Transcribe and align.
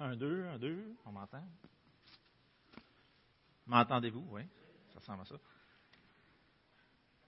Un, 0.00 0.14
deux, 0.14 0.46
un, 0.46 0.58
deux, 0.58 0.94
on 1.06 1.10
m'entend? 1.10 1.42
M'entendez-vous? 3.66 4.24
Oui, 4.30 4.42
ça 4.92 5.00
ressemble 5.00 5.22
à 5.22 5.24
ça. 5.24 5.34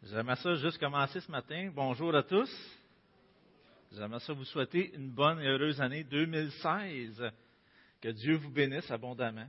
J'aimerais 0.04 0.36
ça 0.36 0.54
juste 0.54 0.79
commencer 0.79 1.21
ce 1.21 1.30
matin. 1.32 1.72
Bonjour 1.75 2.14
à 2.14 2.22
tous. 2.22 2.49
J'aimerais 3.91 4.21
ça 4.21 4.32
vous 4.35 4.44
souhaiter 4.44 4.94
une 4.94 5.11
bonne 5.11 5.41
et 5.41 5.49
heureuse 5.49 5.80
année 5.80 6.04
2016. 6.04 7.32
Que 8.00 8.11
Dieu 8.11 8.36
vous 8.36 8.50
bénisse 8.50 8.89
abondamment. 8.89 9.49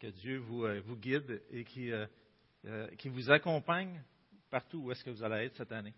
Que 0.00 0.06
Dieu 0.06 0.38
vous, 0.38 0.64
euh, 0.64 0.80
guide 0.94 1.42
et 1.50 1.64
qui, 1.64 1.92
euh, 1.92 2.06
euh, 2.64 2.88
qui 2.96 3.10
vous 3.10 3.30
accompagne 3.30 4.02
partout 4.50 4.78
où 4.78 4.92
est-ce 4.92 5.04
que 5.04 5.10
vous 5.10 5.22
allez 5.22 5.44
être 5.44 5.56
cette 5.56 5.72
année. 5.72 5.94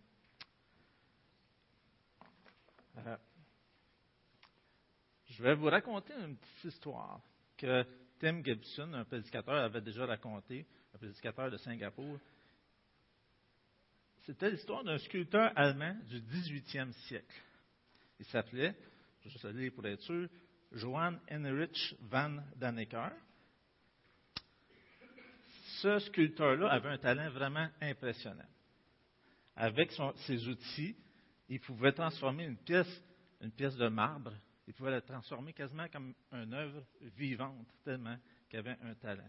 Je 5.37 5.43
vais 5.43 5.55
vous 5.55 5.67
raconter 5.67 6.13
une 6.15 6.37
petite 6.37 6.65
histoire 6.65 7.21
que 7.57 7.85
Tim 8.21 8.43
Gibson, 8.45 8.93
un 8.95 9.05
prédicateur, 9.05 9.57
avait 9.57 9.81
déjà 9.81 10.07
racontée, 10.07 10.65
un 10.95 10.99
prédicateur 10.99 11.51
de 11.51 11.57
Singapour. 11.57 12.19
C'était 14.27 14.51
l'histoire 14.51 14.85
d'un 14.85 14.99
sculpteur 14.99 15.51
allemand 15.57 15.97
du 16.09 16.21
18e 16.21 16.93
siècle. 17.09 17.43
Il 18.21 18.27
s'appelait, 18.27 18.77
je 19.27 19.49
vais 19.49 19.53
lire 19.55 19.73
pour 19.75 19.85
être 19.87 20.03
sûr, 20.03 20.29
Johann 20.71 21.19
Heinrich 21.29 21.97
van 22.01 22.37
Dannecker. 22.57 23.11
Ce 25.81 25.99
sculpteur-là 25.99 26.71
avait 26.71 26.91
un 26.91 26.99
talent 26.99 27.31
vraiment 27.31 27.69
impressionnant. 27.81 28.49
Avec 29.57 29.93
ses 30.27 30.47
outils, 30.47 30.97
il 31.49 31.61
pouvait 31.61 31.93
transformer 31.93 32.45
une 32.45 32.57
pièce, 32.57 33.03
une 33.41 33.51
pièce 33.51 33.77
de 33.77 33.89
marbre, 33.89 34.33
il 34.67 34.75
pouvait 34.75 34.91
la 34.91 35.01
transformer 35.01 35.53
quasiment 35.53 35.89
comme 35.89 36.15
une 36.33 36.55
œuvre 36.55 36.85
vivante, 37.01 37.69
tellement 37.85 38.17
qu'il 38.49 38.59
avait 38.59 38.79
un 38.83 38.95
talent. 38.95 39.29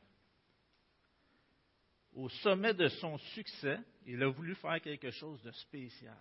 Au 2.14 2.30
sommet 2.30 2.74
de 2.74 2.88
son 2.88 3.18
succès, 3.18 3.80
il 4.06 4.24
a 4.24 4.30
voulu 4.30 4.56
faire 4.56 4.80
quelque 4.82 5.12
chose 5.12 5.42
de 5.44 5.52
spécial. 5.52 6.18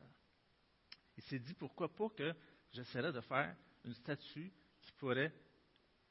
Il 1.17 1.23
s'est 1.23 1.39
dit 1.39 1.55
pourquoi 1.55 1.95
pas 1.95 2.09
que 2.11 2.35
j'essaierais 2.73 3.13
de 3.13 3.21
faire 3.21 3.55
une 3.85 3.95
statue 3.95 4.53
qui 4.83 4.93
pourrait 4.93 5.33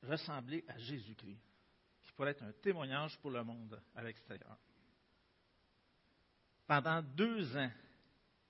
ressembler 0.02 0.64
à 0.70 0.78
Jésus-Christ, 0.78 1.42
qui 2.04 2.12
pourrait 2.14 2.32
être 2.32 2.44
un 2.44 2.54
témoignage 2.54 3.20
pour 3.20 3.32
le 3.32 3.44
monde 3.44 3.82
à 3.96 4.04
l'extérieur. 4.04 4.58
Pendant 6.66 7.02
deux 7.02 7.58
ans, 7.58 7.72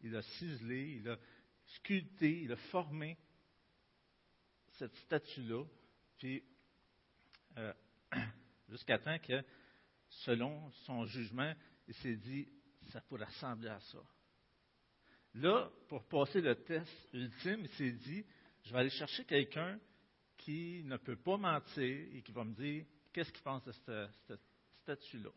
il 0.01 0.15
a 0.15 0.21
ciselé, 0.21 0.97
il 0.97 1.09
a 1.09 1.17
sculpté, 1.65 2.41
il 2.43 2.51
a 2.51 2.57
formé 2.57 3.17
cette 4.77 4.95
statue-là, 4.95 5.63
puis 6.17 6.43
euh, 7.57 7.73
jusqu'à 8.69 8.97
temps 8.97 9.19
que, 9.19 9.43
selon 10.09 10.71
son 10.85 11.05
jugement, 11.05 11.53
il 11.87 11.93
s'est 11.95 12.15
dit, 12.15 12.47
ça 12.91 13.01
pourrait 13.01 13.25
ressembler 13.25 13.69
à 13.69 13.79
ça. 13.79 13.99
Là, 15.35 15.71
pour 15.87 16.03
passer 16.07 16.41
le 16.41 16.55
test 16.55 16.91
ultime, 17.13 17.61
il 17.61 17.69
s'est 17.69 17.91
dit, 17.91 18.25
je 18.63 18.71
vais 18.71 18.79
aller 18.79 18.89
chercher 18.91 19.25
quelqu'un 19.25 19.79
qui 20.37 20.83
ne 20.83 20.97
peut 20.97 21.15
pas 21.15 21.37
mentir 21.37 22.07
et 22.13 22.21
qui 22.21 22.31
va 22.31 22.43
me 22.43 22.53
dire 22.53 22.85
qu'est-ce 23.11 23.31
qu'il 23.31 23.43
pense 23.43 23.63
de 23.63 23.71
cette, 23.71 24.41
statue-là? 24.81 25.29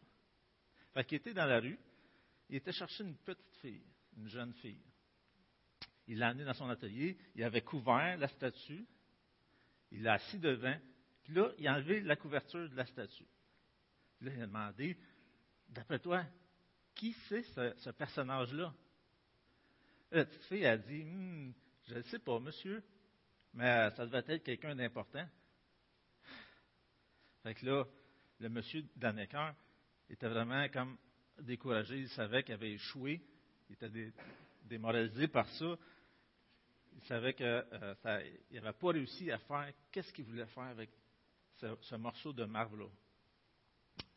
Fait 0.92 1.04
qu'il 1.04 1.18
était 1.18 1.32
dans 1.32 1.46
la 1.46 1.60
rue, 1.60 1.78
il 2.48 2.56
était 2.56 2.72
chercher 2.72 3.04
une 3.04 3.16
petite 3.16 3.54
fille, 3.60 3.84
une 4.16 4.28
jeune 4.28 4.52
fille. 4.54 4.82
Il 6.08 6.18
l'a 6.18 6.28
amenée 6.28 6.44
dans 6.44 6.54
son 6.54 6.68
atelier, 6.68 7.16
il 7.34 7.44
avait 7.44 7.62
couvert 7.62 8.16
la 8.18 8.28
statue, 8.28 8.84
il 9.96 10.02
l'a 10.02 10.14
assis 10.14 10.38
devant, 10.38 10.76
puis 11.24 11.34
là, 11.34 11.50
il 11.58 11.66
a 11.66 11.74
enlevé 11.74 12.00
la 12.00 12.16
couverture 12.16 12.68
de 12.68 12.76
la 12.76 12.86
statue. 12.86 13.26
Là, 14.20 14.30
il 14.34 14.42
a 14.42 14.46
demandé, 14.46 14.96
d'après 15.68 15.98
toi, 15.98 16.24
qui 16.94 17.14
c'est 17.28 17.42
ce, 17.42 17.90
personnage-là? 17.90 18.74
La 20.10 20.24
petite 20.24 20.44
fille 20.44 20.66
a 20.66 20.76
dit, 20.76 21.02
Hum, 21.02 21.54
je 21.88 21.94
ne 21.94 22.02
sais 22.02 22.18
pas, 22.18 22.38
monsieur, 22.38 22.82
mais 23.54 23.90
ça 23.96 24.06
devait 24.06 24.22
être 24.34 24.44
quelqu'un 24.44 24.74
d'important. 24.74 25.26
Fait 27.42 27.54
que 27.54 27.64
là, 27.66 27.84
le 28.40 28.48
monsieur 28.48 28.84
Dannecker 28.96 29.54
était 30.10 30.28
vraiment 30.28 30.68
comme 30.68 30.96
découragé. 31.40 32.00
Il 32.00 32.08
savait 32.10 32.42
qu'il 32.42 32.54
avait 32.54 32.72
échoué. 32.72 33.22
Il 33.68 33.74
était 33.74 33.88
dé- 33.88 34.12
démoralisé 34.64 35.28
par 35.28 35.48
ça. 35.50 35.76
Il 36.96 37.02
savait 37.04 37.34
qu'il 37.34 37.44
n'avait 37.44 38.72
pas 38.72 38.90
réussi 38.90 39.30
à 39.30 39.38
faire 39.38 39.72
qu'est-ce 39.92 40.12
qu'il 40.12 40.24
voulait 40.24 40.46
faire 40.46 40.64
avec 40.64 40.90
ce, 41.56 41.76
ce 41.82 41.94
morceau 41.94 42.32
de 42.32 42.44
marbre-là. 42.44 42.86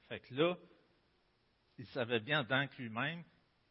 Fait 0.07 0.19
que 0.21 0.33
là, 0.33 0.57
il 1.77 1.85
savait 1.87 2.19
bien 2.19 2.43
dans 2.43 2.67
lui-même 2.77 3.23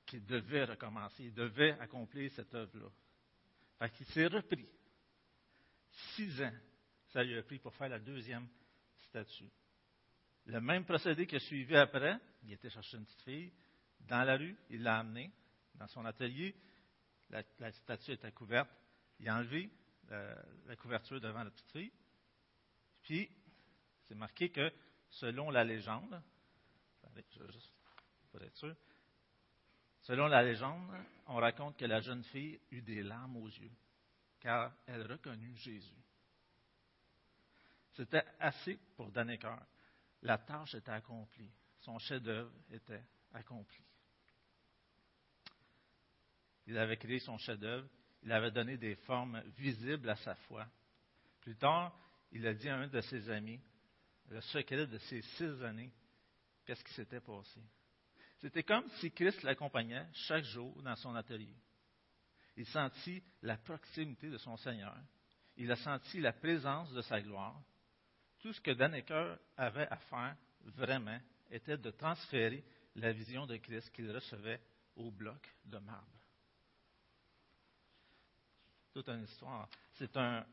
qu'il 0.06 0.24
devait 0.24 0.64
recommencer, 0.64 1.24
il 1.24 1.34
devait 1.34 1.72
accomplir 1.80 2.30
cette 2.32 2.54
œuvre-là. 2.54 2.88
Fait 3.78 3.90
qu'il 3.90 4.06
s'est 4.06 4.26
repris. 4.26 4.68
Six 6.14 6.42
ans, 6.42 6.54
ça 7.08 7.24
lui 7.24 7.36
a 7.36 7.42
pris 7.42 7.58
pour 7.58 7.74
faire 7.74 7.88
la 7.88 7.98
deuxième 7.98 8.46
statue. 9.08 9.50
Le 10.46 10.60
même 10.60 10.84
procédé 10.84 11.26
qui 11.26 11.36
a 11.36 11.40
suivi 11.40 11.76
après, 11.76 12.18
il 12.44 12.52
était 12.52 12.70
chercher 12.70 12.98
une 12.98 13.04
petite 13.04 13.22
fille 13.22 13.52
dans 14.00 14.22
la 14.22 14.36
rue, 14.36 14.56
il 14.70 14.82
l'a 14.82 14.98
amenée 14.98 15.30
dans 15.74 15.88
son 15.88 16.04
atelier, 16.04 16.54
la 17.30 17.72
statue 17.72 18.12
était 18.12 18.32
couverte, 18.32 18.70
il 19.20 19.28
a 19.28 19.36
enlevé 19.36 19.70
euh, 20.10 20.34
la 20.66 20.76
couverture 20.76 21.20
devant 21.20 21.42
la 21.42 21.50
petite 21.50 21.70
fille, 21.70 21.92
puis 23.02 23.30
c'est 24.06 24.14
marqué 24.14 24.50
que 24.50 24.72
selon 25.10 25.50
la 25.50 25.64
légende, 25.64 26.20
selon 30.02 30.26
la 30.26 30.42
légende, 30.42 30.90
on 31.26 31.36
raconte 31.36 31.76
que 31.76 31.84
la 31.84 32.00
jeune 32.00 32.22
fille 32.24 32.60
eut 32.70 32.82
des 32.82 33.02
larmes 33.02 33.36
aux 33.36 33.48
yeux, 33.48 33.72
car 34.40 34.72
elle 34.86 35.02
reconnut 35.10 35.56
Jésus. 35.56 36.02
C'était 37.94 38.24
assez 38.38 38.78
pour 38.96 39.10
Dannecker. 39.10 39.58
La 40.22 40.38
tâche 40.38 40.74
était 40.74 40.92
accomplie. 40.92 41.50
Son 41.80 41.98
chef-d'œuvre 41.98 42.52
était 42.70 43.02
accompli. 43.32 43.82
Il 46.66 46.78
avait 46.78 46.96
créé 46.96 47.18
son 47.18 47.38
chef-d'œuvre. 47.38 47.88
Il 48.22 48.32
avait 48.32 48.50
donné 48.50 48.76
des 48.76 48.96
formes 48.96 49.40
visibles 49.56 50.08
à 50.08 50.16
sa 50.16 50.34
foi. 50.34 50.66
Plus 51.40 51.56
tard, 51.56 51.96
il 52.32 52.46
a 52.46 52.54
dit 52.54 52.68
à 52.68 52.76
un 52.76 52.88
de 52.88 53.00
ses 53.00 53.30
amis, 53.30 53.60
le 54.28 54.40
secret 54.40 54.86
de 54.86 54.98
ces 54.98 55.22
six 55.22 55.62
années, 55.62 55.90
qu'est-ce 56.66 56.84
qui 56.84 56.92
s'était 56.94 57.20
passé? 57.20 57.60
C'était 58.38 58.62
comme 58.62 58.88
si 59.00 59.10
Christ 59.10 59.42
l'accompagnait 59.42 60.06
chaque 60.12 60.44
jour 60.44 60.80
dans 60.82 60.96
son 60.96 61.14
atelier. 61.14 61.56
Il 62.56 62.66
sentit 62.66 63.22
la 63.42 63.56
proximité 63.56 64.28
de 64.28 64.38
son 64.38 64.56
Seigneur. 64.56 64.96
Il 65.56 65.70
a 65.70 65.76
senti 65.76 66.20
la 66.20 66.32
présence 66.32 66.92
de 66.92 67.02
sa 67.02 67.20
gloire. 67.20 67.60
Tout 68.40 68.52
ce 68.52 68.60
que 68.60 68.72
Dannecker 68.72 69.36
avait 69.56 69.88
à 69.88 69.96
faire 69.96 70.36
vraiment 70.64 71.18
était 71.50 71.78
de 71.78 71.90
transférer 71.90 72.64
la 72.94 73.12
vision 73.12 73.46
de 73.46 73.56
Christ 73.56 73.90
qu'il 73.90 74.10
recevait 74.10 74.60
au 74.96 75.10
bloc 75.10 75.40
de 75.64 75.78
marbre. 75.78 76.17
Une 79.06 79.22
histoire. 79.22 79.68
C'est 79.92 80.16
un, 80.16 80.44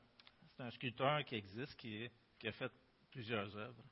sculpteur 0.72 1.26
qui 1.26 1.36
existe, 1.36 1.76
qui, 1.78 2.08
a 2.46 2.52
fait 2.52 2.72
plusieurs 3.10 3.58
œuvres. 3.58 3.84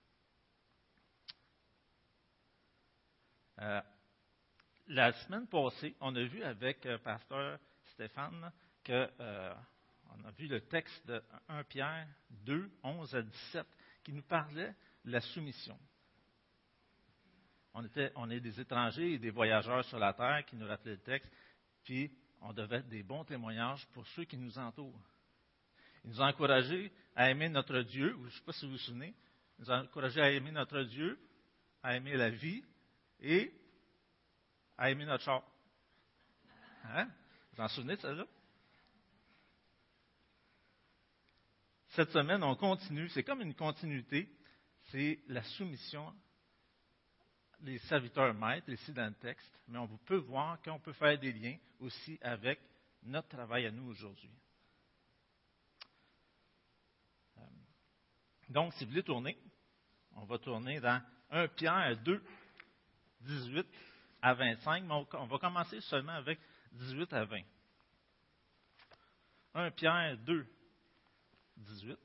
Euh, 3.59 3.81
la 4.88 5.11
semaine 5.13 5.47
passée, 5.47 5.95
on 6.00 6.15
a 6.15 6.23
vu 6.23 6.44
avec 6.44 6.85
euh, 6.85 7.00
pasteur 7.00 7.57
Stéphane 7.94 8.51
que 8.83 9.09
euh, 9.19 9.53
on 10.11 10.23
a 10.23 10.31
vu 10.31 10.47
le 10.47 10.61
texte 10.61 11.05
de 11.07 11.23
1 11.50 11.63
Pierre 11.63 12.07
2, 12.29 12.71
11 12.83 13.15
à 13.15 13.21
17 13.23 13.65
qui 14.03 14.13
nous 14.13 14.21
parlait 14.21 14.75
de 15.03 15.11
la 15.11 15.21
soumission. 15.21 15.79
On, 17.73 17.83
était, 17.83 18.11
on 18.15 18.29
est 18.29 18.39
des 18.39 18.59
étrangers 18.59 19.13
et 19.13 19.17
des 19.17 19.31
voyageurs 19.31 19.83
sur 19.85 19.97
la 19.97 20.13
terre 20.13 20.45
qui 20.45 20.55
nous 20.55 20.67
rappelaient 20.67 20.91
le 20.91 21.01
texte, 21.01 21.31
puis 21.83 22.11
on 22.44 22.54
devait 22.54 22.78
être 22.78 22.90
des 22.90 23.04
bons 23.04 23.24
témoignages 23.24 23.86
pour 23.94 24.06
ceux 24.07 24.25
qui 24.25 24.38
nous 24.38 24.57
entourent. 24.57 25.01
Il 26.04 26.12
nous 26.12 26.22
a 26.22 26.28
encouragés 26.28 26.92
à 27.16 27.30
aimer 27.30 27.50
notre 27.50 27.80
Dieu, 27.81 28.16
je 28.19 28.25
ne 28.25 28.30
sais 28.30 28.42
pas 28.42 28.51
si 28.51 28.66
vous 28.66 28.74
vous 28.74 28.78
souvenez, 28.80 29.13
il 29.57 29.62
nous 29.62 29.72
a 29.72 29.81
encouragés 29.81 30.22
à 30.22 30.30
aimer 30.30 30.51
notre 30.51 30.81
Dieu, 30.84 31.18
à 31.81 31.95
aimer 31.95 32.16
la 32.18 32.30
vie 32.30 32.63
et 33.22 33.54
à 34.78 34.92
aimer 34.92 35.06
notre 35.06 35.24
char. 35.24 35.44
Hein? 36.86 37.07
Vous 37.54 37.62
en 37.62 37.68
souvenez 37.69 37.95
de 37.95 38.01
ça 38.01 38.13
là? 38.13 38.28
Cette 41.92 42.10
semaine, 42.10 42.44
on 42.44 42.56
continue, 42.56 43.07
c'est 43.10 43.24
comme 43.24 43.42
une 43.42 43.54
continuité, 43.54 44.28
c'est 44.92 45.19
la 45.28 45.44
soumission 45.44 46.13
les 47.63 47.80
serviteurs 47.80 48.33
maîtres, 48.33 48.69
ici 48.69 48.92
dans 48.94 49.07
le 49.07 49.13
texte, 49.15 49.51
mais 49.68 49.77
on 49.80 49.88
peut 50.06 50.18
voir 50.18 50.62
qu'on 50.62 50.80
peut 50.80 50.94
faire 50.94 51.18
des 51.18 51.31
liens 51.31 51.57
aussi 51.80 52.19
avec 52.21 52.60
notre 53.04 53.30
travail 53.30 53.65
à 53.65 53.71
nous 53.71 53.89
aujourd'hui. 53.89 54.30
Euh, 57.38 57.42
Donc, 58.50 58.74
si 58.74 58.83
vous 58.83 58.92
voulez 58.92 59.04
tourner, 59.04 59.38
on 60.15 60.25
va 60.25 60.38
tourner 60.38 60.80
dans 60.80 61.01
1 61.31 61.48
Pierre 61.50 61.98
2, 62.04 62.24
18 63.21 63.65
à 64.21 64.33
25, 64.33 64.83
mais 64.83 64.94
on 64.94 65.25
va 65.25 65.38
commencer 65.38 65.80
seulement 65.81 66.13
avec 66.13 66.39
18 66.74 67.12
à 67.13 67.25
20. 67.25 67.42
1 69.56 69.71
Pierre 69.71 70.18
2, 70.18 70.45
18. 71.57 71.98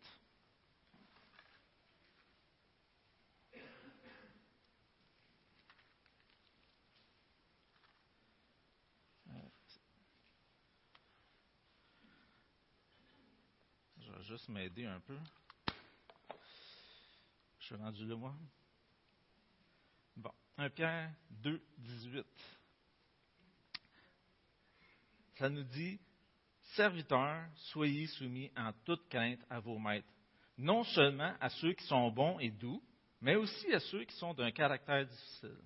Je 14.00 14.10
vais 14.10 14.16
juste 14.28 14.48
m'aider 14.50 14.84
un 14.84 15.00
peu. 15.00 15.18
Je 17.60 17.64
suis 17.64 17.74
rendu 17.76 18.06
là, 18.06 18.14
moi. 18.14 18.34
Bon, 20.14 20.32
1 20.58 20.68
Pierre 20.70 21.14
2, 21.30 21.62
18. 21.78 22.26
Ça 25.38 25.48
nous 25.48 25.62
dit 25.62 25.98
Serviteurs, 26.74 27.48
soyez 27.72 28.06
soumis 28.06 28.50
en 28.54 28.72
toute 28.84 29.08
crainte 29.08 29.40
à 29.48 29.60
vos 29.60 29.78
maîtres, 29.78 30.12
non 30.58 30.84
seulement 30.84 31.34
à 31.40 31.48
ceux 31.48 31.72
qui 31.72 31.86
sont 31.86 32.10
bons 32.10 32.38
et 32.38 32.50
doux, 32.50 32.82
mais 33.22 33.34
aussi 33.34 33.72
à 33.72 33.80
ceux 33.80 34.04
qui 34.04 34.14
sont 34.16 34.34
d'un 34.34 34.50
caractère 34.50 35.06
difficile. 35.06 35.56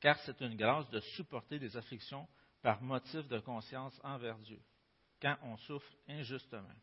Car 0.00 0.18
c'est 0.20 0.40
une 0.40 0.56
grâce 0.56 0.90
de 0.90 0.98
supporter 1.00 1.60
des 1.60 1.76
afflictions 1.76 2.26
par 2.60 2.82
motif 2.82 3.28
de 3.28 3.38
conscience 3.38 3.98
envers 4.02 4.38
Dieu, 4.38 4.60
quand 5.22 5.36
on 5.42 5.56
souffre 5.58 5.92
injustement. 6.08 6.74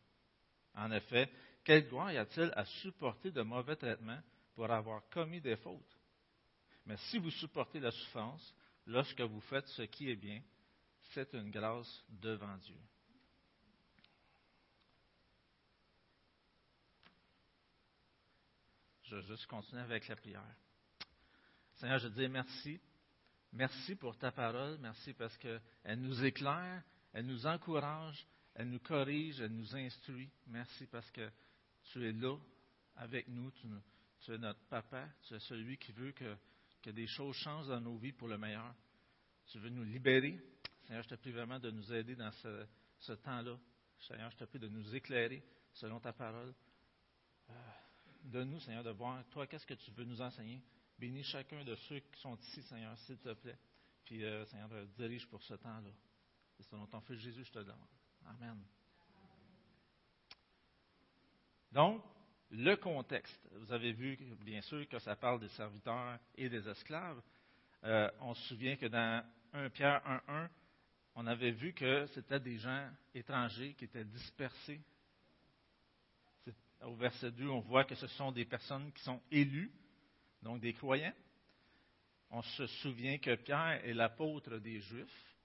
En 0.76 0.90
effet, 0.92 1.30
quelle 1.64 1.88
gloire 1.88 2.12
y 2.12 2.18
a-t-il 2.18 2.52
à 2.54 2.64
supporter 2.64 3.30
de 3.30 3.42
mauvais 3.42 3.76
traitements 3.76 4.20
pour 4.54 4.70
avoir 4.70 5.02
commis 5.08 5.40
des 5.40 5.56
fautes? 5.56 5.98
Mais 6.84 6.96
si 7.08 7.18
vous 7.18 7.30
supportez 7.30 7.80
la 7.80 7.90
souffrance 7.90 8.54
lorsque 8.86 9.20
vous 9.20 9.40
faites 9.40 9.66
ce 9.68 9.82
qui 9.82 10.10
est 10.10 10.16
bien, 10.16 10.40
c'est 11.12 11.32
une 11.34 11.50
grâce 11.50 12.04
devant 12.08 12.56
Dieu. 12.58 12.78
Je 19.04 19.16
vais 19.16 19.22
juste 19.22 19.46
continuer 19.46 19.82
avec 19.82 20.06
la 20.08 20.16
prière. 20.16 20.56
Seigneur, 21.74 21.98
je 21.98 22.08
dis 22.08 22.28
merci. 22.28 22.80
Merci 23.52 23.94
pour 23.94 24.16
ta 24.18 24.32
parole. 24.32 24.78
Merci 24.80 25.14
parce 25.14 25.36
qu'elle 25.38 26.00
nous 26.00 26.24
éclaire, 26.24 26.82
elle 27.12 27.26
nous 27.26 27.46
encourage, 27.46 28.26
elle 28.58 28.70
nous 28.70 28.80
corrige, 28.80 29.40
elle 29.40 29.52
nous 29.52 29.76
instruit. 29.76 30.30
Merci 30.46 30.86
parce 30.86 31.10
que 31.10 31.30
tu 31.92 32.06
es 32.06 32.12
là 32.12 32.36
avec 32.96 33.28
nous. 33.28 33.50
Tu, 33.50 34.32
es 34.32 34.38
notre 34.38 34.64
papa. 34.64 35.08
Tu 35.24 35.34
es 35.34 35.40
celui 35.40 35.76
qui 35.76 35.92
veut 35.92 36.12
que, 36.12 36.36
des 36.90 37.06
choses 37.06 37.36
changent 37.36 37.68
dans 37.68 37.80
nos 37.80 37.96
vies 37.98 38.12
pour 38.12 38.28
le 38.28 38.38
meilleur. 38.38 38.74
Tu 39.46 39.58
veux 39.58 39.68
nous 39.68 39.84
libérer. 39.84 40.40
Seigneur, 40.86 41.02
je 41.02 41.08
te 41.08 41.14
prie 41.16 41.32
vraiment 41.32 41.58
de 41.58 41.70
nous 41.70 41.92
aider 41.92 42.16
dans 42.16 42.30
ce, 42.32 43.12
temps-là. 43.12 43.58
Seigneur, 43.98 44.30
je 44.30 44.36
te 44.36 44.44
prie 44.44 44.58
de 44.58 44.68
nous 44.68 44.94
éclairer 44.94 45.42
selon 45.74 46.00
ta 46.00 46.12
parole. 46.12 46.54
Euh, 47.50 47.52
Donne-nous, 48.24 48.60
Seigneur, 48.60 48.84
de 48.84 48.90
voir, 48.90 49.22
toi, 49.28 49.46
qu'est-ce 49.46 49.66
que 49.66 49.74
tu 49.74 49.90
veux 49.90 50.04
nous 50.04 50.20
enseigner? 50.20 50.62
Bénis 50.98 51.24
chacun 51.24 51.62
de 51.62 51.74
ceux 51.74 52.00
qui 52.00 52.20
sont 52.20 52.36
ici, 52.36 52.62
Seigneur, 52.62 52.96
s'il 53.00 53.18
te 53.18 53.34
plaît. 53.34 53.58
Puis, 54.04 54.24
euh, 54.24 54.46
Seigneur, 54.46 54.70
dirige 54.96 55.26
pour 55.28 55.42
ce 55.42 55.54
temps-là. 55.54 55.90
C'est 56.56 56.62
selon 56.70 56.86
ton 56.86 57.00
Fils 57.02 57.18
Jésus, 57.18 57.44
je 57.44 57.52
te 57.52 57.58
demande. 57.58 57.88
Amen. 58.26 58.58
Donc, 61.72 62.02
le 62.50 62.76
contexte. 62.76 63.40
Vous 63.52 63.72
avez 63.72 63.92
vu, 63.92 64.16
bien 64.40 64.60
sûr, 64.62 64.88
que 64.88 64.98
ça 64.98 65.16
parle 65.16 65.40
des 65.40 65.48
serviteurs 65.50 66.18
et 66.36 66.48
des 66.48 66.68
esclaves. 66.68 67.20
Euh, 67.84 68.10
on 68.20 68.34
se 68.34 68.48
souvient 68.48 68.76
que 68.76 68.86
dans 68.86 69.24
1 69.52 69.70
Pierre 69.70 70.02
1.1, 70.28 70.48
on 71.14 71.26
avait 71.26 71.52
vu 71.52 71.72
que 71.72 72.06
c'était 72.14 72.40
des 72.40 72.58
gens 72.58 72.90
étrangers 73.14 73.74
qui 73.74 73.84
étaient 73.84 74.04
dispersés 74.04 74.80
au 76.82 76.94
verset 76.94 77.30
2, 77.32 77.48
on 77.48 77.60
voit 77.60 77.84
que 77.84 77.94
ce 77.94 78.06
sont 78.06 78.32
des 78.32 78.44
personnes 78.44 78.92
qui 78.92 79.02
sont 79.02 79.20
élues, 79.30 79.70
donc 80.42 80.60
des 80.60 80.72
croyants. 80.72 81.14
On 82.30 82.42
se 82.42 82.66
souvient 82.66 83.18
que 83.18 83.34
Pierre 83.36 83.84
est 83.84 83.94
l'apôtre 83.94 84.58
des 84.58 84.80
Juifs. 84.80 85.35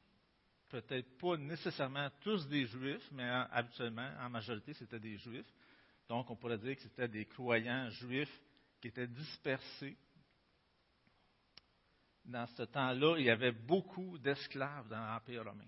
Peut-être 0.71 1.17
pas 1.17 1.35
nécessairement 1.35 2.09
tous 2.21 2.47
des 2.47 2.65
Juifs, 2.65 3.09
mais 3.11 3.27
habituellement, 3.51 4.09
en 4.19 4.29
majorité, 4.29 4.73
c'était 4.73 4.99
des 4.99 5.17
Juifs. 5.17 5.51
Donc, 6.07 6.29
on 6.29 6.35
pourrait 6.37 6.57
dire 6.57 6.75
que 6.77 6.81
c'était 6.81 7.09
des 7.09 7.25
croyants 7.25 7.89
juifs 7.89 8.41
qui 8.79 8.87
étaient 8.87 9.07
dispersés. 9.07 9.97
Dans 12.23 12.47
ce 12.47 12.63
temps-là, 12.63 13.17
il 13.17 13.25
y 13.25 13.29
avait 13.29 13.51
beaucoup 13.51 14.17
d'esclaves 14.17 14.87
dans 14.87 15.05
l'Empire 15.05 15.43
romain. 15.43 15.67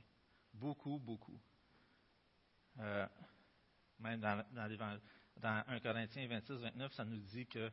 Beaucoup, 0.53 1.00
beaucoup. 1.00 1.39
Euh, 2.79 3.05
même 4.00 4.21
dans, 4.21 4.45
dans 4.51 5.00
dans 5.38 5.63
1 5.67 5.79
Corinthiens 5.79 6.27
26, 6.27 6.53
29, 6.53 6.94
ça 6.94 7.03
nous 7.03 7.17
dit 7.17 7.45
que 7.47 7.69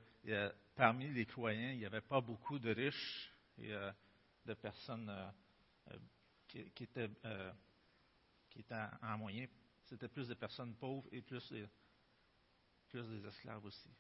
parmi 0.74 1.08
les 1.08 1.26
croyants, 1.26 1.70
il 1.70 1.78
n'y 1.78 1.86
avait 1.86 2.00
pas 2.00 2.20
beaucoup 2.20 2.58
de 2.58 2.70
riches 2.70 3.32
et 3.58 3.72
euh, 3.72 3.92
de 4.46 4.54
personnes 4.54 5.08
euh, 6.56 6.62
qui, 6.74 6.86
qui, 8.48 8.60
étaient, 8.60 8.86
en 9.02 9.18
moyen. 9.18 9.46
C'était 9.84 10.08
plus 10.08 10.28
des 10.28 10.34
personnes 10.34 10.74
pauvres 10.76 11.08
et 11.12 11.22
plus, 11.22 11.52
des 12.92 13.26
esclaves 13.26 13.64
aussi. 13.64 13.90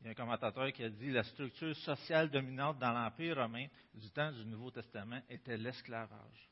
Il 0.00 0.06
y 0.06 0.08
a 0.08 0.12
un 0.12 0.14
commentateur 0.14 0.72
qui 0.72 0.82
a 0.82 0.88
dit 0.88 1.10
la 1.10 1.22
structure 1.24 1.76
sociale 1.76 2.30
dominante 2.30 2.78
dans 2.78 2.92
l'Empire 2.92 3.36
romain 3.36 3.66
du 3.92 4.10
temps 4.10 4.32
du 4.32 4.44
Nouveau 4.46 4.70
Testament 4.70 5.20
était 5.28 5.58
l'esclavage. 5.58 6.50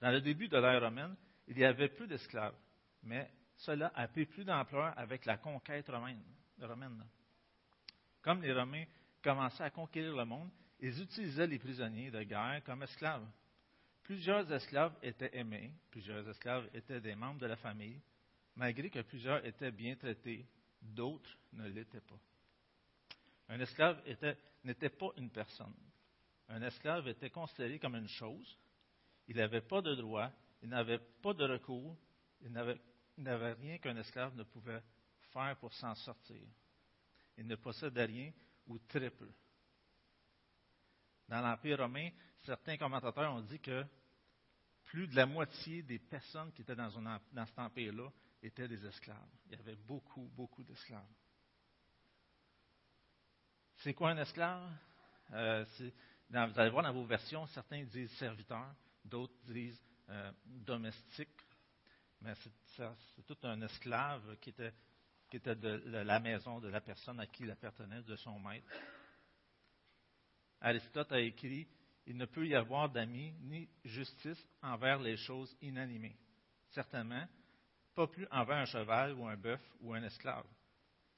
Dans 0.00 0.10
le 0.10 0.20
début 0.20 0.48
de 0.48 0.56
l'ère 0.56 0.80
romaine, 0.80 1.16
il 1.48 1.58
y 1.58 1.64
avait 1.64 1.88
peu 1.88 2.06
d'esclaves, 2.06 2.54
mais 3.02 3.32
cela 3.56 3.90
a 3.94 4.06
pris 4.06 4.26
plus 4.26 4.44
d'ampleur 4.44 4.96
avec 4.96 5.24
la 5.24 5.38
conquête 5.38 5.88
romaine. 5.88 6.22
Comme 8.22 8.42
les 8.42 8.52
Romains 8.52 8.84
commençaient 9.22 9.64
à 9.64 9.70
conquérir 9.70 10.16
le 10.16 10.24
monde, 10.24 10.50
ils 10.80 11.02
utilisaient 11.02 11.46
les 11.46 11.58
prisonniers 11.58 12.10
de 12.10 12.22
guerre 12.22 12.62
comme 12.64 12.82
esclaves. 12.82 13.26
Plusieurs 14.02 14.50
esclaves 14.52 14.96
étaient 15.02 15.36
aimés, 15.36 15.72
plusieurs 15.90 16.26
esclaves 16.28 16.68
étaient 16.72 17.00
des 17.00 17.14
membres 17.14 17.40
de 17.40 17.46
la 17.46 17.56
famille, 17.56 18.00
malgré 18.56 18.88
que 18.90 19.00
plusieurs 19.00 19.44
étaient 19.44 19.70
bien 19.70 19.96
traités, 19.96 20.46
d'autres 20.80 21.36
ne 21.52 21.68
l'étaient 21.68 22.00
pas. 22.00 22.18
Un 23.48 23.60
esclave 23.60 24.02
n'était 24.64 24.88
pas 24.90 25.10
une 25.16 25.30
personne. 25.30 25.74
Un 26.48 26.62
esclave 26.62 27.08
était 27.08 27.30
considéré 27.30 27.78
comme 27.78 27.96
une 27.96 28.08
chose. 28.08 28.58
Il 29.26 29.36
n'avait 29.36 29.60
pas 29.60 29.82
de 29.82 29.94
droit, 29.94 30.30
il 30.62 30.68
n'avait 30.68 30.98
pas 30.98 31.34
de 31.34 31.44
recours, 31.44 31.96
il 32.40 32.50
n'avait 32.52 33.52
rien 33.52 33.78
qu'un 33.78 33.96
esclave 33.96 34.34
ne 34.36 34.44
pouvait 34.44 34.82
faire 35.32 35.56
pour 35.58 35.72
s'en 35.74 35.94
sortir. 35.94 36.46
Il 37.36 37.46
ne 37.46 37.56
possédait 37.56 38.06
rien 38.06 38.32
ou 38.66 38.78
très 38.78 39.10
peu. 39.10 39.30
Dans 41.28 41.40
l'Empire 41.40 41.78
romain, 41.78 42.10
certains 42.42 42.76
commentateurs 42.76 43.34
ont 43.34 43.42
dit 43.42 43.60
que 43.60 43.84
plus 44.84 45.06
de 45.06 45.16
la 45.16 45.26
moitié 45.26 45.82
des 45.82 45.98
personnes 45.98 46.52
qui 46.52 46.62
étaient 46.62 46.76
dans, 46.76 46.90
cet 46.90 47.58
empire-là 47.58 48.10
étaient 48.42 48.68
des 48.68 48.84
esclaves. 48.86 49.16
Il 49.46 49.56
y 49.56 49.60
avait 49.60 49.76
beaucoup, 49.76 50.30
beaucoup 50.34 50.62
d'esclaves. 50.62 51.02
C'est 53.76 53.94
quoi 53.94 54.10
un 54.10 54.18
esclave? 54.18 54.70
Euh, 55.32 55.64
vous 56.30 56.60
allez 56.60 56.70
voir 56.70 56.82
dans 56.82 56.92
vos 56.92 57.04
versions, 57.04 57.46
certains 57.48 57.84
disent 57.84 58.10
serviteur, 58.12 58.74
d'autres 59.04 59.34
disent 59.44 59.80
euh, 60.08 60.32
domestique 60.44 61.28
mais 62.20 62.34
c'est 62.76 63.26
tout 63.26 63.36
un 63.44 63.60
esclave 63.62 64.36
qui 64.40 64.50
était, 64.50 64.72
qui 65.30 65.36
était 65.36 65.54
de 65.54 65.98
la 65.98 66.20
maison 66.20 66.58
de 66.58 66.68
la 66.68 66.80
personne 66.80 67.20
à 67.20 67.26
qui 67.26 67.44
il 67.44 67.50
appartenait, 67.50 68.02
de 68.02 68.16
son 68.16 68.38
maître. 68.40 68.66
Aristote 70.60 71.12
a 71.12 71.20
écrit 71.20 71.66
Il 72.06 72.16
ne 72.16 72.26
peut 72.26 72.46
y 72.46 72.54
avoir 72.54 72.88
d'amis 72.88 73.32
ni 73.42 73.68
justice 73.84 74.46
envers 74.62 75.00
les 75.00 75.16
choses 75.16 75.56
inanimées. 75.62 76.16
Certainement, 76.70 77.26
pas 77.94 78.06
plus 78.06 78.26
envers 78.30 78.58
un 78.58 78.66
cheval 78.66 79.14
ou 79.14 79.26
un 79.26 79.36
bœuf 79.36 79.60
ou 79.80 79.94
un 79.94 80.02
esclave. 80.02 80.46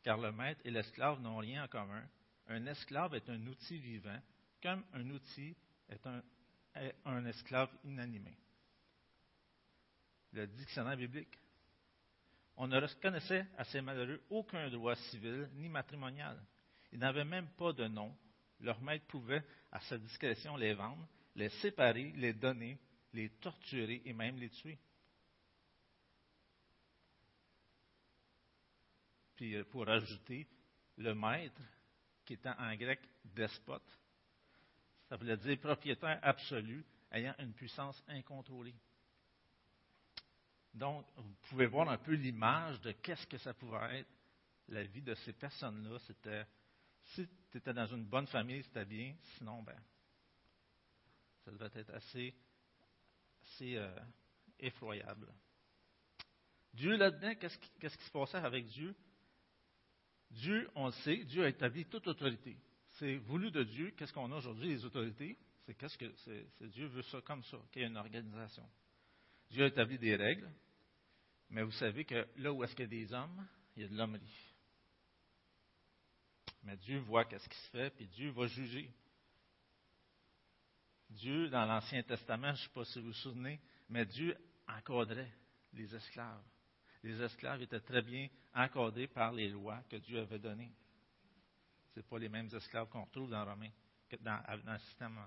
Car 0.03 0.19
le 0.19 0.33
maître 0.33 0.61
et 0.65 0.71
l'esclave 0.71 1.21
n'ont 1.21 1.39
rien 1.39 1.65
en 1.65 1.69
commun. 1.69 2.05
Un 2.49 2.67
esclave 2.67 3.15
est 3.15 3.29
un 3.29 3.47
outil 3.47 3.79
vivant, 3.79 4.21
comme 4.63 4.83
un 4.95 5.09
outil 5.11 5.55
est 5.89 6.07
un 7.05 7.27
esclave 7.27 7.71
inanimé 7.85 8.37
le 10.33 10.47
dictionnaire 10.47 10.97
biblique. 10.97 11.39
On 12.57 12.69
ne 12.69 12.81
reconnaissait 12.81 13.47
à 13.57 13.65
ces 13.65 13.81
malheureux 13.81 14.23
aucun 14.31 14.69
droit 14.69 14.95
civil 14.95 15.49
ni 15.55 15.69
matrimonial. 15.69 16.39
Ils 16.93 16.99
n'avaient 16.99 17.25
même 17.25 17.49
pas 17.57 17.73
de 17.73 17.87
nom. 17.87 18.15
Leur 18.61 18.81
maître 18.81 19.07
pouvait, 19.07 19.45
à 19.73 19.81
sa 19.81 19.99
discrétion, 19.99 20.57
les 20.57 20.75
vendre, 20.75 21.07
les 21.35 21.49
séparer, 21.49 22.13
les 22.17 22.35
donner, 22.35 22.79
les 23.13 23.31
torturer 23.31 24.03
et 24.05 24.13
même 24.13 24.37
les 24.37 24.51
tuer. 24.51 24.79
puis 29.41 29.57
euh, 29.57 29.65
pour 29.65 29.89
ajouter 29.89 30.47
le 30.99 31.15
maître, 31.15 31.63
qui 32.27 32.35
était 32.35 32.51
en 32.51 32.77
grec 32.77 33.01
despote. 33.25 33.99
Ça 35.09 35.17
voulait 35.17 35.39
dire 35.39 35.59
propriétaire 35.59 36.21
absolu, 36.23 36.85
ayant 37.11 37.35
une 37.39 37.55
puissance 37.55 38.05
incontrôlée. 38.07 38.75
Donc, 40.75 41.07
vous 41.17 41.35
pouvez 41.49 41.65
voir 41.65 41.89
un 41.89 41.97
peu 41.97 42.13
l'image 42.13 42.83
de 42.83 42.93
qu'est-ce 42.93 43.27
que 43.27 43.39
ça 43.39 43.55
pouvait 43.55 44.01
être 44.01 44.11
la 44.69 44.85
vie 44.85 45.01
de 45.01 45.15
ces 45.15 45.33
personnes-là. 45.33 45.99
C'était, 46.01 46.45
si 47.15 47.29
tu 47.51 47.59
étais 47.59 47.73
dans 47.73 47.87
une 47.87 48.05
bonne 48.05 48.27
famille, 48.27 48.63
c'était 48.65 48.85
bien. 48.85 49.15
Sinon, 49.37 49.63
ben, 49.63 49.79
ça 51.45 51.51
devait 51.51 51.71
être 51.75 51.91
assez, 51.91 52.35
assez 53.43 53.77
euh, 53.77 54.01
effroyable. 54.59 55.33
Dieu 56.75 56.97
là-dedans, 56.97 57.35
qu'est-ce 57.35 57.59
qui, 57.59 57.71
qu'est-ce 57.81 57.97
qui 57.97 58.05
se 58.05 58.11
passait 58.11 58.39
avec 58.39 58.67
Dieu? 58.67 58.95
Dieu, 60.31 60.71
on 60.77 60.87
le 60.87 60.93
sait, 60.93 61.25
Dieu 61.25 61.45
a 61.45 61.49
établi 61.49 61.85
toute 61.87 62.07
autorité. 62.07 62.57
C'est 62.99 63.17
voulu 63.17 63.51
de 63.51 63.65
Dieu. 63.65 63.91
Qu'est-ce 63.97 64.13
qu'on 64.13 64.31
a 64.31 64.37
aujourd'hui, 64.37 64.69
les 64.69 64.85
autorités? 64.85 65.37
C'est 65.67 65.75
qu'est-ce 65.75 65.99
que 65.99 66.13
c'est, 66.25 66.47
Dieu 66.69 66.87
veut 66.87 67.03
ça 67.03 67.21
comme 67.23 67.43
ça, 67.45 67.59
qu'il 67.73 67.83
y 67.83 67.85
ait 67.85 67.89
une 67.89 67.97
organisation. 67.97 68.69
Dieu 69.51 69.65
a 69.65 69.69
établi 69.69 69.99
des 69.99 70.15
règles, 70.15 70.49
mais 71.49 71.63
vous 71.63 71.73
savez 71.73 72.05
que 72.05 72.27
là 72.37 72.53
où 72.53 72.63
est-ce 72.63 72.75
qu'il 72.75 72.85
y 72.85 73.03
a 73.03 73.05
des 73.05 73.13
hommes, 73.13 73.47
il 73.77 73.83
y 73.83 73.85
a 73.85 73.89
de 73.89 73.97
l'hommerie. 73.97 74.50
Mais 76.63 76.77
Dieu 76.77 76.99
voit 76.99 77.25
qu'est-ce 77.25 77.49
qui 77.49 77.59
se 77.59 77.71
fait, 77.71 77.91
puis 77.91 78.07
Dieu 78.09 78.31
va 78.31 78.47
juger. 78.47 78.91
Dieu, 81.09 81.49
dans 81.49 81.65
l'Ancien 81.65 82.03
Testament, 82.03 82.55
je 82.55 82.63
ne 82.63 82.67
sais 82.67 82.73
pas 82.75 82.85
si 82.85 83.01
vous 83.01 83.07
vous 83.07 83.13
souvenez, 83.15 83.61
mais 83.89 84.05
Dieu 84.07 84.37
encadrait 84.69 85.33
les 85.73 85.95
esclaves. 85.95 86.45
Les 87.03 87.21
esclaves 87.23 87.63
étaient 87.63 87.81
très 87.81 88.03
bien 88.03 88.29
encadrés 88.55 89.09
par 89.09 89.33
les 89.33 89.49
lois 89.49 89.83
que 89.89 89.97
Dieu 89.97 90.21
avait 90.21 90.39
données. 90.39 90.73
Ce 91.95 92.01
pas 92.01 92.19
les 92.19 92.29
mêmes 92.29 92.49
esclaves 92.55 92.89
qu'on 92.89 93.05
retrouve 93.05 93.31
dans, 93.31 93.45
Romain, 93.45 93.71
dans, 94.21 94.43
dans 94.65 94.73
le 94.73 94.79
système 94.79 95.19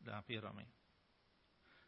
de 0.00 0.10
l'Empire 0.10 0.42
romain. 0.42 0.66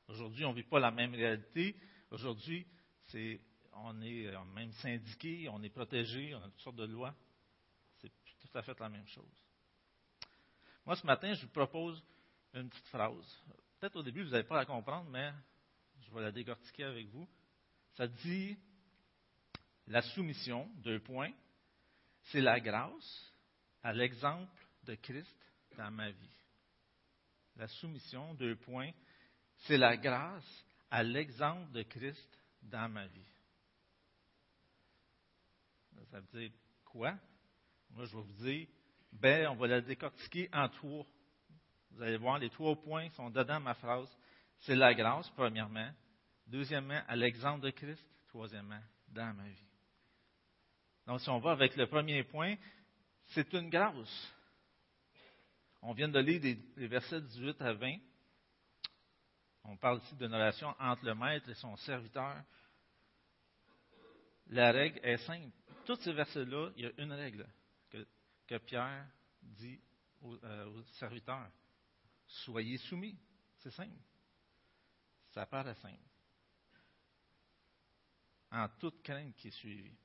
Aujourd'hui, 0.09 0.45
on 0.45 0.51
ne 0.51 0.57
vit 0.57 0.65
pas 0.65 0.81
la 0.81 0.91
même 0.91 1.15
réalité. 1.15 1.77
Aujourd'hui, 2.11 2.67
c'est, 3.07 3.41
on 3.75 4.01
est 4.03 4.31
même 4.55 4.73
syndiqué, 4.73 5.49
on 5.51 5.63
est 5.63 5.71
protégé, 5.71 6.35
on 6.35 6.39
a 6.43 6.49
toutes 6.49 6.61
sortes 6.61 6.77
de 6.77 6.87
lois. 6.87 7.15
Tout 8.51 8.59
à 8.59 8.63
fait 8.63 8.79
la 8.81 8.89
même 8.89 9.07
chose. 9.09 9.45
Moi, 10.87 10.97
ce 10.97 11.07
matin, 11.07 11.35
je 11.35 11.43
vous 11.43 11.53
propose 11.53 12.03
une 12.55 12.69
petite 12.69 12.87
phrase. 12.87 13.43
Peut-être 13.79 13.97
au 13.97 14.03
début, 14.03 14.23
vous 14.25 14.31
n'allez 14.31 14.45
pas 14.45 14.57
la 14.57 14.65
comprendre, 14.65 15.09
mais 15.11 15.33
je 16.01 16.11
vais 16.15 16.23
la 16.23 16.33
décortiquer 16.33 16.85
avec 16.85 17.09
vous. 17.09 17.29
Ça 17.95 18.07
dit 18.07 18.57
la 19.87 20.03
soumission, 20.03 20.69
deux 20.77 21.01
points, 21.01 21.33
c'est 22.25 22.41
la 22.41 22.61
grâce 22.61 23.35
à 23.83 23.93
l'exemple 23.93 24.67
de 24.85 24.95
Christ 24.95 25.37
dans 25.77 25.91
ma 25.91 26.11
vie. 26.11 26.37
La 27.57 27.69
soumission, 27.69 28.35
deux 28.35 28.57
points, 28.57 28.93
c'est 29.67 29.79
la 29.79 29.97
grâce 29.97 30.65
à 30.91 31.03
l'exemple 31.03 31.71
de 31.73 31.83
Christ 31.83 32.39
dans 32.63 32.89
ma 32.89 33.07
vie. 33.07 33.27
Ça 36.11 36.21
veut 36.21 36.41
dire 36.41 36.53
quoi? 36.85 37.15
Moi, 37.91 38.05
je 38.05 38.17
vais 38.17 38.23
vous 38.23 38.45
dire, 38.45 38.67
ben, 39.13 39.49
on 39.49 39.57
va 39.57 39.67
la 39.67 39.81
décortiquer 39.81 40.49
en 40.53 40.69
trois. 40.69 41.07
Vous 41.91 42.03
allez 42.03 42.17
voir, 42.17 42.39
les 42.39 42.51
trois 42.51 42.77
points 42.77 43.11
sont 43.11 43.31
dedans 43.31 43.61
ma 43.61 43.75
phrase. 43.75 44.09
C'est 44.61 44.77
la 44.77 44.95
grâce, 44.95 45.29
premièrement. 45.31 45.91
Deuxièmement, 46.47 47.01
à 47.07 47.17
l'exemple 47.17 47.65
de 47.65 47.71
Christ. 47.71 48.05
Troisièmement, 48.29 48.81
dans 49.09 49.35
ma 49.35 49.49
vie. 49.49 49.67
Donc, 51.07 51.21
si 51.21 51.29
on 51.31 51.39
va 51.39 51.53
avec 51.53 51.75
le 51.77 51.87
premier 51.87 52.23
point, 52.25 52.57
c'est 53.29 53.53
une 53.55 53.71
grâce. 53.71 54.33
On 55.81 55.93
vient 55.93 56.09
de 56.09 56.19
lire 56.19 56.57
les 56.77 56.87
versets 56.87 57.21
18 57.21 57.63
à 57.63 57.73
20. 57.73 57.97
On 59.65 59.77
parle 59.77 59.99
ici 59.99 60.15
d'une 60.17 60.33
relation 60.33 60.75
entre 60.79 61.05
le 61.05 61.15
maître 61.15 61.49
et 61.49 61.55
son 61.55 61.77
serviteur. 61.77 62.43
La 64.49 64.73
règle 64.73 64.99
est 65.03 65.19
simple. 65.19 65.55
Tous 65.85 65.97
ces 65.97 66.13
versets-là, 66.13 66.71
il 66.77 66.85
y 66.85 66.87
a 66.87 66.93
une 66.99 67.13
règle 67.13 67.47
que, 68.49 68.59
Pierre 68.59 69.07
dit 69.43 69.81
euh, 70.25 70.67
aux, 70.67 70.83
serviteurs. 70.99 71.51
Soyez 72.27 72.79
soumis. 72.79 73.17
C'est 73.59 73.71
simple. 73.71 74.01
Ça 75.31 75.47
paraît 75.47 75.75
simple. 75.77 75.99
En 78.51 78.69
toute 78.81 79.03
crainte 79.03 79.37
qui 79.37 79.49
est 79.49 79.53
suivie. 79.53 79.97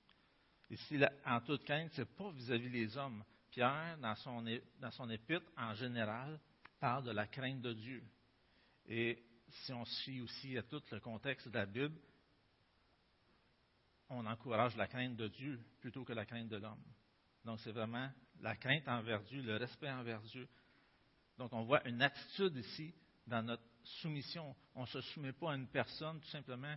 Ici, 0.69 0.99
en 1.25 1.39
toute 1.41 1.63
crainte, 1.63 1.91
ce 1.93 2.01
n'est 2.01 2.05
pas 2.05 2.31
vis-à-vis 2.31 2.69
des 2.69 2.97
hommes. 2.97 3.23
Pierre, 3.49 3.97
dans 3.99 4.15
son, 4.15 4.43
dans 4.79 4.91
son 4.91 5.09
épître, 5.09 5.45
en 5.57 5.73
général, 5.75 6.39
parle 6.79 7.05
de 7.05 7.11
la 7.11 7.27
crainte 7.27 7.61
de 7.61 7.73
Dieu. 7.73 8.03
Et 8.87 9.23
si 9.49 9.71
on 9.71 9.85
suit 9.85 10.21
aussi 10.21 10.57
à 10.57 10.63
tout 10.63 10.81
le 10.91 10.99
contexte 10.99 11.47
de 11.47 11.53
la 11.53 11.65
Bible, 11.65 11.95
on 14.09 14.25
encourage 14.25 14.75
la 14.75 14.87
crainte 14.87 15.15
de 15.15 15.27
Dieu 15.27 15.59
plutôt 15.79 16.03
que 16.03 16.13
la 16.13 16.25
crainte 16.25 16.49
de 16.49 16.57
l'homme. 16.57 16.83
Donc, 17.45 17.59
c'est 17.61 17.71
vraiment 17.71 18.09
la 18.41 18.55
crainte 18.55 18.87
envers 18.87 19.21
Dieu, 19.23 19.41
le 19.41 19.57
respect 19.57 19.89
envers 19.89 20.21
Dieu. 20.21 20.47
Donc, 21.37 21.51
on 21.53 21.63
voit 21.63 21.87
une 21.87 22.01
attitude 22.01 22.55
ici 22.57 22.93
dans 23.27 23.41
notre 23.41 23.63
soumission. 23.83 24.55
On 24.75 24.81
ne 24.81 24.87
se 24.87 25.01
soumet 25.01 25.33
pas 25.33 25.51
à 25.51 25.55
une 25.55 25.67
personne 25.67 26.19
tout 26.19 26.29
simplement 26.29 26.75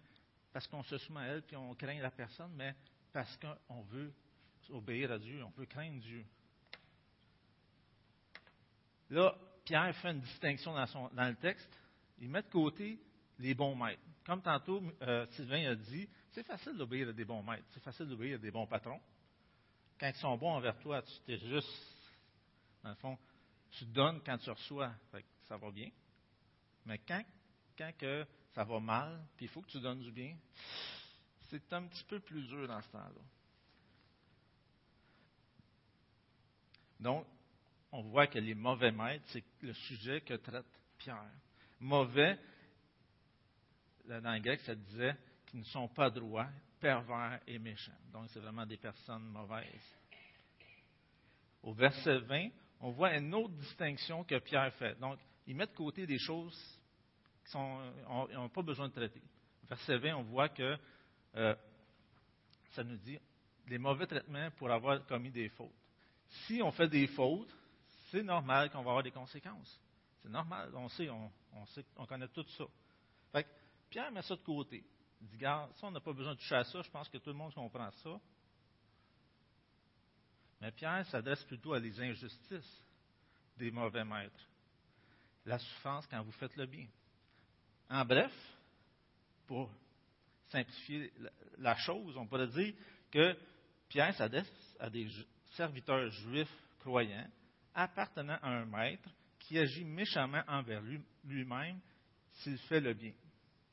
parce 0.53 0.67
qu'on 0.67 0.83
se 0.83 0.99
soumet 0.99 1.21
à 1.21 1.25
elle 1.25 1.43
puis 1.43 1.57
on 1.57 1.75
craint 1.75 2.01
la 2.01 2.11
personne, 2.11 2.53
mais 2.55 2.75
parce 3.13 3.37
qu'on 3.39 3.83
veut 3.83 4.13
obéir 4.71 5.13
à 5.13 5.19
Dieu, 5.19 5.45
on 5.45 5.51
veut 5.51 5.67
craindre 5.67 6.01
Dieu. 6.01 6.25
Là, 9.11 9.37
Pierre 9.65 9.95
fait 9.97 10.11
une 10.11 10.21
distinction 10.21 10.75
dans, 10.75 11.11
dans 11.13 11.29
le 11.29 11.37
texte 11.37 11.79
il 12.19 12.29
met 12.29 12.43
de 12.43 12.49
côté 12.49 12.99
les 13.39 13.55
bons 13.55 13.75
maîtres. 13.75 14.03
Comme 14.25 14.43
tantôt, 14.43 14.83
euh, 15.03 15.27
Sylvain 15.33 15.71
a 15.71 15.75
dit, 15.75 16.09
c'est 16.33 16.45
facile 16.45 16.77
d'obéir 16.77 17.09
à 17.09 17.13
des 17.13 17.25
bons 17.25 17.43
maîtres, 17.43 17.67
c'est 17.71 17.83
facile 17.83 18.07
d'obéir 18.07 18.37
à 18.37 18.39
des 18.39 18.51
bons 18.51 18.67
patrons. 18.67 19.01
Quand 19.99 20.09
ils 20.09 20.15
sont 20.17 20.37
bons 20.37 20.53
envers 20.53 20.79
toi, 20.79 21.03
tu 21.03 21.33
es 21.33 21.39
juste, 21.39 21.69
dans 22.83 22.91
le 22.91 22.97
fond, 22.97 23.19
tu 23.71 23.85
donnes 23.87 24.21
quand 24.25 24.39
tu 24.39 24.51
reçois, 24.51 24.93
ça 25.49 25.57
va 25.57 25.71
bien. 25.71 25.91
Mais 26.85 26.99
quand, 26.99 27.25
quand 27.77 27.93
que 27.99 28.27
ça 28.55 28.65
va 28.65 28.81
mal, 28.81 29.25
puis 29.37 29.47
il 29.47 29.49
faut 29.49 29.63
que 29.63 29.71
tu 29.71 29.81
donnes 29.81 30.01
du 30.01 30.11
bien, 30.11 30.37
c'est 31.49 31.73
un 31.73 31.87
petit 31.87 32.05
peu 32.05 32.21
plus 32.21 32.43
dur 32.47 32.69
dans 32.69 32.81
ce 32.81 32.89
temps-là. 32.89 33.23
Donc, 37.01 37.27
on 37.93 38.03
voit 38.03 38.27
que 38.27 38.39
les 38.39 38.55
mauvais 38.55 38.93
maîtres, 38.93 39.25
c'est 39.29 39.45
le 39.63 39.73
sujet 39.75 40.21
que 40.21 40.35
traite 40.35 40.67
Pierre 40.99 41.31
mauvais, 41.81 42.39
dans 44.07 44.33
le 44.33 44.41
grec, 44.41 44.61
ça 44.61 44.75
disait 44.75 45.17
qu'ils 45.47 45.61
ne 45.61 45.65
sont 45.65 45.89
pas 45.89 46.11
droits, 46.11 46.49
pervers 46.81 47.41
et 47.47 47.59
méchants. 47.59 47.93
Donc, 48.13 48.29
c'est 48.31 48.41
vraiment 48.41 48.67
des 48.67 48.77
personnes 48.77 49.25
mauvaises. 49.25 49.97
Au 51.63 51.73
verset 51.73 52.19
20, 52.19 52.49
on 52.81 52.91
voit 52.91 53.17
une 53.17 53.35
autre 53.35 53.55
distinction 53.55 54.25
que 54.25 54.39
Pierre 54.39 54.73
fait. 54.75 54.99
Donc, 55.01 55.19
il 55.47 55.57
met 55.57 55.67
de 55.67 55.73
côté 55.73 56.07
des 56.07 56.19
choses 56.19 56.59
qui 57.45 57.57
n'ont 57.57 58.49
pas 58.49 58.63
besoin 58.63 58.89
de 58.89 58.93
traiter. 58.93 59.23
Au 59.65 59.67
verset 59.67 59.99
20, 59.99 60.15
on 60.17 60.23
voit 60.23 60.49
que 60.49 60.77
euh, 61.37 61.55
ça 62.73 62.85
nous 62.85 62.97
dit 62.97 63.19
les 63.69 63.79
mauvais 63.79 64.07
traitements 64.07 64.51
pour 64.53 64.71
avoir 64.71 65.05
commis 65.07 65.31
des 65.31 65.49
fautes. 65.51 65.73
Si 66.47 66.61
on 66.63 66.71
fait 66.73 66.89
des 66.89 67.07
fautes, 67.09 67.53
c'est 68.11 68.23
normal 68.23 68.71
qu'on 68.71 68.83
va 68.83 68.91
avoir 68.91 69.03
des 69.03 69.11
conséquences. 69.11 69.81
C'est 70.23 70.29
normal, 70.29 70.71
on 70.75 70.89
sait, 70.89 71.09
on, 71.09 71.31
on, 71.97 72.07
connaît 72.07 72.29
tout 72.29 72.47
ça. 72.57 72.65
Fait 73.33 73.47
Pierre 73.91 74.11
met 74.11 74.23
ça 74.23 74.35
de 74.35 74.41
côté. 74.41 74.85
Il 75.21 75.29
dit, 75.29 75.37
regarde, 75.37 75.73
ça, 75.77 75.87
on 75.87 75.91
n'a 75.91 76.01
pas 76.01 76.13
besoin 76.13 76.35
de 76.35 76.39
toucher 76.39 76.57
à 76.57 76.65
ça, 76.65 76.83
je 76.83 76.91
pense 76.91 77.09
que 77.09 77.19
tout 77.19 77.31
le 77.31 77.37
monde 77.37 77.55
comprend 77.55 77.91
ça. 77.91 78.21
Mais 80.61 80.73
Pierre 80.73 81.07
s'adresse 81.07 81.45
plutôt 81.45 81.75
à 81.75 81.79
les 81.79 82.01
injustices 82.01 82.85
des 83.57 83.71
mauvais 83.71 84.05
maîtres. 84.05 84.49
La 85.45 85.59
souffrance 85.59 86.07
quand 86.07 86.23
vous 86.23 86.33
faites 86.33 86.57
le 86.57 86.67
bien. 86.67 86.87
En 87.89 88.05
bref, 88.05 88.33
pour 89.47 89.71
simplifier 90.49 91.13
la 91.59 91.77
chose, 91.77 92.17
on 92.17 92.27
pourrait 92.27 92.49
dire 92.49 92.75
que 93.11 93.37
Pierre 93.89 94.15
s'adresse 94.15 94.51
à 94.81 94.91
des 94.91 95.09
serviteurs 95.53 96.11
juifs 96.11 96.53
croyants 96.81 97.31
appartenant 97.75 98.39
à 98.43 98.49
un 98.49 98.65
maître 98.65 99.09
qui 99.39 99.59
agit 99.59 99.85
méchamment 99.85 100.43
envers 100.49 100.83
lui-même 101.25 101.79
s'il 102.33 102.59
fait 102.59 102.81
le 102.81 102.95
bien, 102.95 103.13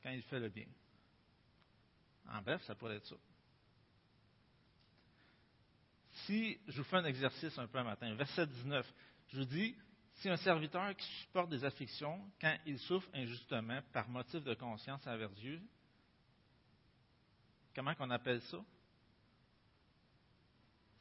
quand 0.02 0.10
il 0.10 0.22
fait 0.22 0.38
le 0.38 0.48
bien. 0.48 0.66
En 2.28 2.42
bref, 2.42 2.62
ça 2.64 2.74
pourrait 2.74 2.96
être 2.96 3.06
ça. 3.06 3.16
Si 6.26 6.58
je 6.68 6.78
vous 6.78 6.84
fais 6.84 6.96
un 6.96 7.04
exercice 7.04 7.58
un 7.58 7.66
peu 7.66 7.78
un 7.78 7.84
matin, 7.84 8.14
verset 8.14 8.46
19, 8.46 8.94
je 9.28 9.38
vous 9.38 9.44
dis, 9.44 9.76
si 10.16 10.28
un 10.28 10.36
serviteur 10.36 10.94
qui 10.96 11.06
supporte 11.22 11.50
des 11.50 11.64
afflictions 11.64 12.30
quand 12.40 12.56
il 12.66 12.78
souffre 12.78 13.08
injustement 13.12 13.80
par 13.92 14.08
motif 14.08 14.42
de 14.44 14.54
conscience 14.54 15.06
envers 15.06 15.30
Dieu, 15.30 15.60
comment 17.74 17.94
qu'on 17.94 18.10
appelle 18.10 18.40
ça? 18.42 18.58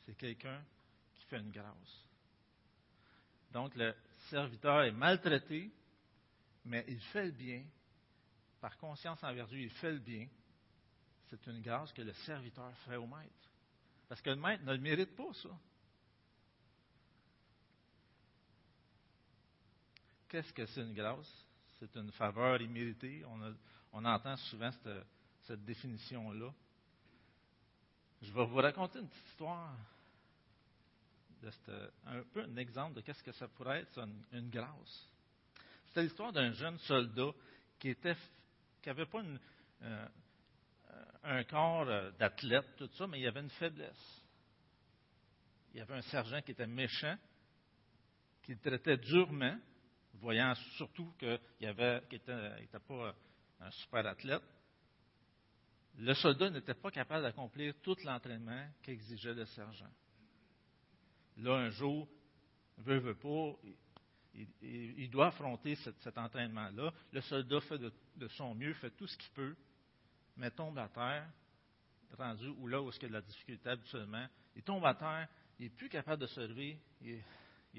c'est 0.06 0.16
quelqu'un 0.16 0.62
qui 1.16 1.26
fait 1.26 1.40
une 1.40 1.52
grâce. 1.52 2.06
Donc 3.52 3.76
le 3.76 3.94
serviteur 4.30 4.84
est 4.84 4.92
maltraité, 4.92 5.72
mais 6.66 6.84
il 6.88 7.00
fait 7.00 7.26
le 7.26 7.32
bien. 7.32 7.64
Par 8.60 8.78
conscience 8.78 9.24
envers 9.24 9.48
Dieu, 9.48 9.60
il 9.60 9.70
fait 9.72 9.92
le 9.92 10.00
bien. 10.00 10.28
C'est 11.34 11.48
une 11.50 11.62
grâce 11.62 11.92
que 11.94 12.04
le 12.04 12.14
serviteur 12.14 12.72
fait 12.86 12.96
au 12.96 13.08
maître. 13.08 13.50
Parce 14.08 14.22
que 14.22 14.30
le 14.30 14.36
maître 14.36 14.64
ne 14.64 14.74
le 14.74 14.78
mérite 14.78 15.16
pas, 15.16 15.34
ça. 15.34 15.50
Qu'est-ce 20.30 20.54
que 20.54 20.64
c'est 20.68 20.82
une 20.82 20.94
grâce? 20.94 21.46
C'est 21.80 21.96
une 21.96 22.12
faveur 22.12 22.62
imméritée. 22.62 23.24
On, 23.94 24.06
entend 24.06 24.38
souvent 24.38 24.70
cette, 25.42 25.66
définition-là. 25.66 26.54
Je 28.22 28.32
vais 28.32 28.46
vous 28.46 28.58
raconter 28.58 29.00
une 29.00 29.08
petite 29.08 29.28
histoire, 29.30 29.76
un 32.06 32.22
peu 32.32 32.44
un 32.44 32.58
exemple 32.58 32.94
de 32.94 33.02
qu'est-ce 33.02 33.24
que 33.24 33.32
ça 33.32 33.48
pourrait 33.48 33.82
être 33.82 34.08
une, 34.32 34.50
grâce. 34.52 35.10
C'est 35.94 36.04
l'histoire 36.04 36.32
d'un 36.32 36.52
jeune 36.52 36.78
soldat 36.80 37.32
qui 37.80 37.90
était, 37.90 38.16
qui 38.84 38.90
n'avait 38.90 39.08
pas 39.08 39.24
euh, 39.82 40.08
un 41.24 41.44
corps 41.44 41.88
euh, 41.88 42.12
d'athlète, 42.12 42.76
tout 42.78 42.90
ça, 42.94 43.08
mais 43.08 43.20
il 43.20 43.28
avait 43.28 43.42
une 43.42 43.50
faiblesse. 43.50 44.24
Il 45.74 45.80
y 45.80 45.82
avait 45.82 45.96
un 45.96 46.02
sergent 46.02 46.42
qui 46.42 46.52
était 46.52 46.68
méchant, 46.68 47.18
qui 48.44 48.54
le 48.54 48.60
traitait 48.60 48.98
durement, 48.98 49.58
voyant 50.16 50.54
surtout 50.78 51.12
qu'il 51.18 51.40
n'était 51.60 52.80
pas 52.88 53.16
un 53.60 53.72
super 53.72 54.06
athlète 54.06 54.44
le 55.98 56.14
soldat 56.14 56.50
n'était 56.50 56.74
pas 56.74 56.92
capable 56.92 57.24
d'accomplir 57.24 57.74
tout 57.82 57.96
l'entraînement 58.04 58.68
qu'exigeait 58.82 59.34
le 59.34 59.46
sergent. 59.46 59.90
Là, 61.38 61.56
un 61.56 61.70
jour, 61.70 62.08
veut, 62.78 63.00
veut 63.00 63.16
pas, 63.16 63.54
il, 64.62 65.10
doit 65.10 65.28
affronter 65.28 65.76
cet, 65.76 66.18
entraînement-là. 66.18 66.92
Le 67.12 67.22
soldat 67.22 67.62
fait 67.62 67.78
de, 67.78 68.28
son 68.30 68.56
mieux, 68.56 68.74
fait 68.76 68.92
tout 68.92 69.08
ce 69.08 69.18
qu'il 69.18 69.32
peut, 69.32 69.56
mais 70.38 70.52
tombe 70.52 70.78
à 70.78 70.88
terre, 70.90 71.28
rendu 72.18 72.48
où 72.48 72.68
là 72.68 72.82
où 72.82 72.90
il 72.90 73.02
y 73.02 73.06
a 73.06 73.08
de 73.08 73.14
la 73.14 73.22
difficulté 73.22 73.70
habituellement. 73.70 74.28
Il 74.56 74.64
tombe 74.64 74.86
à 74.86 74.94
terre, 74.94 75.28
il 75.60 75.64
n'est 75.64 75.70
plus 75.70 75.90
capable 75.90 76.22
de 76.22 76.28
se 76.28 76.42
lever, 76.42 76.80
il 77.02 77.22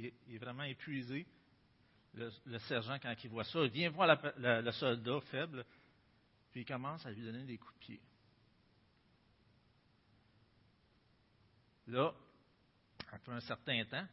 est, 0.04 0.38
vraiment 0.38 0.64
épuisé. 0.64 1.26
Le, 2.14 2.58
sergent, 2.61 2.99
quand 3.00 3.14
il 3.23 3.30
voit 3.30 3.44
ça, 3.44 3.61
il 3.61 3.70
vient 3.70 3.90
voir 3.90 4.16
le 4.37 4.70
soldat 4.73 5.20
faible, 5.23 5.64
puis 6.50 6.61
il 6.61 6.64
commence 6.64 7.04
à 7.04 7.11
lui 7.11 7.23
donner 7.23 7.44
des 7.44 7.58
coups 7.58 7.75
de 7.75 7.78
pied. 7.78 8.00
Là, 11.88 12.14
après 13.12 13.32
un 13.32 13.40
certain 13.40 13.84
temps, 13.84 14.06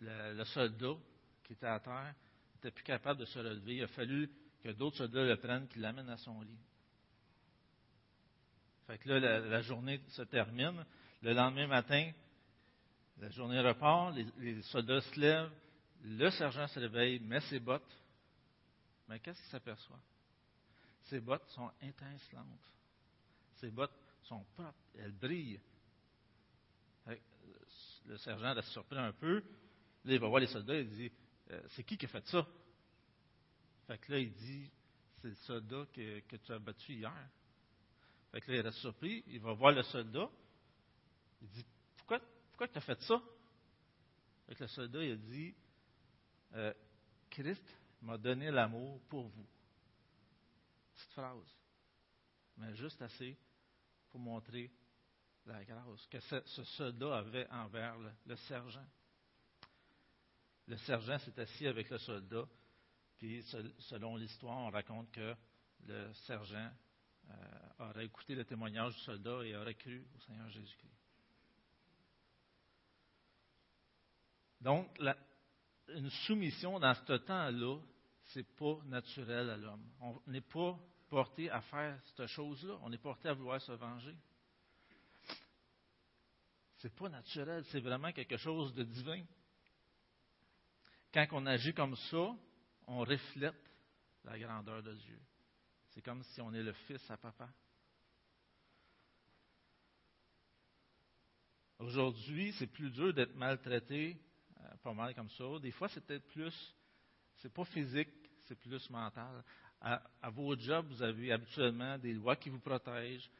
le, 0.00 0.44
soldat 0.44 0.96
qui 1.44 1.52
était 1.54 1.66
à 1.66 1.80
terre 1.80 2.14
n'était 2.54 2.70
plus 2.70 2.84
capable 2.84 3.20
de 3.20 3.24
se 3.24 3.38
relever. 3.38 3.76
Il 3.76 3.82
a 3.84 3.88
fallu 3.88 4.30
que 4.62 4.70
d'autres 4.70 4.98
soldats 4.98 5.24
le 5.24 5.36
prennent, 5.36 5.66
qu'ils 5.68 5.82
l'amènent 5.82 6.10
à 6.10 6.16
son 6.16 6.40
lit. 6.42 6.58
Fait 8.86 8.98
que 8.98 9.08
là, 9.08 9.40
la, 9.40 9.62
journée 9.62 10.00
se 10.08 10.22
termine. 10.22 10.84
Le 11.22 11.32
lendemain 11.32 11.66
matin, 11.66 12.10
la 13.18 13.30
journée 13.30 13.60
repart, 13.60 14.14
les, 14.38 14.62
soldats 14.62 15.00
se 15.00 15.20
lèvent, 15.20 15.52
le 16.02 16.30
sergent 16.30 16.66
se 16.68 16.80
réveille, 16.80 17.20
met 17.20 17.40
ses 17.42 17.60
bottes. 17.60 17.96
Mais 19.08 19.20
qu'est-ce 19.20 19.40
qu'il 19.40 19.50
s'aperçoit? 19.50 20.00
Ses 21.04 21.20
bottes 21.20 21.46
sont 21.48 21.70
étincelantes. 21.82 22.72
Ses 23.56 23.70
bottes 23.70 23.96
sont 24.22 24.44
propres. 24.54 24.74
Elles 24.98 25.12
brillent. 25.12 25.60
Le 28.06 28.16
sergent 28.18 28.54
reste 28.54 28.68
surpris 28.68 28.98
un 28.98 29.12
peu. 29.12 29.36
Là, 30.04 30.14
il 30.14 30.18
va 30.18 30.28
voir 30.28 30.40
les 30.40 30.46
soldats 30.46 30.74
et 30.74 30.80
il 30.80 30.90
dit 30.90 31.12
euh, 31.50 31.60
C'est 31.70 31.84
qui 31.84 31.96
qui 31.96 32.06
a 32.06 32.08
fait 32.08 32.26
ça? 32.26 32.46
Fait 33.90 33.98
que 33.98 34.12
là, 34.12 34.18
il 34.20 34.32
dit 34.32 34.70
C'est 35.20 35.30
le 35.30 35.34
soldat 35.34 35.84
que, 35.92 36.36
tu 36.36 36.52
as 36.52 36.60
battu 36.60 36.92
hier. 36.92 37.12
Fait 38.30 38.40
que 38.40 38.52
là, 38.52 38.58
il 38.58 38.60
reste 38.60 38.78
surpris. 38.78 39.24
Il 39.26 39.40
va 39.40 39.52
voir 39.52 39.72
le 39.72 39.82
soldat. 39.82 40.30
Il 41.42 41.48
dit 41.48 41.66
Pourquoi, 41.96 42.20
pourquoi 42.50 42.68
tu 42.68 42.78
as 42.78 42.82
fait 42.82 43.02
ça? 43.02 43.20
Fait 44.46 44.54
que 44.54 44.62
le 44.62 44.68
soldat, 44.68 45.02
il 45.02 45.10
a 45.10 45.16
dit 45.16 45.54
euh, 46.54 46.72
Christ 47.30 47.64
m'a 48.02 48.16
donné 48.16 48.52
l'amour 48.52 49.00
pour 49.08 49.26
vous 49.26 49.46
petite 50.94 51.12
phrase, 51.12 51.56
mais 52.58 52.72
juste 52.76 53.02
assez 53.02 53.36
pour 54.10 54.20
montrer 54.20 54.70
la 55.46 55.64
grâce 55.64 56.06
que 56.06 56.20
ce, 56.20 56.62
soldat 56.62 57.18
avait 57.18 57.48
envers 57.50 57.96
le, 58.24 58.36
sergent. 58.36 58.86
Le 60.68 60.76
sergent 60.76 61.18
s'est 61.18 61.40
assis 61.40 61.66
avec 61.66 61.90
le 61.90 61.98
soldat, 61.98 62.46
puis 63.20 63.44
selon 63.80 64.16
l'histoire, 64.16 64.56
on 64.56 64.70
raconte 64.70 65.12
que 65.12 65.36
le 65.86 66.10
sergent 66.26 66.70
euh, 67.28 67.34
aurait 67.78 68.06
écouté 68.06 68.34
le 68.34 68.46
témoignage 68.46 68.94
du 68.94 69.00
soldat 69.00 69.44
et 69.44 69.54
aurait 69.54 69.74
cru 69.74 70.06
au 70.16 70.20
Seigneur 70.20 70.48
Jésus-Christ. 70.48 70.96
Donc, 74.62 74.98
une 75.88 76.08
soumission 76.26 76.80
dans 76.80 76.94
ce 76.94 77.12
temps-là, 77.12 77.78
c'est 78.28 78.56
pas 78.56 78.78
naturel 78.86 79.50
à 79.50 79.56
l'homme. 79.58 79.84
On 80.00 80.18
n'est 80.26 80.40
pas 80.40 80.78
porté 81.10 81.50
à 81.50 81.60
faire 81.60 82.00
cette 82.16 82.26
chose-là. 82.26 82.78
On 82.82 82.90
est 82.90 82.98
porté 82.98 83.28
à 83.28 83.34
vouloir 83.34 83.60
se 83.60 83.72
venger. 83.72 84.16
C'est 86.78 86.94
pas 86.94 87.10
naturel, 87.10 87.66
c'est 87.66 87.80
vraiment 87.80 88.12
quelque 88.12 88.38
chose 88.38 88.72
de 88.72 88.84
divin. 88.84 89.22
Quand 91.12 91.26
on 91.32 91.44
agit 91.44 91.74
comme 91.74 91.96
ça, 91.96 92.34
on 92.90 93.00
reflète 93.00 93.54
la 94.24 94.38
grandeur 94.38 94.82
de 94.82 94.94
Dieu. 94.94 95.18
C'est 95.88 96.02
comme 96.02 96.22
si 96.22 96.40
on 96.40 96.52
est 96.52 96.62
le 96.62 96.72
fils 96.72 97.10
à 97.10 97.16
papa. 97.16 97.48
Aujourd'hui, 101.78 102.52
c'est 102.58 102.66
plus 102.66 102.90
dur 102.90 103.14
d'être 103.14 103.34
maltraité, 103.34 104.20
euh, 104.60 104.76
pas 104.82 104.92
mal 104.92 105.14
comme 105.14 105.30
ça. 105.30 105.58
Des 105.60 105.70
fois, 105.70 105.88
c'est 105.88 106.04
peut-être 106.04 106.26
plus, 106.28 106.76
c'est 107.36 107.52
pas 107.52 107.64
physique, 107.64 108.10
c'est 108.46 108.56
plus 108.56 108.90
mental 108.90 109.42
à, 109.80 110.30
vos 110.30 110.54
jobs, 110.56 110.86
vous 110.88 111.02
avez 111.02 111.32
habituellement 111.32 111.98
des 111.98 112.12
lois 112.12 112.36
qui 112.36 112.50
vous 112.50 112.58
protègent. 112.58 113.30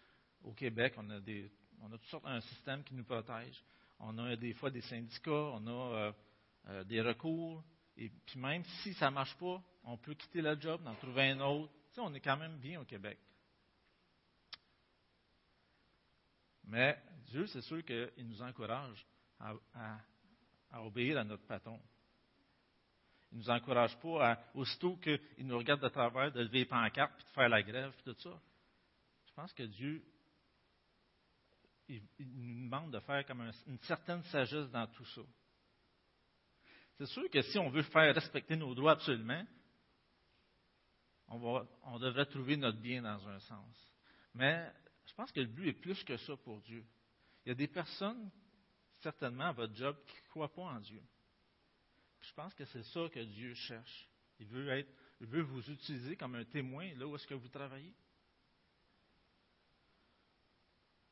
Au 0.43 0.53
Québec, 0.53 0.95
on 0.97 1.09
a, 1.11 1.21
des, 1.21 1.51
on 1.83 1.89
a 1.89 1.99
toutes 1.99 2.07
sortes 2.07 2.27
un 2.27 2.41
système 2.41 2.83
qui 2.83 2.95
nous 2.95 3.05
protège. 3.05 3.63
On 3.99 4.17
a 4.19 4.35
des 4.37 4.55
fois 4.55 4.71
des 4.71 4.81
syndicats, 4.81 5.31
on 5.31 5.67
a 5.67 5.71
euh, 5.71 6.13
euh, 6.69 6.85
des 6.85 7.03
recours. 7.03 7.63
Et 8.01 8.09
puis 8.09 8.41
même 8.41 8.65
si 8.83 8.95
ça 8.95 9.11
ne 9.11 9.15
marche 9.15 9.37
pas, 9.37 9.63
on 9.85 9.99
peut 9.99 10.15
quitter 10.15 10.41
le 10.41 10.59
job, 10.59 10.81
en 10.87 10.95
trouver 10.95 11.31
un 11.31 11.41
autre. 11.41 11.71
Tu 11.93 12.01
on 12.01 12.13
est 12.15 12.21
quand 12.21 12.39
même 12.39 12.59
bien 12.59 12.81
au 12.81 12.85
Québec. 12.85 13.19
Mais 16.65 16.99
Dieu, 17.27 17.47
c'est 17.49 17.61
sûr 17.61 17.85
qu'il 17.85 18.27
nous 18.27 18.41
encourage 18.41 19.07
à 19.39 20.83
obéir 20.83 21.19
à 21.19 21.25
notre 21.25 21.47
patron. 21.47 21.79
Il 23.33 23.39
ne 23.39 23.43
nous 23.43 23.51
encourage 23.51 23.97
pas 23.99 24.33
à, 24.33 24.39
aussitôt 24.55 24.97
qu'il 24.97 25.21
nous 25.47 25.59
regarde 25.59 25.83
de 25.83 25.89
travers, 25.89 26.33
de 26.33 26.41
lever 26.41 26.61
les 26.61 26.65
pancartes, 26.65 27.15
puis 27.17 27.25
de 27.25 27.31
faire 27.31 27.49
la 27.49 27.63
grève, 27.63 27.93
puis 27.93 28.05
tout 28.05 28.21
ça. 28.21 28.41
Je 29.27 29.33
pense 29.35 29.53
que 29.53 29.63
Dieu, 29.65 30.03
il, 31.89 32.03
nous 32.19 32.65
demande 32.65 32.93
de 32.93 33.01
faire 33.01 33.27
comme 33.27 33.43
une 33.67 33.79
certaine 33.81 34.23
sagesse 34.25 34.71
dans 34.71 34.87
tout 34.87 35.05
ça. 35.07 35.23
C'est 37.01 37.07
sûr 37.07 37.31
que 37.31 37.41
si 37.41 37.59
on 37.59 37.71
veut 37.71 37.85
faire 37.85 38.15
respecter 38.15 38.57
nos 38.57 38.75
droits 38.75 38.93
absolument, 38.93 39.43
on, 41.29 41.99
devrait 41.99 42.27
trouver 42.27 42.59
notre 42.59 42.77
bien 42.77 43.01
dans 43.01 43.27
un 43.27 43.39
sens. 43.39 43.95
Mais 44.35 44.71
je 45.07 45.15
pense 45.15 45.33
que 45.33 45.41
le 45.41 45.47
but 45.47 45.69
est 45.69 45.81
plus 45.81 46.05
que 46.05 46.19
ça 46.19 46.37
pour 46.37 46.61
Dieu. 46.61 46.85
Il 47.43 47.49
y 47.49 47.53
a 47.53 47.55
des 47.55 47.69
personnes, 47.69 48.31
certainement 48.99 49.45
à 49.45 49.53
votre 49.53 49.75
job, 49.75 49.97
qui 50.09 50.15
ne 50.15 50.29
croient 50.29 50.53
pas 50.53 50.61
en 50.61 50.79
Dieu. 50.79 51.01
Je 52.21 52.35
pense 52.35 52.53
que 52.53 52.67
c'est 52.67 52.83
ça 52.83 53.09
que 53.11 53.21
Dieu 53.21 53.55
cherche. 53.55 54.11
Il 54.39 54.49
veut, 54.49 54.69
être, 54.69 54.93
il 55.23 55.27
veut 55.27 55.41
vous 55.41 55.71
utiliser 55.71 56.17
comme 56.17 56.35
un 56.35 56.45
témoin 56.45 56.93
là 56.97 57.07
où 57.07 57.17
est-ce 57.17 57.27
que 57.27 57.33
vous 57.33 57.49
travaillez. 57.49 57.95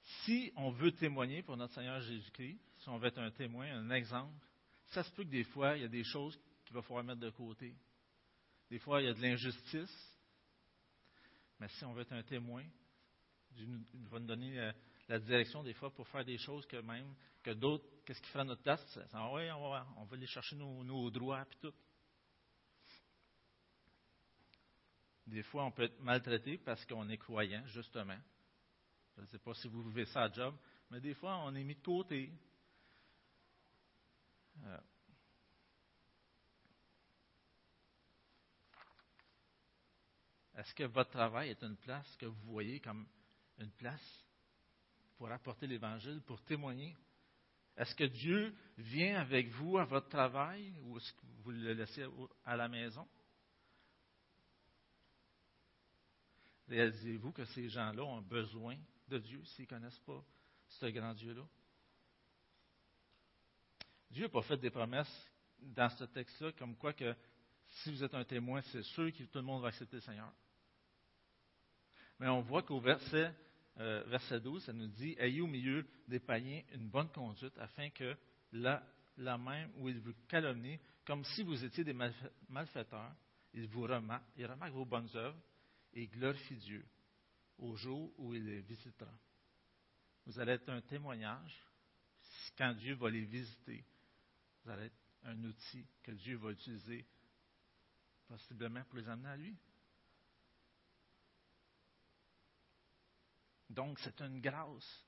Si 0.03 0.53
on 0.55 0.70
veut 0.70 0.92
témoigner 0.92 1.42
pour 1.42 1.57
notre 1.57 1.72
Seigneur 1.72 1.98
Jésus-Christ, 2.03 2.61
si 2.77 2.88
on 2.90 2.98
veut 2.98 3.09
être 3.09 3.20
un 3.20 3.31
témoin, 3.31 3.72
un 3.72 3.88
exemple, 3.88 4.44
ça 4.88 5.03
se 5.03 5.11
peut 5.12 5.24
que 5.24 5.29
des 5.31 5.44
fois, 5.44 5.77
il 5.77 5.83
y 5.83 5.87
a 5.87 5.88
des 5.88 6.05
choses 6.05 6.38
qu'il 6.64 6.74
va 6.74 6.83
falloir 6.83 7.05
mettre 7.05 7.20
de 7.20 7.31
côté. 7.31 7.74
Des 8.70 8.79
fois, 8.79 9.01
il 9.01 9.07
y 9.07 9.09
a 9.09 9.14
de 9.14 9.20
l'injustice. 9.20 10.16
Mais 11.61 11.68
si 11.68 11.85
on 11.85 11.92
veut 11.92 12.03
être 12.03 12.12
un 12.12 12.22
témoin, 12.22 12.64
Dieu 13.51 13.66
va 14.11 14.20
nous 14.20 14.27
donner 14.27 14.59
euh, 14.59 14.72
la 15.09 15.18
direction 15.18 15.62
des 15.62 15.74
fois 15.74 15.90
pour 15.90 16.07
faire 16.09 16.24
des 16.24 16.38
choses 16.38 16.66
que 16.66 16.77
même 16.77 17.14
que 17.42 17.51
d'autres, 17.51 17.85
qu'est-ce 18.05 18.20
qui 18.20 18.29
fera 18.29 18.44
notre 18.44 18.62
place? 18.62 18.98
Ah 19.12 19.33
oui, 19.33 19.51
on 19.51 19.70
va, 19.70 19.87
on 19.96 20.05
va 20.05 20.16
aller 20.16 20.27
chercher 20.27 20.57
nos, 20.57 21.11
droits 21.11 21.42
et 21.42 21.57
tout. 21.61 21.74
Des 25.27 25.42
fois, 25.42 25.64
on 25.64 25.70
peut 25.70 25.85
être 25.85 26.01
maltraité 26.01 26.59
parce 26.59 26.85
qu'on 26.87 27.09
est 27.09 27.18
croyant, 27.18 27.64
justement. 27.66 28.18
Je 29.16 29.22
ne 29.22 29.27
sais 29.27 29.38
pas 29.38 29.53
si 29.55 29.68
vous 29.68 29.83
vivez 29.83 30.07
ça 30.07 30.22
à 30.22 30.33
job, 30.33 30.55
mais 30.90 31.01
des 31.01 31.14
fois, 31.14 31.38
on 31.44 31.55
est 31.55 31.64
mis 31.64 31.74
de 31.74 31.83
côté. 31.83 32.33
Est-ce 40.57 40.75
que 40.75 40.85
votre 40.85 41.11
travail 41.11 41.51
est 41.51 41.62
une 41.62 41.77
place 41.77 42.16
que 42.16 42.27
vous 42.27 42.51
voyez 42.51 42.81
comme 42.81 43.07
une 43.59 43.71
place 43.71 44.25
pour 45.16 45.31
apporter 45.31 45.66
l'Évangile, 45.68 46.21
pour 46.23 46.42
témoigner? 46.42 46.97
Est-ce 47.77 47.94
que 47.94 48.05
Dieu 48.05 48.53
vient 48.77 49.21
avec 49.21 49.49
vous 49.51 49.79
à 49.79 49.85
votre 49.85 50.09
travail 50.09 50.75
ou 50.83 50.97
est-ce 50.97 51.12
que 51.12 51.27
vous 51.44 51.53
le 51.53 51.75
laissez 51.75 52.05
à 52.44 52.57
la 52.57 52.68
maison? 52.68 53.07
Réalisez-vous 56.68 57.31
que 57.33 57.44
ces 57.47 57.68
gens-là 57.68 58.03
ont 58.03 58.21
besoin 58.21 58.77
de 59.07 59.18
Dieu 59.18 59.42
s'ils 59.44 59.64
ne 59.64 59.68
connaissent 59.68 60.01
pas 60.01 60.23
ce 60.68 60.87
grand 60.87 61.14
Dieu-là? 61.14 61.47
Dieu 64.11 64.25
n'a 64.25 64.29
pas 64.29 64.42
fait 64.42 64.57
des 64.57 64.71
promesses 64.71 65.31
dans 65.61 65.88
ce 65.90 66.05
texte-là 66.05 66.53
comme 66.53 66.77
quoi 66.77 66.92
que 66.92 67.14
si 67.68 67.90
vous 67.90 68.03
êtes 68.03 68.14
un 68.14 68.25
témoin, 68.25 68.62
c'est 68.73 68.83
sûr 68.83 69.12
que 69.12 69.25
tout 69.25 69.38
le 69.38 69.44
monde 69.44 69.62
va 69.62 69.68
accepter 69.68 69.97
le 69.97 70.03
Seigneur. 70.03 70.33
Mais 72.18 72.29
on 72.29 72.40
voit 72.40 72.62
qu'au 72.62 72.81
verset, 72.81 73.33
euh, 73.79 74.03
verset 74.07 74.40
12, 74.40 74.64
ça 74.64 74.73
nous 74.73 74.88
dit 74.88 75.14
Ayez 75.18 75.40
au 75.40 75.47
milieu 75.47 75.87
des 76.09 76.18
païens 76.18 76.62
une 76.73 76.88
bonne 76.88 77.11
conduite, 77.11 77.57
afin 77.59 77.90
que 77.90 78.16
là, 78.53 78.83
là 79.18 79.37
même 79.38 79.71
où 79.77 79.88
ils 79.88 80.01
vous 80.01 80.14
calomnient, 80.29 80.79
comme 81.05 81.25
si 81.25 81.42
vous 81.42 81.64
étiez 81.64 81.85
des 81.85 81.94
malfaiteurs, 82.49 83.14
ils 83.55 83.68
vous 83.68 83.83
remarquent, 83.83 84.27
ils 84.37 84.47
remarquent 84.47 84.75
vos 84.75 84.85
bonnes 84.85 85.09
œuvres 85.14 85.38
et 85.92 86.07
glorifient 86.07 86.57
Dieu 86.57 86.85
au 87.59 87.77
jour 87.77 88.12
où 88.18 88.35
il 88.35 88.44
les 88.44 88.61
visitera. 88.61 89.12
Vous 90.27 90.38
allez 90.38 90.53
être 90.53 90.68
un 90.68 90.81
témoignage 90.83 91.64
quand 92.57 92.75
Dieu 92.75 92.94
va 92.94 93.11
les 93.11 93.25
visiter. 93.25 93.85
Être 94.78 94.96
un 95.24 95.44
outil 95.44 95.86
que 96.02 96.12
Dieu 96.12 96.36
va 96.36 96.50
utiliser 96.50 97.06
possiblement 98.26 98.84
pour 98.84 98.98
les 98.98 99.08
amener 99.08 99.28
à 99.28 99.36
lui. 99.36 99.56
Donc, 103.70 103.98
c'est 104.00 104.20
une 104.20 104.40
grâce 104.40 105.06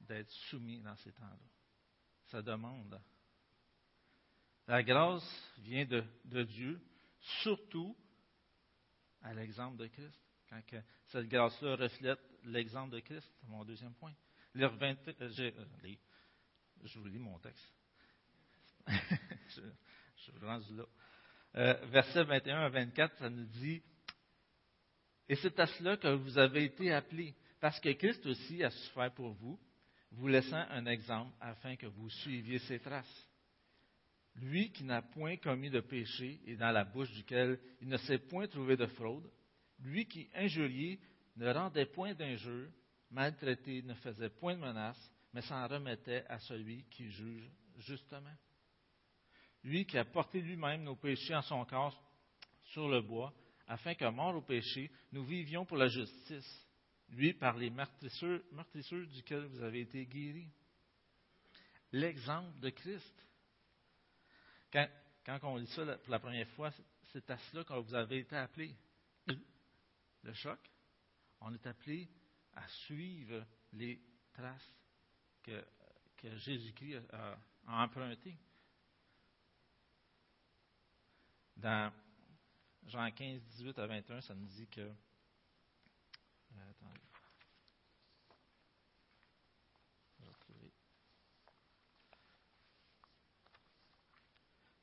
d'être 0.00 0.30
soumis 0.48 0.80
dans 0.80 0.96
ces 0.96 1.12
temps-là. 1.12 1.48
Ça 2.26 2.42
demande. 2.42 3.00
La 4.66 4.82
grâce 4.82 5.52
vient 5.58 5.84
de, 5.84 6.42
Dieu, 6.44 6.80
surtout 7.42 7.96
à 9.22 9.34
l'exemple 9.34 9.76
de 9.78 9.86
Christ. 9.86 10.18
Quand 10.48 10.62
cette 11.06 11.28
grâce-là 11.28 11.76
reflète 11.76 12.20
l'exemple 12.44 12.94
de 12.94 13.00
Christ, 13.00 13.28
mon 13.44 13.64
deuxième 13.64 13.94
point. 13.94 14.14
Euh, 14.56 14.68
euh, 14.80 15.94
je, 16.82 16.98
vous 16.98 17.06
lis 17.06 17.18
mon 17.18 17.38
texte. 17.38 17.72
je, 19.48 19.60
je 20.16 20.22
suis 20.22 20.76
là. 20.76 20.84
Euh, 21.56 21.74
verset 21.86 22.24
21 22.24 22.60
à 22.60 22.68
24, 22.68 23.16
ça 23.18 23.30
nous 23.30 23.46
dit 23.46 23.82
Et 25.28 25.36
c'est 25.36 25.58
à 25.58 25.66
cela 25.66 25.96
que 25.96 26.08
vous 26.08 26.38
avez 26.38 26.64
été 26.64 26.92
appelés, 26.92 27.34
parce 27.60 27.80
que 27.80 27.90
Christ 27.90 28.24
aussi 28.26 28.62
a 28.62 28.70
souffert 28.70 29.12
pour 29.12 29.32
vous, 29.32 29.58
vous 30.12 30.28
laissant 30.28 30.64
un 30.70 30.86
exemple 30.86 31.32
afin 31.40 31.76
que 31.76 31.86
vous 31.86 32.08
suiviez 32.10 32.58
ses 32.60 32.78
traces. 32.78 33.28
Lui 34.36 34.70
qui 34.70 34.84
n'a 34.84 35.02
point 35.02 35.36
commis 35.36 35.70
de 35.70 35.80
péché 35.80 36.40
et 36.46 36.56
dans 36.56 36.70
la 36.70 36.84
bouche 36.84 37.10
duquel 37.12 37.58
il 37.80 37.88
ne 37.88 37.96
s'est 37.96 38.18
point 38.18 38.46
trouvé 38.46 38.76
de 38.76 38.86
fraude, 38.86 39.28
lui 39.80 40.06
qui, 40.06 40.28
injurié, 40.34 41.00
ne 41.36 41.52
rendait 41.52 41.86
point 41.86 42.14
d'injure, 42.14 42.68
maltraité, 43.10 43.82
ne 43.82 43.94
faisait 43.94 44.30
point 44.30 44.54
de 44.54 44.60
menace, 44.60 45.10
mais 45.32 45.42
s'en 45.42 45.66
remettait 45.66 46.24
à 46.28 46.38
celui 46.38 46.84
qui 46.90 47.10
juge 47.10 47.50
justement. 47.78 48.34
Lui 49.62 49.84
qui 49.84 49.98
a 49.98 50.04
porté 50.04 50.40
lui-même 50.40 50.84
nos 50.84 50.96
péchés 50.96 51.34
en 51.34 51.42
son 51.42 51.64
corps 51.64 52.00
sur 52.64 52.88
le 52.88 53.02
bois, 53.02 53.32
afin 53.66 53.94
que, 53.94 54.04
mort 54.06 54.34
au 54.34 54.42
péché, 54.42 54.90
nous 55.12 55.24
vivions 55.24 55.64
pour 55.64 55.76
la 55.76 55.88
justice 55.88 56.66
lui 57.10 57.34
par 57.34 57.56
les 57.56 57.70
meurtrisseurs, 57.70 58.40
duquel 59.08 59.44
vous 59.46 59.62
avez 59.62 59.80
été 59.80 60.06
guéris. 60.06 60.50
L'exemple 61.92 62.58
de 62.60 62.70
Christ. 62.70 63.26
Quand, 64.72 65.38
on 65.42 65.56
lit 65.56 65.66
ça 65.68 65.84
pour 65.98 66.12
la 66.12 66.20
première 66.20 66.48
fois, 66.50 66.70
c'est 67.12 67.28
à 67.30 67.38
cela 67.38 67.64
que 67.64 67.72
vous 67.74 67.94
avez 67.94 68.18
été 68.18 68.36
appelés. 68.36 68.76
Le 70.22 70.32
choc, 70.34 70.58
on 71.40 71.52
est 71.52 71.66
appelé 71.66 72.08
à 72.54 72.66
suivre 72.68 73.44
les 73.72 74.00
traces 74.32 74.74
que, 75.42 75.64
Jésus-Christ 76.22 77.00
a, 77.12 77.38
a 77.66 77.84
empruntées. 77.84 78.36
Dans 81.60 81.92
Jean 82.86 83.10
15, 83.10 83.42
18 83.42 83.78
à 83.78 83.86
21, 83.86 84.20
ça 84.22 84.34
nous 84.34 84.46
dit 84.46 84.66
que 84.68 84.90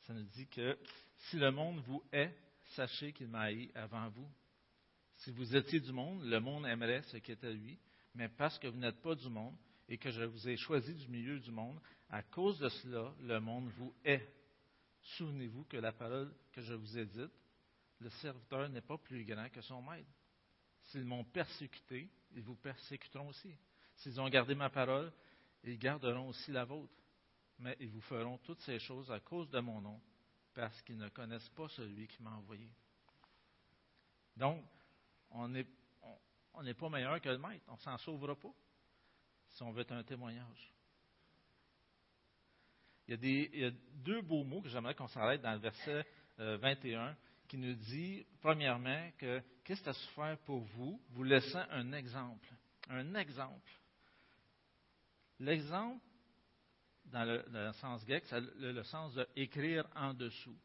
Ça 0.01 0.13
nous 0.13 0.23
dit 0.23 0.47
que 0.47 0.77
si 1.17 1.35
le 1.35 1.51
monde 1.51 1.79
vous 1.79 2.01
hait, 2.13 2.33
sachez 2.75 3.11
qu'il 3.11 3.27
m'a 3.27 3.41
haï 3.41 3.69
avant 3.75 4.07
vous. 4.09 4.29
Si 5.17 5.31
vous 5.31 5.53
étiez 5.53 5.81
du 5.81 5.91
monde, 5.91 6.23
le 6.23 6.39
monde 6.39 6.65
aimerait 6.65 7.01
ce 7.01 7.17
qui 7.17 7.31
est 7.31 7.43
à 7.43 7.51
lui, 7.51 7.77
mais 8.15 8.29
parce 8.29 8.57
que 8.57 8.67
vous 8.67 8.77
n'êtes 8.77 9.01
pas 9.01 9.15
du 9.15 9.29
monde 9.29 9.57
et 9.89 9.97
que 9.97 10.09
je 10.11 10.23
vous 10.23 10.47
ai 10.47 10.55
choisi 10.55 10.93
du 10.93 11.09
milieu 11.09 11.39
du 11.39 11.51
monde, 11.51 11.77
à 12.09 12.23
cause 12.23 12.57
de 12.59 12.69
cela, 12.69 13.13
le 13.21 13.39
monde 13.41 13.67
vous 13.77 13.93
hait. 14.05 14.25
Souvenez-vous 15.15 15.63
que 15.65 15.77
la 15.77 15.93
parole 15.93 16.33
que 16.51 16.61
je 16.61 16.73
vous 16.73 16.97
ai 16.97 17.05
dite, 17.05 17.31
le 17.99 18.09
serviteur 18.09 18.69
n'est 18.69 18.81
pas 18.81 18.97
plus 18.97 19.23
grand 19.23 19.49
que 19.49 19.61
son 19.61 19.81
maître. 19.81 20.09
S'ils 20.83 21.05
m'ont 21.05 21.23
persécuté, 21.23 22.09
ils 22.35 22.43
vous 22.43 22.55
persécuteront 22.55 23.29
aussi. 23.29 23.55
S'ils 23.95 24.19
ont 24.19 24.29
gardé 24.29 24.53
ma 24.53 24.69
parole, 24.69 25.11
ils 25.63 25.79
garderont 25.79 26.27
aussi 26.27 26.51
la 26.51 26.65
vôtre. 26.65 26.93
Mais 27.59 27.75
ils 27.79 27.89
vous 27.89 28.01
feront 28.01 28.37
toutes 28.39 28.61
ces 28.61 28.79
choses 28.79 29.09
à 29.11 29.19
cause 29.19 29.49
de 29.49 29.59
mon 29.59 29.81
nom, 29.81 29.99
parce 30.53 30.79
qu'ils 30.83 30.97
ne 30.97 31.09
connaissent 31.09 31.49
pas 31.49 31.67
celui 31.69 32.07
qui 32.07 32.21
m'a 32.21 32.31
envoyé. 32.31 32.69
Donc, 34.35 34.63
on 35.31 35.47
n'est 35.47 36.73
pas 36.73 36.89
meilleur 36.89 37.19
que 37.19 37.29
le 37.29 37.39
maître. 37.39 37.65
On 37.69 37.73
ne 37.73 37.79
s'en 37.79 37.97
sauvera 37.97 38.35
pas 38.35 38.53
si 39.49 39.63
on 39.63 39.71
veut 39.71 39.81
être 39.81 39.93
un 39.93 40.03
témoignage. 40.03 40.73
Il 43.07 43.11
y 43.11 43.13
a, 43.13 43.17
des, 43.17 43.49
il 43.53 43.59
y 43.61 43.65
a 43.65 43.71
deux 44.03 44.21
beaux 44.21 44.43
mots 44.43 44.61
que 44.61 44.69
j'aimerais 44.69 44.93
qu'on 44.93 45.07
s'arrête 45.07 45.41
dans 45.41 45.53
le 45.53 45.59
verset 45.59 46.05
21 46.37 46.99
euh, 46.99 47.13
qui 47.47 47.57
nous 47.57 47.73
dit, 47.73 48.25
premièrement, 48.41 49.09
que 49.17 49.41
Christ 49.63 49.87
a 49.87 49.93
souffert 49.93 50.37
pour 50.39 50.59
vous, 50.59 51.01
vous 51.11 51.23
laissant 51.23 51.63
un 51.71 51.93
exemple. 51.93 52.47
Un 52.89 53.15
exemple. 53.15 53.71
L'exemple, 55.39 56.03
dans 57.05 57.23
le, 57.23 57.71
sens 57.73 58.05
grec, 58.05 58.23
c'est 58.27 58.41
le, 58.57 58.83
sens 58.83 59.13
de 59.13 59.25
écrire 59.35 59.87
en 59.95 60.13
dessous. 60.13 60.57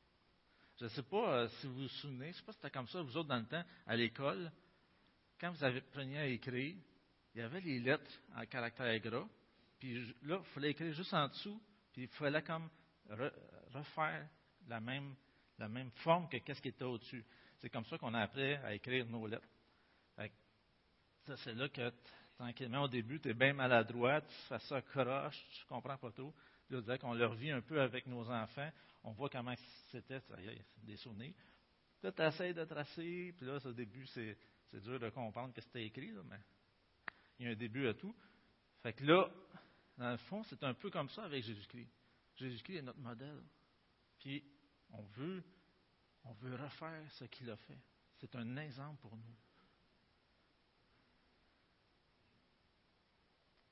Je 0.78 0.84
ne 0.84 0.90
sais 0.90 1.02
pas 1.02 1.34
euh, 1.34 1.48
si 1.60 1.66
vous 1.66 1.82
vous 1.82 1.88
souvenez, 1.88 2.26
je 2.26 2.30
ne 2.30 2.32
sais 2.32 2.42
pas 2.42 2.52
si 2.52 2.58
c'était 2.58 2.70
comme 2.70 2.88
ça, 2.88 3.02
vous 3.02 3.16
autres, 3.16 3.28
dans 3.28 3.38
le 3.38 3.46
temps, 3.46 3.62
à 3.86 3.94
l'école, 3.94 4.50
quand 5.40 5.52
vous 5.52 5.64
appreniez 5.64 6.18
à 6.18 6.26
écrire, 6.26 6.74
il 7.34 7.38
y 7.38 7.42
avait 7.42 7.60
les 7.60 7.78
lettres 7.78 8.10
en 8.34 8.44
caractère 8.46 8.98
gras, 8.98 9.28
puis 9.78 10.14
là, 10.22 10.40
il 10.40 10.50
fallait 10.52 10.70
écrire 10.70 10.92
juste 10.92 11.14
en 11.14 11.28
dessous, 11.28 11.60
puis 11.92 12.02
il 12.02 12.08
fallait 12.08 12.42
comme 12.42 12.68
refaire 13.72 14.28
la 14.68 14.80
même 14.80 15.14
la 15.58 15.68
même 15.68 15.90
forme 15.90 16.28
que 16.28 16.38
qu'est-ce 16.38 16.60
qui 16.60 16.68
était 16.68 16.84
au-dessus. 16.84 17.24
C'est 17.58 17.70
comme 17.70 17.84
ça 17.84 17.96
qu'on 17.96 18.14
a 18.14 18.20
appris 18.20 18.54
à 18.54 18.74
écrire 18.74 19.06
nos 19.06 19.26
lettres. 19.26 19.46
Ça, 21.24 21.36
c'est 21.36 21.54
là 21.54 21.68
que, 21.68 21.92
tranquillement, 22.36 22.82
au 22.82 22.88
début, 22.88 23.20
tu 23.20 23.28
es 23.28 23.34
bien 23.34 23.52
maladroit, 23.52 24.20
tu 24.22 24.34
fais 24.48 24.58
ça 24.58 24.82
croche, 24.82 25.40
tu 25.52 25.64
comprends 25.66 25.96
pas 25.96 26.10
tout. 26.10 26.34
Là, 26.68 26.98
qu'on 26.98 27.14
le 27.14 27.26
revit 27.26 27.50
un 27.50 27.60
peu 27.60 27.80
avec 27.80 28.06
nos 28.06 28.28
enfants, 28.28 28.70
on 29.04 29.12
voit 29.12 29.28
comment 29.28 29.54
c'était, 29.90 30.20
des 30.78 30.96
souvenirs. 30.96 31.34
Là, 32.02 32.10
tu 32.10 32.22
essaies 32.22 32.54
de 32.54 32.64
tracer, 32.64 33.34
puis 33.36 33.46
là, 33.46 33.58
au 33.64 33.72
début, 33.72 34.06
c'est, 34.06 34.36
dur 34.72 34.98
de 34.98 35.10
comprendre 35.10 35.54
que 35.54 35.60
c'était 35.60 35.84
écrit, 35.84 36.12
mais 36.24 36.40
il 37.38 37.46
y 37.46 37.48
a 37.48 37.52
un 37.52 37.56
début 37.56 37.86
à 37.86 37.94
tout. 37.94 38.16
Fait 38.82 38.94
que 38.94 39.04
là, 39.04 39.30
dans 39.96 40.10
le 40.10 40.16
fond, 40.16 40.42
c'est 40.44 40.62
un 40.64 40.74
peu 40.74 40.90
comme 40.90 41.08
ça 41.10 41.24
avec 41.24 41.44
Jésus-Christ. 41.44 41.90
Jésus-Christ 42.36 42.76
est 42.76 42.82
notre 42.82 43.00
modèle. 43.00 43.42
Puis, 44.18 44.44
on 44.90 45.02
veut, 45.02 45.42
on 46.24 46.32
veut 46.34 46.54
refaire 46.54 47.10
ce 47.12 47.24
qu'il 47.24 47.50
a 47.50 47.56
fait. 47.56 47.78
C'est 48.18 48.34
un 48.36 48.56
exemple 48.56 49.00
pour 49.00 49.16
nous. 49.16 49.36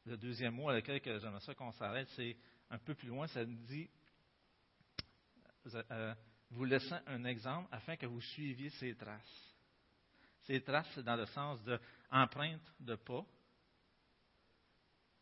Le 0.07 0.17
deuxième 0.17 0.55
mot 0.55 0.69
à 0.69 0.75
lequel 0.75 1.21
j'aimerais 1.21 1.41
ça 1.41 1.55
qu'on 1.55 1.73
s'arrête, 1.73 2.09
c'est 2.17 2.37
un 2.71 2.79
peu 2.79 2.95
plus 2.95 3.09
loin, 3.09 3.27
ça 3.29 3.45
dit 3.45 3.89
euh, 5.75 6.15
vous 6.51 6.65
laissant 6.65 7.01
un 7.07 7.25
exemple 7.25 7.69
afin 7.71 7.97
que 7.97 8.07
vous 8.07 8.21
suiviez 8.21 8.71
ses 8.71 8.97
traces. 8.97 9.55
Ces 10.43 10.63
traces, 10.63 10.89
c'est 10.95 11.03
dans 11.03 11.17
le 11.17 11.27
sens 11.27 11.63
de 11.65 11.79
empreinte 12.11 12.75
de 12.81 12.97
pas. 12.97 13.25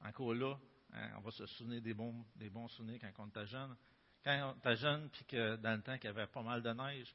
encore 0.00 0.32
là, 0.32 0.58
hein, 0.94 1.10
on 1.16 1.20
va 1.20 1.30
se 1.30 1.46
souvenir 1.46 1.82
des 1.82 1.94
bons, 1.94 2.24
des 2.36 2.50
bons 2.50 2.68
souvenirs 2.68 3.00
quand 3.00 3.24
on 3.24 3.28
était 3.28 3.46
jeune. 3.46 3.76
Quand 4.24 4.54
on 4.54 4.58
était 4.58 4.76
jeune, 4.76 5.08
puis 5.10 5.24
que 5.24 5.56
dans 5.56 5.76
le 5.76 5.82
temps 5.82 5.96
qu'il 5.96 6.06
y 6.06 6.08
avait 6.08 6.26
pas 6.26 6.42
mal 6.42 6.62
de 6.62 6.70
neige, 6.70 7.14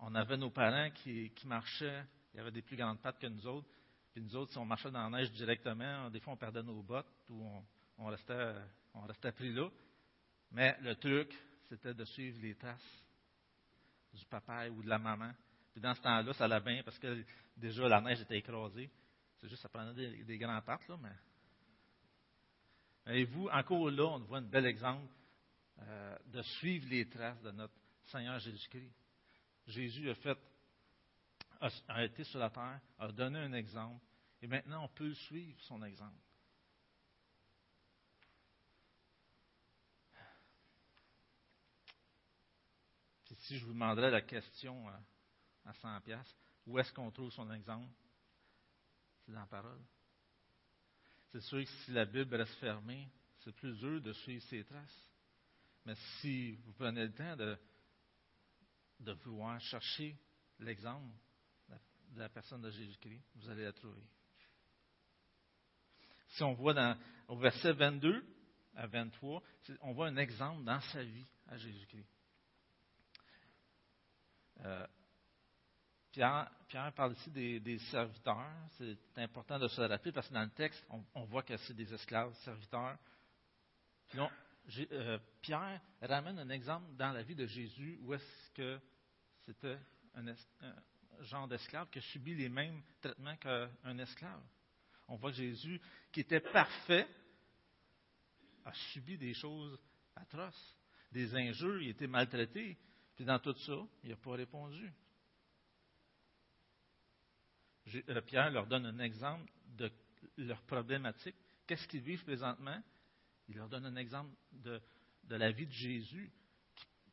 on 0.00 0.14
avait 0.14 0.36
nos 0.36 0.50
parents 0.50 0.90
qui, 0.90 1.32
marchaient, 1.44 2.04
il 2.32 2.38
y 2.38 2.40
avait 2.40 2.50
des 2.50 2.62
plus 2.62 2.76
grandes 2.76 3.00
pattes 3.00 3.18
que 3.18 3.26
nous 3.26 3.46
autres. 3.46 3.68
Puis 4.12 4.22
nous 4.22 4.34
autres, 4.34 4.52
si 4.52 4.58
on 4.58 4.64
marchait 4.64 4.90
dans 4.90 5.08
la 5.08 5.18
neige 5.18 5.30
directement, 5.32 6.10
des 6.10 6.20
fois 6.20 6.32
on 6.32 6.36
perdait 6.36 6.62
nos 6.62 6.82
bottes 6.82 7.06
ou 7.28 7.46
on, 7.98 8.06
restait, 8.06 9.32
pris 9.32 9.52
là. 9.52 9.68
Mais 10.50 10.76
le 10.80 10.96
truc, 10.96 11.32
c'était 11.68 11.94
de 11.94 12.04
suivre 12.04 12.40
les 12.40 12.56
traces 12.56 13.04
du 14.12 14.24
papa 14.24 14.68
ou 14.68 14.82
de 14.82 14.88
la 14.88 14.98
maman. 14.98 15.32
Puis 15.72 15.80
dans 15.80 15.94
ce 15.94 16.00
temps-là, 16.00 16.32
ça 16.32 16.44
allait 16.44 16.60
bien 16.60 16.82
parce 16.82 16.98
que 16.98 17.24
déjà 17.56 17.88
la 17.88 18.00
neige 18.00 18.20
était 18.22 18.38
écrasée. 18.38 18.90
C'est 19.36 19.48
juste, 19.48 19.62
ça 19.62 19.68
prenait 19.68 19.94
des, 19.94 20.24
des 20.24 20.38
grands 20.38 20.60
pattes, 20.62 20.88
là, 20.88 20.96
mais. 21.00 21.12
Et 23.12 23.24
vous, 23.24 23.48
encore 23.48 23.90
là, 23.90 24.04
on 24.04 24.18
voit 24.20 24.38
un 24.38 24.42
bel 24.42 24.66
exemple 24.66 25.12
euh, 25.80 26.18
de 26.26 26.42
suivre 26.42 26.88
les 26.88 27.08
traces 27.08 27.40
de 27.42 27.50
notre 27.50 27.74
Seigneur 28.04 28.38
Jésus-Christ. 28.38 28.94
Jésus 29.66 30.10
a 30.10 30.14
fait, 30.14 30.38
a, 31.88 32.04
été 32.04 32.24
sur 32.24 32.38
la 32.38 32.50
terre, 32.50 32.80
a 32.98 33.10
donné 33.12 33.38
un 33.38 33.52
exemple, 33.52 34.04
et 34.40 34.46
maintenant 34.46 34.84
on 34.84 34.88
peut 34.88 35.12
suivre 35.14 35.60
son 35.62 35.82
exemple. 35.82 36.18
Puis 43.24 43.34
si 43.36 43.58
je 43.58 43.64
vous 43.64 43.72
demanderais 43.72 44.10
la 44.10 44.22
question 44.22 44.88
à, 44.88 45.00
à 45.66 45.72
100 45.74 46.00
pièces, 46.02 46.36
où 46.66 46.78
est-ce 46.78 46.92
qu'on 46.92 47.10
trouve 47.10 47.30
son 47.30 47.50
exemple? 47.52 47.88
C'est 49.24 49.32
dans 49.32 49.40
la 49.40 49.46
parole. 49.46 49.80
C'est 51.32 51.40
sûr 51.42 51.60
que 51.60 51.70
si 51.84 51.92
la 51.92 52.04
Bible 52.04 52.34
reste 52.34 52.54
fermée, 52.54 53.08
c'est 53.44 53.54
plus 53.54 53.76
dur 53.78 54.00
de 54.00 54.12
suivre 54.12 54.42
ses 54.44 54.64
traces. 54.64 55.10
Mais 55.86 55.94
si 56.20 56.56
vous 56.56 56.72
prenez 56.72 57.04
le 57.06 57.12
temps 57.12 57.36
de, 57.36 59.12
vouloir 59.24 59.60
chercher 59.60 60.16
l'exemple 60.58 61.08
de 61.68 62.18
la 62.18 62.28
personne 62.28 62.62
de 62.62 62.70
Jésus-Christ, 62.70 63.22
vous 63.36 63.48
allez 63.48 63.64
la 63.64 63.72
trouver. 63.72 64.02
Si 66.28 66.42
on 66.42 66.52
voit 66.54 66.74
dans, 66.74 66.98
au 67.28 67.36
verset 67.38 67.72
22 67.72 68.24
à 68.74 68.86
23, 68.86 69.42
on 69.82 69.92
voit 69.92 70.08
un 70.08 70.16
exemple 70.16 70.64
dans 70.64 70.80
sa 70.80 71.02
vie 71.02 71.26
à 71.46 71.56
Jésus-Christ. 71.56 72.08
Euh, 74.60 74.86
Pierre, 76.12 76.92
parle 76.96 77.12
ici 77.12 77.30
des, 77.30 77.78
serviteurs. 77.90 78.50
C'est 78.78 78.96
important 79.16 79.58
de 79.58 79.68
se 79.68 79.80
le 79.80 79.86
rappeler 79.86 80.12
parce 80.12 80.28
que 80.28 80.34
dans 80.34 80.42
le 80.42 80.50
texte, 80.50 80.84
on, 81.14 81.24
voit 81.24 81.42
que 81.42 81.56
c'est 81.56 81.74
des 81.74 81.92
esclaves, 81.92 82.34
serviteurs. 82.44 82.98
Puis 84.08 84.88
euh, 84.92 85.18
Pierre 85.40 85.80
ramène 86.02 86.38
un 86.38 86.48
exemple 86.50 86.86
dans 86.96 87.12
la 87.12 87.22
vie 87.22 87.34
de 87.34 87.46
Jésus 87.46 87.98
où 88.02 88.14
est-ce 88.14 88.50
que 88.54 88.80
c'était 89.46 89.78
un, 90.14 90.26
un, 90.28 90.34
genre 91.22 91.46
d'esclave 91.46 91.88
qui 91.90 91.98
a 91.98 92.02
subi 92.02 92.34
les 92.34 92.48
mêmes 92.48 92.82
traitements 93.00 93.36
qu'un 93.36 93.98
esclave. 93.98 94.42
On 95.08 95.16
voit 95.16 95.32
Jésus, 95.32 95.80
qui 96.12 96.20
était 96.20 96.40
parfait, 96.40 97.06
a 98.64 98.72
subi 98.92 99.18
des 99.18 99.34
choses 99.34 99.78
atroces, 100.16 100.76
des 101.12 101.34
injures, 101.34 101.82
il 101.82 101.88
été 101.90 102.06
maltraité. 102.06 102.78
Puis 103.16 103.24
dans 103.24 103.38
tout 103.38 103.56
ça, 103.58 103.86
il 104.04 104.10
n'a 104.10 104.16
pas 104.16 104.32
répondu. 104.32 104.92
Euh, 107.94 108.20
Pierre 108.22 108.50
leur 108.50 108.66
donne 108.66 108.86
un 108.86 108.98
exemple 108.98 109.50
de 109.76 109.90
leur 110.36 110.60
problématique. 110.62 111.36
Qu'est-ce 111.66 111.86
qu'ils 111.86 112.00
vivent 112.00 112.24
présentement? 112.24 112.82
Il 113.48 113.56
leur 113.56 113.68
donne 113.68 113.86
un 113.86 113.96
exemple 113.96 114.34
de, 114.52 114.80
la 115.28 115.50
vie 115.50 115.66
de 115.66 115.72
Jésus, 115.72 116.30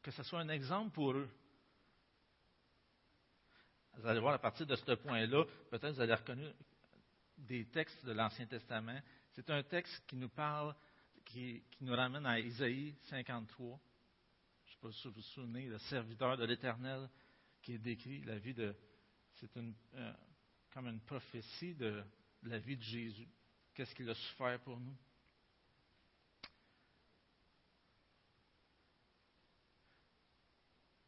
que 0.01 0.11
ce 0.11 0.23
soit 0.23 0.39
un 0.39 0.49
exemple 0.49 0.91
pour 0.91 1.11
eux. 1.11 1.29
Vous 3.97 4.07
allez 4.07 4.19
voir 4.19 4.35
à 4.35 4.39
partir 4.39 4.67
de 4.67 4.75
ce 4.75 4.91
point-là, 4.93 5.45
peut-être 5.71 5.95
vous 5.95 6.01
allez 6.01 6.13
reconnaître 6.13 6.55
des 7.37 7.65
textes 7.65 8.05
de 8.05 8.11
l'Ancien 8.11 8.45
Testament. 8.45 8.99
C'est 9.31 9.49
un 9.49 9.63
texte 9.63 10.03
qui 10.05 10.15
nous 10.15 10.29
parle, 10.29 10.75
qui, 11.25 11.63
nous 11.81 11.95
ramène 11.95 12.25
à 12.25 12.39
Isaïe 12.39 12.95
53. 13.03 13.79
Je 14.65 14.71
ne 14.71 14.73
sais 14.73 14.79
pas 14.79 14.91
si 14.91 15.07
vous 15.07 15.13
vous 15.15 15.21
souvenez, 15.21 15.65
le 15.65 15.79
serviteur 15.79 16.37
de 16.37 16.45
l'Éternel 16.45 17.09
qui 17.61 17.79
décrit, 17.79 18.21
la 18.21 18.37
vie 18.37 18.53
de. 18.53 18.75
C'est 19.33 19.55
une, 19.55 19.73
comme 20.77 20.89
une 20.89 20.99
prophétie 20.99 21.73
de, 21.73 22.03
la 22.43 22.59
vie 22.59 22.77
de 22.77 22.83
Jésus. 22.83 23.27
Qu'est-ce 23.73 23.95
qu'il 23.95 24.07
a 24.11 24.13
souffert 24.13 24.59
pour 24.59 24.79
nous? 24.79 24.95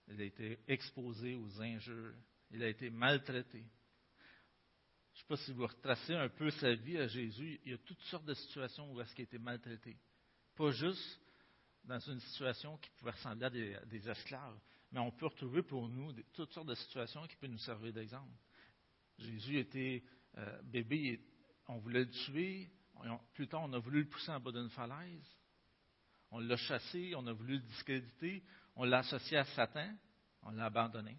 Il 0.08 0.19
a 0.19 0.23
été 0.23 0.58
exposé 0.67 1.36
aux 1.36 1.62
injures. 1.62 2.15
Il 2.49 2.63
a 2.63 2.67
été 2.67 2.89
maltraité. 2.89 3.60
Je 3.60 3.63
ne 3.63 5.19
sais 5.19 5.27
pas 5.27 5.38
si 5.38 5.53
vous 5.53 5.67
retracez 5.67 6.15
un 6.15 6.29
peu 6.29 6.49
sa 6.49 6.73
vie 6.73 6.97
à 6.97 7.08
Jésus, 7.08 7.60
il 7.63 7.71
y 7.71 7.75
a 7.75 7.77
toutes 7.77 8.01
sortes 8.05 8.25
de 8.25 8.34
situations 8.34 8.91
où 8.91 8.99
est-ce 9.01 9.13
qu'il 9.13 9.21
a 9.21 9.25
été 9.25 9.38
maltraité. 9.38 9.95
Pas 10.55 10.71
juste 10.71 11.21
dans 11.84 11.99
une 11.99 12.21
situation 12.21 12.75
qui 12.79 12.89
pouvait 12.97 13.12
ressembler 13.12 13.75
à 13.75 13.86
des, 13.86 14.10
esclaves, 14.10 14.60
mais 14.91 14.99
on 14.99 15.12
peut 15.12 15.27
retrouver 15.27 15.62
pour 15.62 15.88
nous 15.88 16.12
toutes 16.34 16.53
sortes 16.53 16.69
de 16.69 16.73
situations 16.73 17.27
qui 17.27 17.36
peuvent 17.36 17.51
nous 17.51 17.60
servir 17.60 17.93
d'exemple. 17.93 18.34
Jésus 19.19 19.60
était 19.60 20.03
euh, 20.38 20.62
bébé, 20.63 21.21
on 21.67 21.77
voulait 21.77 22.01
le 22.01 22.10
tuer, 22.10 22.69
plus 23.34 23.47
tard 23.47 23.62
on 23.63 23.73
a 23.73 23.79
voulu 23.79 24.03
le 24.03 24.10
pousser 24.10 24.32
en 24.32 24.39
bas 24.39 24.51
d'une 24.51 24.69
falaise, 24.69 25.38
on 26.32 26.39
l'a 26.39 26.58
chassé, 26.58 27.13
on 27.15 27.25
a 27.27 27.34
voulu 27.34 27.53
le 27.53 27.63
discréditer, 27.63 28.43
on 28.75 28.86
l'a 28.86 28.99
associé 28.99 29.38
à 29.38 29.45
Satan, 29.45 29.95
on 30.43 30.51
l'a 30.51 30.65
abandonné. 30.65 31.17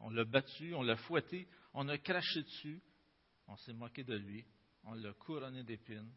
On 0.00 0.10
l'a 0.10 0.24
battu, 0.24 0.74
on 0.74 0.82
l'a 0.82 0.96
fouetté, 0.96 1.48
on 1.72 1.88
a 1.88 1.96
craché 1.98 2.42
dessus, 2.42 2.82
on 3.46 3.56
s'est 3.56 3.72
moqué 3.72 4.04
de 4.04 4.16
lui, 4.16 4.44
on 4.82 4.94
l'a 4.94 5.12
couronné 5.14 5.62
d'épines, 5.62 6.12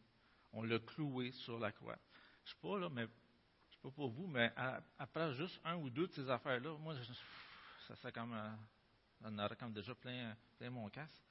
on 0.52 0.62
l'a 0.62 0.78
cloué 0.78 1.32
sur 1.32 1.58
la 1.58 1.72
croix. 1.72 1.98
Je 2.44 2.50
ne 2.50 2.54
sais 2.54 2.60
pas, 2.60 2.78
là, 2.78 2.88
mais 2.90 3.06
je 3.06 3.76
sais 3.76 3.82
pas 3.82 3.90
pour 3.90 4.10
vous, 4.10 4.26
mais 4.26 4.52
après 4.98 5.32
juste 5.34 5.60
un 5.64 5.76
ou 5.76 5.90
deux 5.90 6.06
de 6.06 6.12
ces 6.12 6.28
affaires-là, 6.28 6.76
moi, 6.78 6.94
ça 7.86 7.96
serait 7.96 8.12
comme, 8.12 8.34
on 9.22 9.38
aurait 9.38 9.56
comme 9.56 9.72
déjà 9.72 9.94
plein, 9.94 10.36
plein 10.58 10.70
mon 10.70 10.88
casse. 10.88 11.22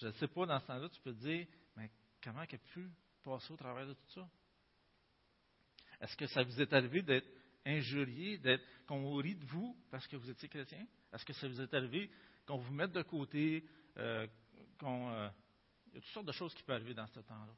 Je 0.00 0.06
ne 0.06 0.12
sais 0.12 0.28
pas, 0.28 0.46
dans 0.46 0.58
ce 0.60 0.66
temps-là, 0.66 0.88
tu 0.88 1.00
peux 1.00 1.12
te 1.12 1.20
dire, 1.20 1.46
mais 1.76 1.90
comment 2.22 2.42
il 2.42 2.54
a 2.54 2.58
pu 2.58 2.90
passer 3.22 3.52
au 3.52 3.56
travers 3.56 3.86
de 3.86 3.92
tout 3.92 4.10
ça? 4.14 4.28
Est-ce 6.00 6.16
que 6.16 6.26
ça 6.26 6.42
vous 6.42 6.60
est 6.60 6.72
arrivé 6.72 7.02
d'être 7.02 7.28
injurié, 7.64 8.38
d'être, 8.38 8.64
qu'on 8.86 9.14
rit 9.16 9.36
de 9.36 9.44
vous 9.44 9.76
parce 9.90 10.06
que 10.06 10.16
vous 10.16 10.30
étiez 10.30 10.48
chrétien? 10.48 10.84
Est-ce 11.12 11.24
que 11.24 11.32
ça 11.32 11.46
vous 11.46 11.60
est 11.60 11.74
arrivé 11.74 12.10
qu'on 12.46 12.56
vous 12.56 12.72
mette 12.72 12.92
de 12.92 13.02
côté, 13.02 13.64
euh, 13.98 14.26
qu'on, 14.78 15.10
euh, 15.10 15.28
il 15.92 15.94
y 15.94 15.98
a 15.98 16.00
toutes 16.00 16.10
sortes 16.12 16.26
de 16.26 16.32
choses 16.32 16.54
qui 16.54 16.62
peuvent 16.62 16.76
arriver 16.76 16.94
dans 16.94 17.06
ce 17.06 17.20
temps-là. 17.20 17.54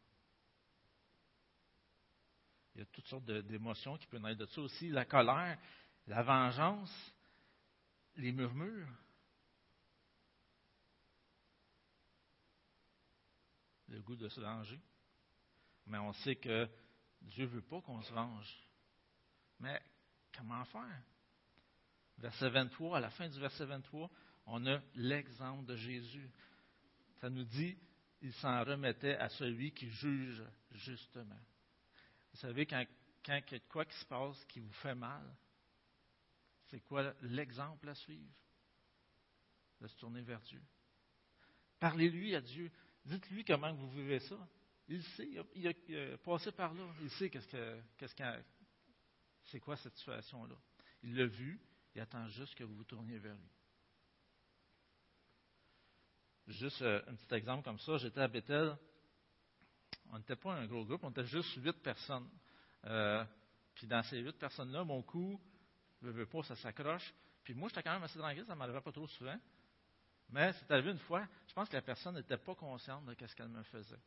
Il 2.75 2.81
y 2.81 2.83
a 2.83 2.87
toutes 2.87 3.07
sortes 3.07 3.25
d'émotions 3.25 3.97
qui 3.97 4.07
peuvent 4.09 4.21
naître 4.21 4.41
de 4.41 4.47
ça 4.47 4.61
aussi. 4.61 4.89
La 4.89 5.05
colère, 5.05 5.57
la 6.09 6.23
vengeance, 6.23 7.15
les 8.17 8.33
murmures. 8.33 8.89
Le 13.95 14.03
goût 14.03 14.17
de 14.17 14.29
se 14.29 14.41
venger. 14.41 14.81
Mais 15.87 15.99
on 15.99 16.13
sait 16.13 16.35
que 16.35 16.69
Dieu 17.23 17.45
ne 17.45 17.51
veut 17.51 17.63
pas 17.63 17.81
qu'on 17.81 18.03
se 18.03 18.13
venge. 18.13 18.53
Mais 19.61 19.81
comment 20.37 20.65
faire? 20.65 21.03
Verset 22.19 22.51
23, 22.51 22.99
à 22.99 23.01
la 23.01 23.11
fin 23.11 23.29
du 23.29 23.39
verset 23.39 23.65
23, 23.67 24.11
on 24.47 24.67
a 24.67 24.81
l'exemple 24.97 25.65
de 25.67 25.77
Jésus. 25.77 26.29
Ça 27.21 27.31
nous 27.31 27.45
dit, 27.45 27.77
il 28.21 28.33
s'en 28.35 28.65
remettait 28.65 29.17
à 29.17 29.29
celui 29.29 29.73
qui 29.73 29.89
juge 29.91 30.43
justement. 30.73 31.39
Vous 32.33 32.41
savez, 32.41 32.67
quand, 32.67 32.85
quand 33.25 33.41
il 33.49 33.53
y 33.53 33.57
a 33.57 33.61
quoi 33.69 33.85
qui 33.85 33.97
se 33.97 34.07
passe 34.07 34.45
qui 34.47 34.59
vous 34.59 34.73
fait 34.73 34.97
mal, 34.97 35.25
c'est 36.67 36.81
quoi 36.81 37.15
l'exemple 37.23 37.89
à 37.89 37.95
suivre? 37.95 38.35
De 39.81 39.87
se 39.87 39.97
tourner 39.97 40.23
vers 40.23 40.41
Dieu. 40.41 40.63
Parlez-lui 41.79 42.35
à 42.35 42.41
Dieu. 42.41 42.73
Dites-lui 43.05 43.45
comment 43.45 43.73
vous 43.73 43.91
vivez 43.91 44.21
ça. 44.21 44.37
Il 44.89 45.03
sait, 45.03 45.29
il 45.55 45.69
a, 45.69 45.73
il 45.89 46.19
passé 46.19 46.53
par 46.53 46.75
là. 46.75 46.87
Il 47.03 47.11
sait 47.11 47.31
qu'est-ce 47.31 47.49
que, 47.49 47.81
qu'est-ce 47.97 48.15
que, 48.15 48.43
c'est 49.45 49.61
quoi 49.61 49.77
cette 49.77 49.97
situation-là. 49.97 50.55
Il 51.03 51.17
l'a 51.17 51.27
vu, 51.27 51.61
il 51.95 52.01
attend 52.01 52.27
juste 52.29 52.55
que 52.55 52.65
vous 52.65 52.75
vous 52.75 52.85
tourniez 52.85 53.19
vers 53.19 53.35
lui. 53.35 53.51
Juste 56.47 56.83
euh, 56.83 57.03
un 57.07 57.15
petit 57.15 57.35
exemple 57.35 57.65
comme 57.65 57.79
ça, 57.79 57.97
j'étais 57.97 58.21
à 58.21 58.29
Bethel, 58.29 58.77
on 60.11 60.19
n'était 60.19 60.37
pas 60.37 60.55
un 60.55 60.67
gros 60.67 60.85
groupe, 60.85 61.03
on 61.05 61.11
était 61.11 61.25
juste 61.25 61.55
huit 61.57 61.77
personnes. 61.83 62.29
Euh, 62.85 63.25
puis 63.75 63.87
dans 63.87 64.03
ces 64.03 64.19
huit 64.19 64.39
personnes-là, 64.39 64.85
mon 64.85 65.03
cou, 65.03 65.41
je 66.03 66.09
ne 66.09 66.13
veux 66.13 66.27
pas, 66.27 66.43
ça 66.43 66.57
s'accroche. 66.57 67.15
Puis 67.43 67.55
moi, 67.55 67.69
j'étais 67.69 67.83
quand 67.83 67.95
même 67.95 68.03
assez 68.03 68.19
tranquille, 68.19 68.45
ça 68.47 68.53
ne 68.53 68.59
m'arrivait 68.59 68.81
pas 68.81 68.93
trop 68.93 69.07
souvent. 69.09 69.39
Mais 70.31 70.53
c'est 70.55 70.71
arrivé 70.71 70.91
une 70.91 70.99
fois, 70.99 71.27
je 71.49 71.53
pense 71.55 71.69
que 71.69 71.77
la 71.77 71.83
personne 71.83 72.15
n'était 72.17 72.37
pas 72.37 72.55
consciente 72.55 73.05
de 73.05 73.27
ce 73.27 73.35
qu'elle 73.35 73.49
me 73.49 73.63
faisait. 73.65 74.01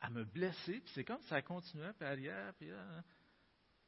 à 0.00 0.10
me 0.10 0.24
blesser. 0.24 0.80
Puis 0.80 0.92
c'est 0.94 1.04
comme 1.04 1.22
ça 1.22 1.42
continuait, 1.42 1.92
puis 1.94 2.06
arrière, 2.06 2.54
puis 2.54 2.68
là, 2.68 3.04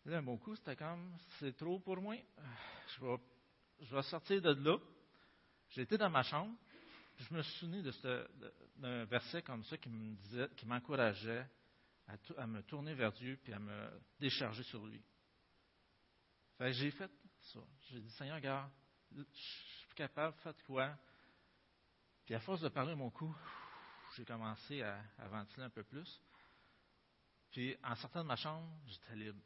là 0.07 0.23
mon 0.23 0.37
coup, 0.37 0.57
c'était 0.57 0.77
comme, 0.77 1.17
c'est 1.39 1.57
trop 1.57 1.79
pour 1.79 2.01
moi. 2.01 2.17
Je 2.89 3.95
vais, 3.95 4.03
sortir 4.03 4.43
de 4.43 4.53
là. 4.53 4.79
J'étais 5.71 5.97
dans 5.97 6.11
ma 6.11 6.23
chambre. 6.23 6.55
Je 7.19 7.35
me 7.35 7.43
souvenais 7.43 7.83
d'un 8.77 9.05
verset 9.05 9.43
comme 9.43 9.63
ça 9.65 9.77
qui 9.77 9.91
me 9.91 10.15
disait, 10.17 10.49
qui 10.57 10.67
m'encourageait 10.67 11.47
à, 12.37 12.47
me 12.47 12.63
tourner 12.63 12.95
vers 12.95 13.13
Dieu 13.13 13.39
puis 13.43 13.53
à 13.53 13.59
me 13.59 13.91
décharger 14.19 14.63
sur 14.65 14.85
lui. 14.85 15.03
J'ai 16.61 16.91
fait 16.91 17.11
ça. 17.53 17.61
J'ai 17.89 18.01
dit, 18.01 18.11
Seigneur, 18.11 18.37
regarde, 18.37 18.71
je 19.17 19.23
suis 19.33 19.95
capable, 19.95 20.37
faites 20.43 20.63
quoi? 20.63 20.97
Puis 22.25 22.35
à 22.35 22.41
force 22.41 22.61
de 22.61 22.69
parler 22.69 22.95
mon 22.95 23.11
cou, 23.11 23.35
j'ai 24.17 24.25
commencé 24.25 24.83
à, 24.83 25.03
ventiler 25.29 25.65
un 25.65 25.71
peu 25.71 25.83
plus. 25.83 26.21
Puis 27.51 27.77
en 27.83 27.95
sortant 27.97 28.23
de 28.23 28.29
ma 28.29 28.37
chambre, 28.37 28.69
j'étais 28.87 29.17
libre. 29.17 29.41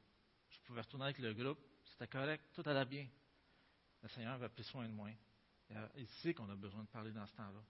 Je 0.51 0.61
pouvais 0.61 0.83
retourner 0.83 1.07
avec 1.07 1.19
le 1.19 1.33
groupe, 1.35 1.59
c'était 1.85 2.09
correct, 2.09 2.45
tout 2.55 2.63
allait 2.67 2.85
bien. 2.85 3.09
Le 4.03 4.09
Seigneur 4.09 4.35
avait 4.35 4.49
pris 4.49 4.65
soin 4.65 4.87
de 4.87 4.93
moi. 4.93 5.11
Il 5.97 6.07
sait 6.23 6.35
qu'on 6.35 6.49
a 6.51 6.55
besoin 6.55 6.83
de 6.83 6.89
parler 6.89 7.13
dans 7.13 7.27
ce 7.27 7.35
temps-là. 7.35 7.61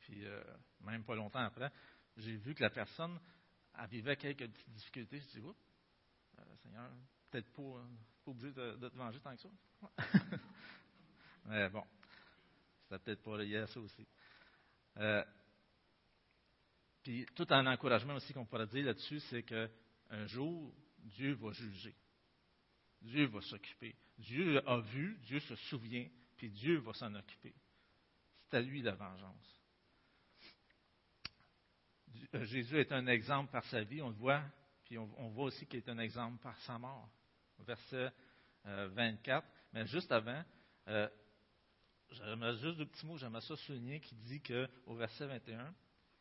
Puis 0.00 0.24
euh, 0.24 0.42
même 0.80 1.04
pas 1.04 1.14
longtemps 1.14 1.40
après, 1.40 1.70
j'ai 2.16 2.36
vu 2.36 2.54
que 2.54 2.62
la 2.62 2.70
personne 2.70 3.18
elle 3.78 3.88
vivait 3.88 4.16
quelques 4.16 4.48
petites 4.50 4.70
difficultés. 4.72 5.20
Je 5.20 5.28
dis, 5.28 5.40
oups, 5.40 5.58
euh, 6.38 6.56
Seigneur, 6.62 6.90
peut-être 7.30 7.52
pas, 7.52 7.84
pas 8.30 8.46
obligé 8.46 8.52
de, 8.52 8.76
de, 8.76 8.88
te 8.88 8.96
venger 8.96 9.20
tant 9.20 9.34
que 9.34 9.42
ça. 9.42 9.50
Mais 11.46 11.68
bon, 11.68 11.84
c'était 12.82 12.98
peut-être 12.98 13.22
pas 13.22 13.38
lié 13.38 13.58
à 13.58 13.66
ça 13.66 13.80
aussi. 13.80 14.06
Euh, 14.98 15.24
puis 17.02 17.26
tout 17.34 17.46
un 17.50 17.66
encouragement 17.66 18.14
aussi 18.14 18.32
qu'on 18.32 18.44
pourrait 18.44 18.66
dire 18.66 18.86
là-dessus, 18.86 19.20
c'est 19.20 19.42
qu'un 19.42 20.26
jour, 20.26 20.74
Dieu 20.98 21.34
va 21.34 21.52
juger. 21.52 21.94
Dieu 23.02 23.26
va 23.26 23.40
s'occuper. 23.40 23.96
Dieu 24.18 24.60
a 24.68 24.78
vu, 24.80 25.18
Dieu 25.22 25.40
se 25.40 25.56
souvient, 25.56 26.06
puis 26.36 26.50
Dieu 26.50 26.78
va 26.78 26.92
s'en 26.92 27.14
occuper. 27.14 27.54
C'est 28.42 28.58
à 28.58 28.60
lui 28.60 28.82
la 28.82 28.94
vengeance. 28.94 29.60
Jésus 32.34 32.78
est 32.78 32.92
un 32.92 33.06
exemple 33.06 33.50
par 33.50 33.64
sa 33.64 33.82
vie, 33.82 34.02
on 34.02 34.10
le 34.10 34.14
voit, 34.14 34.42
puis 34.84 34.98
on, 34.98 35.28
voit 35.30 35.46
aussi 35.46 35.66
qu'il 35.66 35.78
est 35.78 35.88
un 35.88 35.98
exemple 35.98 36.38
par 36.42 36.58
sa 36.60 36.78
mort. 36.78 37.08
Verset 37.66 38.12
24. 38.64 39.46
Mais 39.72 39.86
juste 39.86 40.10
avant, 40.12 40.42
euh, 40.88 41.08
juste 42.10 42.76
deux 42.78 42.86
petits 42.86 43.06
mots, 43.06 43.16
j'aimerais 43.16 43.40
ça 43.42 43.56
souligner, 43.56 44.00
qui 44.00 44.14
dit 44.16 44.40
qu'au 44.40 44.94
verset 44.94 45.26
21, 45.26 45.74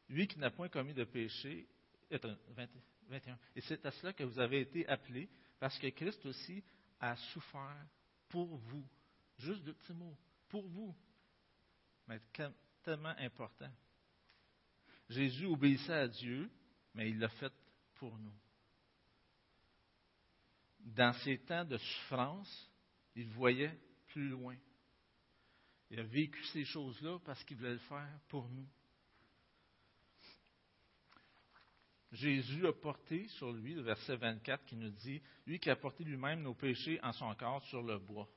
lui 0.10 0.28
qui 0.28 0.40
n'a 0.40 0.52
point 0.52 0.70
commis 0.70 0.94
de 0.94 1.04
péché, 1.04 1.68
21, 2.12 3.38
et 3.56 3.62
c'est 3.62 3.86
à 3.86 3.92
cela 3.92 4.14
que 4.14 4.24
vous 4.24 4.40
avez 4.40 4.62
été 4.62 4.88
appelés, 4.88 5.30
parce 5.60 5.78
que 5.80 5.88
Christ 5.88 6.26
aussi 6.26 6.64
a 7.00 7.16
souffert 7.16 7.86
pour 8.30 8.48
vous. 8.48 8.86
Juste 9.40 9.64
deux 9.64 9.74
petits 9.74 9.94
mots, 9.94 10.16
pour 10.50 10.68
vous. 10.68 10.96
Mais 12.08 12.20
tellement 12.84 13.16
important. 13.18 13.72
Jésus 15.10 15.46
obéissait 15.46 15.94
à 15.94 16.08
Dieu, 16.08 16.50
mais 16.94 17.10
il 17.10 17.20
l'a 17.20 17.30
fait 17.30 17.54
pour 17.96 18.16
nous. 18.18 18.34
Dans 20.96 21.14
ces 21.24 21.38
temps 21.40 21.66
de 21.66 21.78
souffrance, 21.78 22.70
il 23.16 23.30
voyait 23.30 23.78
plus 24.08 24.30
loin. 24.30 24.56
Il 25.92 26.00
a 26.00 26.04
vécu 26.04 26.44
ces 26.46 26.66
choses-là 26.66 27.20
parce 27.26 27.44
qu'il 27.44 27.58
voulait 27.58 27.74
le 27.74 27.80
faire 27.80 28.20
pour 28.28 28.48
nous. 28.50 28.68
Jésus 32.12 32.66
a 32.66 32.74
porté 32.74 33.28
sur 33.30 33.52
lui, 33.52 33.76
le 33.76 33.82
verset 33.82 34.16
24 34.16 34.66
qui 34.66 34.76
nous 34.76 34.90
dit, 34.90 35.22
lui 35.46 35.60
qui 35.60 35.70
a 35.70 35.76
porté 35.76 36.04
lui-même 36.04 36.42
nos 36.42 36.56
péchés 36.56 37.00
en 37.04 37.12
son 37.12 37.34
corps 37.36 37.64
sur 37.66 37.84
le 37.84 38.00
bois, 38.00 38.28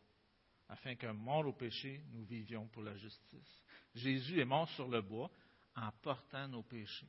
afin 0.69 0.95
qu'un 0.95 1.15
mort 1.15 1.47
au 1.47 1.55
péché, 1.55 2.03
nous 2.13 2.25
vivions 2.25 2.67
pour 2.69 2.83
la 2.83 2.95
justice. 2.97 3.63
Jésus 3.95 4.41
est 4.41 4.45
mort 4.45 4.69
sur 4.71 4.89
le 4.89 5.01
bois 5.01 5.31
en 5.75 5.91
portant 6.03 6.49
nos 6.49 6.63
péchés. 6.63 7.09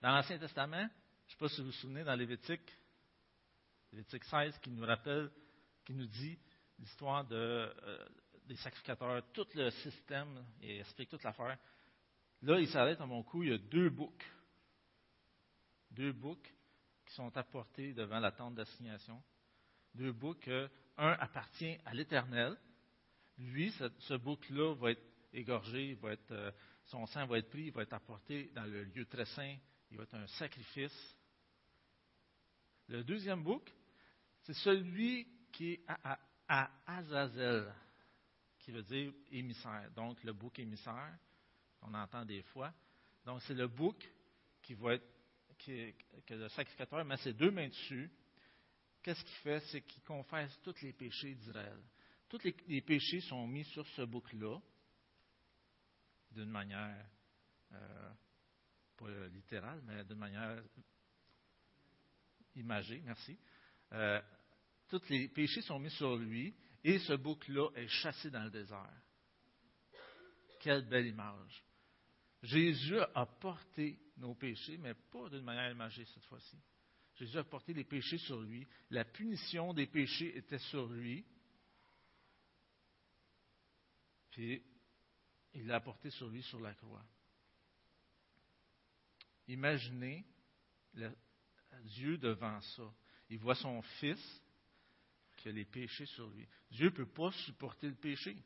Dans 0.00 0.12
l'Ancien 0.12 0.38
Testament, 0.38 0.88
je 1.26 1.26
ne 1.26 1.30
sais 1.30 1.36
pas 1.38 1.48
si 1.48 1.60
vous 1.60 1.66
vous 1.68 1.72
souvenez, 1.72 2.04
dans 2.04 2.14
Lévitique, 2.14 2.70
Lévitique 3.92 4.24
16, 4.24 4.58
qui 4.58 4.70
nous 4.70 4.86
rappelle, 4.86 5.30
qui 5.84 5.92
nous 5.92 6.06
dit 6.06 6.38
l'histoire 6.78 7.26
euh, 7.30 7.72
des 8.46 8.56
sacrificateurs, 8.56 9.22
tout 9.32 9.46
le 9.54 9.70
système, 9.70 10.44
et 10.62 10.80
explique 10.80 11.10
toute 11.10 11.22
l'affaire. 11.22 11.58
Là, 12.42 12.58
il 12.58 12.68
s'arrête 12.68 13.00
à 13.00 13.06
mon 13.06 13.22
cou, 13.22 13.42
il 13.42 13.50
y 13.50 13.52
a 13.52 13.58
deux 13.58 13.90
boucs. 13.90 14.24
Deux 15.90 16.12
boucs 16.12 16.52
qui 17.06 17.14
sont 17.14 17.36
apportés 17.36 17.92
devant 17.92 18.18
la 18.18 18.32
tente 18.32 18.54
d'assignation. 18.54 19.22
Deux 19.94 20.12
boucs, 20.12 20.48
un 20.96 21.12
appartient 21.20 21.76
à 21.84 21.92
l'Éternel. 21.92 22.56
Lui, 23.38 23.72
ce, 23.98 24.14
bouc-là 24.14 24.74
va 24.74 24.92
être 24.92 25.04
égorgé, 25.32 25.94
va 25.94 26.12
être, 26.12 26.32
euh, 26.32 26.50
son 26.84 27.06
sang 27.06 27.26
va 27.26 27.38
être 27.38 27.50
pris, 27.50 27.64
il 27.64 27.72
va 27.72 27.82
être 27.82 27.92
apporté 27.92 28.50
dans 28.54 28.64
le 28.64 28.84
lieu 28.84 29.04
très 29.06 29.24
saint, 29.26 29.56
il 29.90 29.96
va 29.96 30.04
être 30.04 30.14
un 30.14 30.26
sacrifice. 30.26 31.16
Le 32.88 33.04
deuxième 33.04 33.42
bouc, 33.42 33.70
c'est 34.42 34.54
celui 34.54 35.26
qui 35.52 35.72
est 35.72 35.84
à, 35.86 36.70
Azazel 36.86 37.72
qui 38.58 38.72
veut 38.72 38.82
dire 38.82 39.12
émissaire. 39.30 39.90
Donc, 39.94 40.22
le 40.22 40.32
bouc 40.32 40.58
émissaire, 40.58 41.18
on 41.82 41.94
entend 41.94 42.24
des 42.24 42.42
fois. 42.42 42.72
Donc, 43.24 43.42
c'est 43.42 43.54
le 43.54 43.68
bouc 43.68 43.96
qui 44.62 44.74
va 44.74 44.94
être, 44.94 45.06
que 45.58 46.34
le 46.34 46.48
sacrificateur 46.48 47.04
met 47.04 47.16
ses 47.18 47.32
deux 47.32 47.50
mains 47.50 47.68
dessus. 47.68 48.10
Qu'est-ce 49.02 49.22
qu'il 49.24 49.36
fait? 49.36 49.60
C'est 49.70 49.82
qu'il 49.82 50.02
confesse 50.02 50.58
tous 50.62 50.80
les 50.82 50.92
péchés 50.92 51.34
d'Israël. 51.34 51.78
Tous 52.28 52.40
les, 52.44 52.80
péchés 52.80 53.20
sont 53.20 53.46
mis 53.46 53.64
sur 53.64 53.86
ce 53.88 54.02
bouc-là, 54.02 54.58
d'une 56.30 56.50
manière, 56.50 57.06
euh, 57.72 58.10
pas 58.96 59.26
littérale, 59.28 59.82
mais 59.84 60.04
d'une 60.04 60.18
manière 60.18 60.62
imagée, 62.54 63.00
merci. 63.04 63.38
Euh, 63.92 64.20
tous 64.88 65.08
les 65.08 65.28
péchés 65.28 65.62
sont 65.62 65.78
mis 65.78 65.90
sur 65.90 66.16
lui, 66.16 66.54
et 66.84 66.98
ce 67.00 67.12
bouc-là 67.14 67.70
est 67.74 67.88
chassé 67.88 68.30
dans 68.30 68.44
le 68.44 68.50
désert. 68.50 69.02
Quelle 70.60 70.88
belle 70.88 71.06
image. 71.06 71.64
Jésus 72.42 72.98
a 72.98 73.26
porté 73.26 73.98
nos 74.16 74.34
péchés, 74.34 74.76
mais 74.78 74.94
pas 74.94 75.28
d'une 75.28 75.44
manière 75.44 75.70
imagée 75.70 76.04
cette 76.06 76.24
fois-ci. 76.24 76.58
Jésus 77.14 77.38
a 77.38 77.44
porté 77.44 77.72
les 77.72 77.84
péchés 77.84 78.18
sur 78.18 78.40
lui. 78.40 78.66
La 78.90 79.04
punition 79.04 79.72
des 79.74 79.86
péchés 79.86 80.36
était 80.36 80.58
sur 80.58 80.88
lui. 80.88 81.24
Puis, 84.30 84.62
il 85.54 85.66
l'a 85.66 85.80
porté 85.80 86.10
sur 86.10 86.28
lui 86.28 86.42
sur 86.42 86.60
la 86.60 86.74
croix. 86.74 87.04
Imaginez 89.48 90.24
Dieu 91.84 92.18
devant 92.18 92.60
ça. 92.60 92.92
Il 93.32 93.38
voit 93.38 93.54
son 93.54 93.80
fils 93.80 94.42
qui 95.38 95.48
a 95.48 95.52
les 95.52 95.64
péchés 95.64 96.04
sur 96.04 96.28
lui. 96.28 96.46
Dieu 96.70 96.84
ne 96.84 96.90
peut 96.90 97.06
pas 97.06 97.32
supporter 97.32 97.88
le 97.88 97.94
péché. 97.94 98.36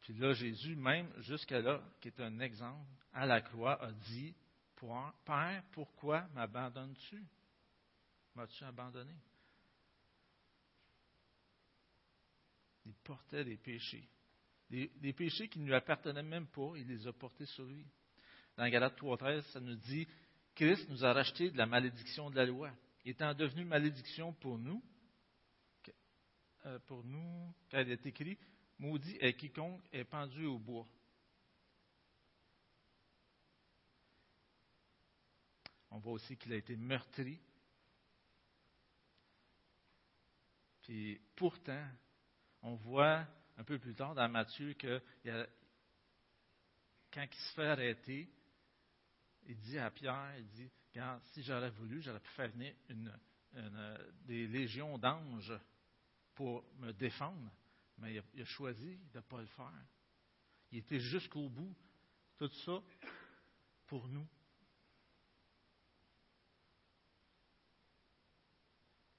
Puis 0.00 0.14
là, 0.14 0.32
Jésus, 0.32 0.74
même 0.74 1.08
jusqu'à 1.22 1.60
là, 1.60 1.80
qui 2.00 2.08
est 2.08 2.20
un 2.20 2.40
exemple, 2.40 2.90
à 3.12 3.24
la 3.24 3.40
croix, 3.40 3.80
a 3.80 3.92
dit 3.92 4.34
Père, 5.24 5.62
pourquoi 5.70 6.26
m'abandonnes-tu? 6.34 7.22
M'as-tu 8.34 8.64
abandonné? 8.64 9.14
Il 12.86 12.94
portait 12.94 13.44
des 13.44 13.58
péchés. 13.58 14.08
Des, 14.68 15.12
péchés 15.12 15.48
qui 15.48 15.60
ne 15.60 15.66
lui 15.66 15.74
appartenaient 15.74 16.24
même 16.24 16.48
pas, 16.48 16.72
il 16.74 16.88
les 16.88 17.06
a 17.06 17.12
portés 17.12 17.46
sur 17.46 17.64
lui. 17.64 17.86
Dans 18.56 18.68
Galates 18.68 19.00
3.13, 19.00 19.42
ça 19.52 19.60
nous 19.60 19.76
dit 19.76 20.08
Christ 20.54 20.88
nous 20.88 21.04
a 21.04 21.12
rachetés 21.12 21.50
de 21.50 21.58
la 21.58 21.66
malédiction 21.66 22.30
de 22.30 22.36
la 22.36 22.46
loi 22.46 22.70
étant 23.04 23.34
devenu 23.34 23.64
malédiction 23.64 24.32
pour 24.34 24.58
nous, 24.58 24.82
euh, 26.66 26.78
pour 26.86 27.02
nous, 27.04 27.54
car 27.68 27.80
il 27.80 27.90
est 27.90 28.06
écrit, 28.06 28.38
maudit 28.78 29.16
est 29.20 29.34
quiconque 29.34 29.82
est 29.92 30.04
pendu 30.04 30.44
au 30.44 30.58
bois. 30.58 30.86
On 35.90 35.98
voit 35.98 36.12
aussi 36.12 36.36
qu'il 36.36 36.52
a 36.52 36.56
été 36.56 36.76
meurtri. 36.76 37.40
Puis 40.82 41.20
pourtant, 41.34 41.84
on 42.62 42.74
voit 42.76 43.26
un 43.56 43.64
peu 43.64 43.78
plus 43.78 43.94
tard 43.94 44.14
dans 44.14 44.28
Matthieu 44.28 44.74
que 44.74 45.02
quand 47.12 47.24
il 47.24 47.38
se 47.38 47.54
fait 47.54 47.66
arrêter, 47.66 48.30
il 49.46 49.58
dit 49.58 49.78
à 49.78 49.90
Pierre, 49.90 50.34
il 50.38 50.48
dit, 50.48 50.70
si 51.32 51.42
j'aurais 51.42 51.70
voulu, 51.70 52.00
j'aurais 52.00 52.20
pu 52.20 52.30
faire 52.30 52.50
venir 52.50 52.74
des 54.24 54.46
légions 54.46 54.98
d'anges 54.98 55.58
pour 56.34 56.64
me 56.78 56.92
défendre, 56.92 57.50
mais 57.98 58.22
il 58.34 58.42
a, 58.42 58.44
choisi 58.44 58.96
de 59.12 59.18
ne 59.18 59.22
pas 59.22 59.40
le 59.40 59.46
faire. 59.46 59.72
Il 60.72 60.78
était 60.78 61.00
jusqu'au 61.00 61.48
bout. 61.48 61.74
Tout 62.38 62.48
ça 62.64 62.80
pour 63.86 64.08
nous. 64.08 64.26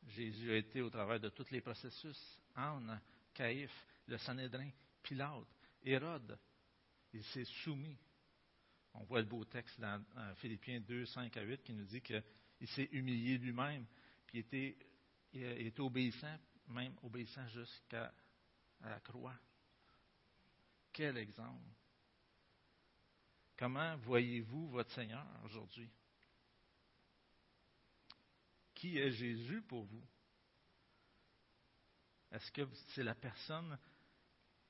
Jésus 0.07 0.51
a 0.51 0.57
été 0.57 0.81
au 0.81 0.89
travers 0.89 1.19
de 1.19 1.29
tous 1.29 1.49
les 1.51 1.61
processus. 1.61 2.39
Anne, 2.55 2.99
Caïphe, 3.33 3.85
le 4.07 4.17
Sanhédrin, 4.17 4.71
Pilate, 5.03 5.45
Hérode. 5.83 6.37
Il 7.13 7.23
s'est 7.25 7.45
soumis. 7.45 7.97
On 8.93 9.03
voit 9.03 9.19
le 9.19 9.25
beau 9.25 9.45
texte 9.45 9.79
dans 9.79 10.03
Philippiens 10.35 10.81
2, 10.81 11.05
5 11.05 11.35
à 11.37 11.41
8 11.43 11.63
qui 11.63 11.73
nous 11.73 11.85
dit 11.85 12.01
qu'il 12.01 12.23
s'est 12.67 12.89
humilié 12.91 13.37
lui-même, 13.37 13.85
puis 14.27 14.45
il 15.33 15.43
était, 15.65 15.79
obéissant, 15.79 16.37
même 16.67 16.93
obéissant 17.01 17.47
jusqu'à 17.47 18.13
la 18.81 18.99
croix. 18.99 19.35
Quel 20.91 21.17
exemple! 21.17 21.69
Comment 23.57 23.95
voyez-vous 23.97 24.69
votre 24.69 24.91
Seigneur 24.91 25.25
aujourd'hui? 25.43 25.89
Qui 28.73 28.97
est 28.97 29.11
Jésus 29.11 29.61
pour 29.61 29.85
vous? 29.85 30.03
Est-ce 32.31 32.51
que 32.51 32.67
c'est 32.89 33.03
la 33.03 33.13
personne 33.13 33.77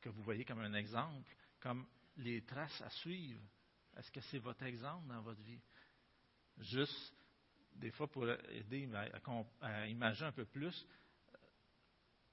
que 0.02 0.10
vous 0.10 0.22
voyez 0.24 0.44
comme 0.44 0.60
un 0.60 0.74
exemple, 0.74 1.34
comme 1.60 1.88
les 2.18 2.44
traces 2.44 2.82
à 2.82 2.90
suivre? 2.90 3.42
Est-ce 3.98 4.12
que 4.12 4.22
c'est 4.22 4.39
votre 4.39 4.64
exemple 4.64 5.08
dans 5.08 5.22
votre 5.22 5.42
vie? 5.42 5.60
Juste, 6.58 7.14
des 7.76 7.92
fois, 7.92 8.08
pour 8.08 8.30
aider 8.30 8.89
à, 9.62 9.88
imaginer 9.88 10.28
un 10.28 10.32
peu 10.32 10.46
plus, 10.46 10.88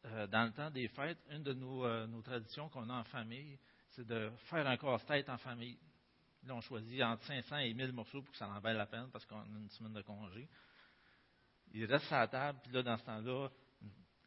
euh, 0.05 0.27
dans 0.29 0.45
le 0.45 0.53
temps 0.53 0.71
des 0.71 0.89
fêtes, 0.89 1.19
une 1.31 1.43
de 1.43 1.53
nos, 1.53 1.85
euh, 1.85 2.07
nos 2.07 2.23
traditions 2.23 2.69
qu'on 2.69 2.89
a 2.89 2.95
en 2.95 3.05
famille, 3.05 3.59
c'est 3.91 4.07
de 4.07 4.31
faire 4.51 4.67
un 4.67 4.77
casse-tête 4.77 5.29
en 5.29 5.39
famille. 5.39 5.79
Là, 6.45 6.55
on 6.55 6.61
choisit 6.61 7.03
entre 7.03 7.25
500 7.25 7.59
et 7.59 7.75
1000 7.75 7.93
morceaux 7.93 8.23
pour 8.23 8.31
que 8.31 8.39
ça 8.39 8.49
en 8.49 8.61
vaille 8.61 8.77
la 8.77 8.87
peine 8.87 9.11
parce 9.11 9.27
qu'on 9.27 9.41
a 9.41 9.59
une 9.59 9.69
semaine 9.71 9.93
de 9.93 10.03
congé. 10.03 10.49
Il 11.73 11.85
reste 11.85 12.11
à 12.13 12.21
la 12.21 12.29
table, 12.29 12.61
puis 12.63 12.73
là, 12.73 12.83
dans 12.83 12.97
ce 12.97 13.05
temps-là, 13.05 13.49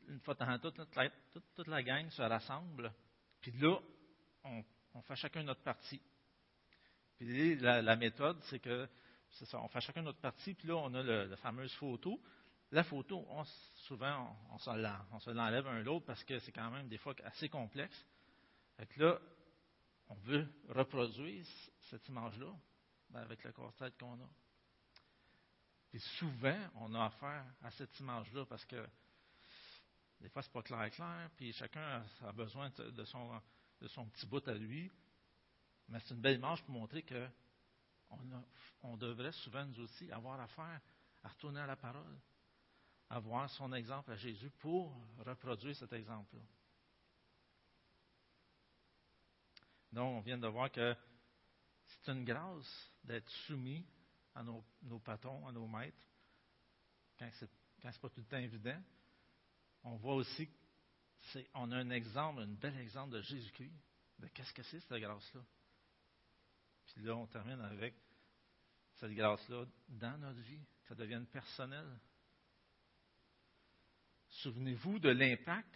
une 0.07 0.19
fois 0.19 0.33
de 0.33 0.39
temps 0.39 0.59
toute 0.59 0.81
toute, 1.55 1.67
la 1.67 1.81
gang 1.81 2.09
se 2.09 2.21
rassemble. 2.21 2.93
Puis 3.39 3.51
là, 3.53 3.79
on, 4.43 5.01
fait 5.01 5.15
chacun 5.15 5.43
notre 5.43 5.63
partie. 5.63 6.01
Puis 7.21 7.55
la, 7.57 7.95
méthode, 7.97 8.41
c'est 8.45 8.57
que, 8.57 8.89
c'est 9.29 9.45
ça, 9.45 9.61
on 9.61 9.67
fait 9.67 9.79
chacun 9.79 10.01
notre 10.01 10.17
partie, 10.17 10.55
puis 10.55 10.67
là, 10.67 10.77
on 10.77 10.91
a 10.95 11.03
la 11.03 11.37
fameuse 11.37 11.71
photo. 11.73 12.19
La 12.71 12.83
photo, 12.83 13.23
souvent, 13.85 14.35
on, 14.49 14.57
se 14.57 15.29
l'enlève 15.29 15.67
un 15.67 15.83
l'autre 15.83 16.07
parce 16.07 16.23
que 16.23 16.39
c'est 16.39 16.51
quand 16.51 16.71
même 16.71 16.87
des 16.87 16.97
fois 16.97 17.13
assez 17.25 17.47
complexe. 17.47 17.95
Fait 18.75 18.87
que 18.87 19.03
là, 19.03 19.19
on 20.07 20.15
veut 20.15 20.47
reproduire 20.69 21.45
cette 21.91 22.09
image-là 22.09 22.51
ben, 23.11 23.19
avec 23.19 23.43
le 23.43 23.51
casse-tête 23.51 23.95
qu'on 23.99 24.15
a. 24.15 24.29
Et 25.93 25.99
souvent, 25.99 26.57
on 26.77 26.95
a 26.95 27.05
affaire 27.05 27.45
à 27.61 27.69
cette 27.69 27.99
image-là 27.99 28.47
parce 28.47 28.65
que 28.65 28.83
des 30.21 30.29
fois, 30.29 30.41
ce 30.41 30.47
n'est 30.47 30.53
pas 30.53 30.63
clair 30.63 30.89
clair, 30.89 31.29
puis 31.37 31.53
chacun 31.53 32.03
a 32.23 32.31
besoin 32.31 32.71
de 32.71 33.05
son 33.89 34.05
petit 34.07 34.25
bout 34.25 34.47
à 34.47 34.55
lui. 34.55 34.89
Mais 35.91 35.99
c'est 35.99 36.13
une 36.13 36.21
belle 36.21 36.37
image 36.37 36.63
pour 36.63 36.73
montrer 36.73 37.03
que 37.03 37.27
on, 38.81 38.97
devrait 38.97 39.31
souvent, 39.33 39.65
nous 39.65 39.81
aussi, 39.81 40.09
avoir 40.11 40.39
affaire 40.39 40.81
à 41.23 41.27
retourner 41.27 41.59
à 41.59 41.67
la 41.67 41.75
parole, 41.75 42.17
à 43.09 43.19
voir 43.19 43.49
son 43.51 43.71
exemple 43.73 44.11
à 44.11 44.15
Jésus 44.15 44.49
pour 44.59 44.93
reproduire 45.19 45.75
cet 45.75 45.93
exemple-là. 45.93 46.43
Donc, 49.91 50.17
on 50.17 50.21
vient 50.21 50.37
de 50.37 50.47
voir 50.47 50.71
que 50.71 50.95
c'est 51.85 52.11
une 52.11 52.23
grâce 52.23 52.91
d'être 53.03 53.29
soumis 53.45 53.85
à 54.33 54.43
nos, 54.43 54.63
nos, 54.83 54.99
patrons, 54.99 55.45
à 55.47 55.51
nos 55.51 55.67
maîtres, 55.67 56.07
quand 57.19 57.29
ce 57.33 57.45
n'est 57.45 57.91
pas 57.91 58.09
tout 58.09 58.21
le 58.21 58.25
temps 58.25 58.37
évident. 58.37 58.81
On 59.83 59.97
voit 59.97 60.15
aussi 60.15 60.49
qu'on 61.53 61.71
a 61.71 61.77
un 61.77 61.89
exemple, 61.89 62.41
un 62.41 62.47
bel 62.47 62.77
exemple 62.79 63.13
de 63.13 63.21
Jésus-Christ, 63.21 63.73
de 64.19 64.27
qu'est-ce 64.27 64.53
que 64.53 64.63
c'est 64.63 64.79
cette 64.79 65.01
grâce-là. 65.01 65.41
Puis 66.93 67.03
là, 67.03 67.15
on 67.15 67.27
termine 67.27 67.59
avec 67.61 67.95
cette 68.95 69.13
grâce-là 69.13 69.65
dans 69.89 70.17
notre 70.17 70.41
vie, 70.41 70.63
que 70.83 70.87
ça 70.87 70.95
devienne 70.95 71.25
personnel. 71.25 71.85
Souvenez-vous 74.29 74.99
de 74.99 75.09
l'impact, 75.09 75.73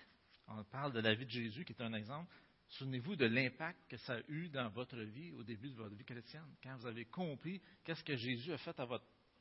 on 0.47 0.63
parle 0.65 0.93
de 0.93 0.99
la 0.99 1.15
vie 1.15 1.25
de 1.25 1.31
Jésus 1.31 1.65
qui 1.65 1.73
est 1.73 1.81
un 1.81 1.93
exemple, 1.93 2.33
Souvenez-vous 2.69 3.15
de 3.15 3.25
l'impact 3.25 3.79
que 3.87 3.97
ça 3.97 4.15
a 4.15 4.19
eu 4.27 4.49
dans 4.49 4.69
votre 4.69 4.97
vie 4.97 5.31
au 5.33 5.43
début 5.43 5.69
de 5.69 5.75
votre 5.75 5.95
vie 5.95 6.03
chrétienne, 6.03 6.55
quand 6.63 6.75
vous 6.77 6.87
avez 6.87 7.05
compris 7.05 7.61
qu'est-ce 7.83 8.03
que 8.03 8.15
Jésus 8.15 8.51
a 8.51 8.57
fait 8.57 8.75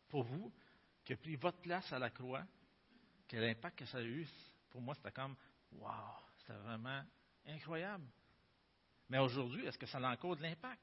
pour 0.08 0.24
vous, 0.24 0.52
qui 1.04 1.14
a 1.14 1.16
pris 1.16 1.36
votre 1.36 1.60
place 1.60 1.90
à 1.92 1.98
la 1.98 2.10
croix, 2.10 2.44
quel 3.26 3.44
impact 3.44 3.78
que 3.78 3.86
ça 3.86 3.98
a 3.98 4.02
eu. 4.02 4.26
Pour 4.70 4.80
moi, 4.80 4.94
c'était 4.94 5.10
comme, 5.10 5.34
wow, 5.72 5.90
c'était 6.38 6.58
vraiment 6.58 7.02
incroyable. 7.46 8.06
Mais 9.08 9.18
aujourd'hui, 9.18 9.64
est-ce 9.66 9.78
que 9.78 9.86
ça 9.86 9.98
a 9.98 10.12
encore 10.12 10.36
de 10.36 10.42
l'impact? 10.42 10.82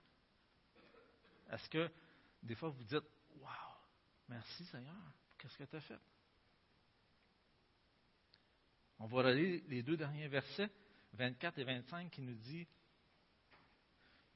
Est-ce 1.52 1.70
que 1.70 1.92
des 2.42 2.56
fois 2.56 2.70
vous 2.70 2.84
dites, 2.84 3.04
wow, 3.40 3.48
merci 4.30 4.66
Seigneur, 4.66 4.96
qu'est-ce 5.38 5.58
que 5.58 5.66
tu 5.66 5.76
as 5.76 5.82
fait? 5.82 6.00
On 9.00 9.08
va 9.08 9.24
relire 9.24 9.62
les 9.68 9.84
deux 9.84 9.98
derniers 9.98 10.28
versets. 10.28 10.70
24 11.14 11.60
et 11.60 11.64
25 11.64 12.10
qui 12.10 12.22
nous 12.22 12.36
dit 12.36 12.68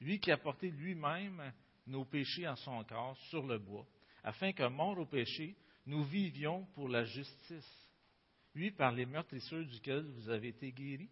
Lui 0.00 0.20
qui 0.20 0.30
a 0.30 0.36
porté 0.36 0.70
lui-même 0.70 1.52
nos 1.86 2.04
péchés 2.04 2.46
en 2.46 2.56
son 2.56 2.84
corps 2.84 3.16
sur 3.28 3.46
le 3.46 3.58
bois, 3.58 3.86
afin 4.24 4.52
que, 4.52 4.66
mort 4.68 4.98
au 4.98 5.06
péché, 5.06 5.56
nous 5.86 6.04
vivions 6.04 6.66
pour 6.74 6.88
la 6.88 7.04
justice. 7.04 7.88
Lui, 8.54 8.72
par 8.72 8.92
les 8.92 9.06
meurtrissures 9.06 9.64
duquel 9.66 10.04
vous 10.04 10.28
avez 10.28 10.48
été 10.48 10.72
guéris, 10.72 11.10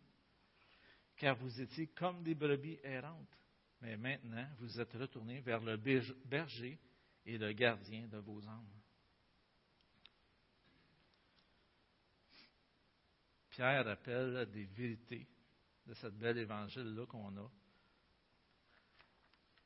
car 1.17 1.37
vous 1.37 1.61
étiez 1.61 1.87
comme 1.89 2.23
des 2.23 2.35
brebis 2.35 2.79
errantes, 2.83 3.39
mais 3.81 3.97
maintenant 3.97 4.49
vous 4.59 4.81
êtes 4.81 4.93
retournés 4.95 5.41
vers 5.41 5.61
le 5.61 5.77
berger 5.77 6.79
et 7.27 7.39
le 7.39 7.53
gardien 7.53 8.07
de 8.07 8.19
vos 8.19 8.47
âmes. 8.47 8.71
Pierre 13.51 13.87
appelle 13.87 14.51
des 14.51 14.65
vérités 14.65 15.27
de 15.87 15.95
cette 15.95 16.19
belle 16.19 16.39
évangile-là 16.39 17.07
qu'on 17.07 17.37
a. 17.37 17.51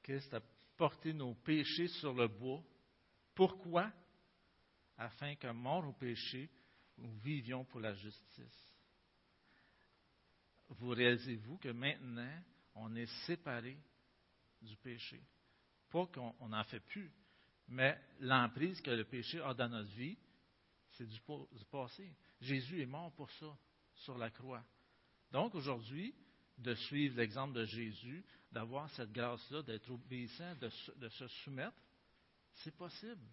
Christ 0.03 0.35
a 0.35 0.43
porté 0.77 1.13
nos 1.13 1.35
péchés 1.35 1.89
sur 1.89 2.13
le 2.13 2.29
bois. 2.29 2.63
Pourquoi? 3.35 3.91
Afin 4.97 5.37
que, 5.37 5.47
mort 5.49 5.87
au 5.87 5.93
péché, 5.93 6.51
nous 6.99 7.13
vivions 7.19 7.65
pour 7.65 7.81
la 7.81 7.95
justice. 7.95 8.75
Vous 10.69 10.91
réalisez-vous 10.91 11.57
que 11.59 11.69
maintenant, 11.69 12.43
on 12.75 12.95
est 12.95 13.11
séparé 13.27 13.79
du 14.63 14.77
péché. 14.77 15.23
Pas 15.91 16.07
qu'on 16.07 16.49
n'en 16.49 16.65
fait 16.65 16.81
plus, 16.81 17.11
mais 17.69 18.01
l'emprise 18.21 18.81
que 18.81 18.91
le 18.91 19.05
péché 19.05 19.41
a 19.41 19.55
dans 19.55 19.69
notre 19.69 19.91
vie, 19.91 20.17
c'est 20.93 21.07
du, 21.07 21.21
passé. 21.71 22.11
Jésus 22.41 22.83
est 22.83 22.87
mort 22.87 23.13
pour 23.13 23.31
ça, 23.33 23.57
sur 23.95 24.17
la 24.19 24.31
croix. 24.31 24.65
Donc 25.31 25.55
aujourd'hui, 25.55 26.15
de 26.57 26.75
suivre 26.75 27.17
l'exemple 27.17 27.55
de 27.55 27.65
Jésus, 27.65 28.25
d'avoir 28.51 28.91
cette 28.91 29.13
grâce-là, 29.13 29.63
d'être 29.63 29.91
obéissant, 29.91 30.55
de, 30.57 30.71
de, 30.97 31.09
se 31.09 31.29
soumettre, 31.29 31.77
c'est 32.55 32.75
possible. 32.77 33.27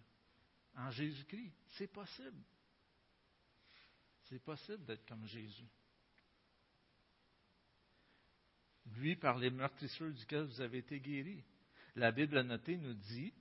En 0.74 0.90
Jésus-Christ, 0.90 1.52
c'est 1.68 1.88
possible. 1.88 2.42
C'est 4.24 4.42
possible 4.42 4.84
d'être 4.84 5.06
comme 5.06 5.26
Jésus. 5.26 5.68
Lui, 8.94 9.16
par 9.16 9.38
les 9.38 9.50
meurtrissures 9.50 10.12
duquel 10.12 10.44
vous 10.44 10.60
avez 10.60 10.78
été 10.78 11.00
guéris. 11.00 11.44
La 11.96 12.12
Bible 12.12 12.40
notée 12.42 12.76
nous 12.76 12.94
dit, 12.94 13.32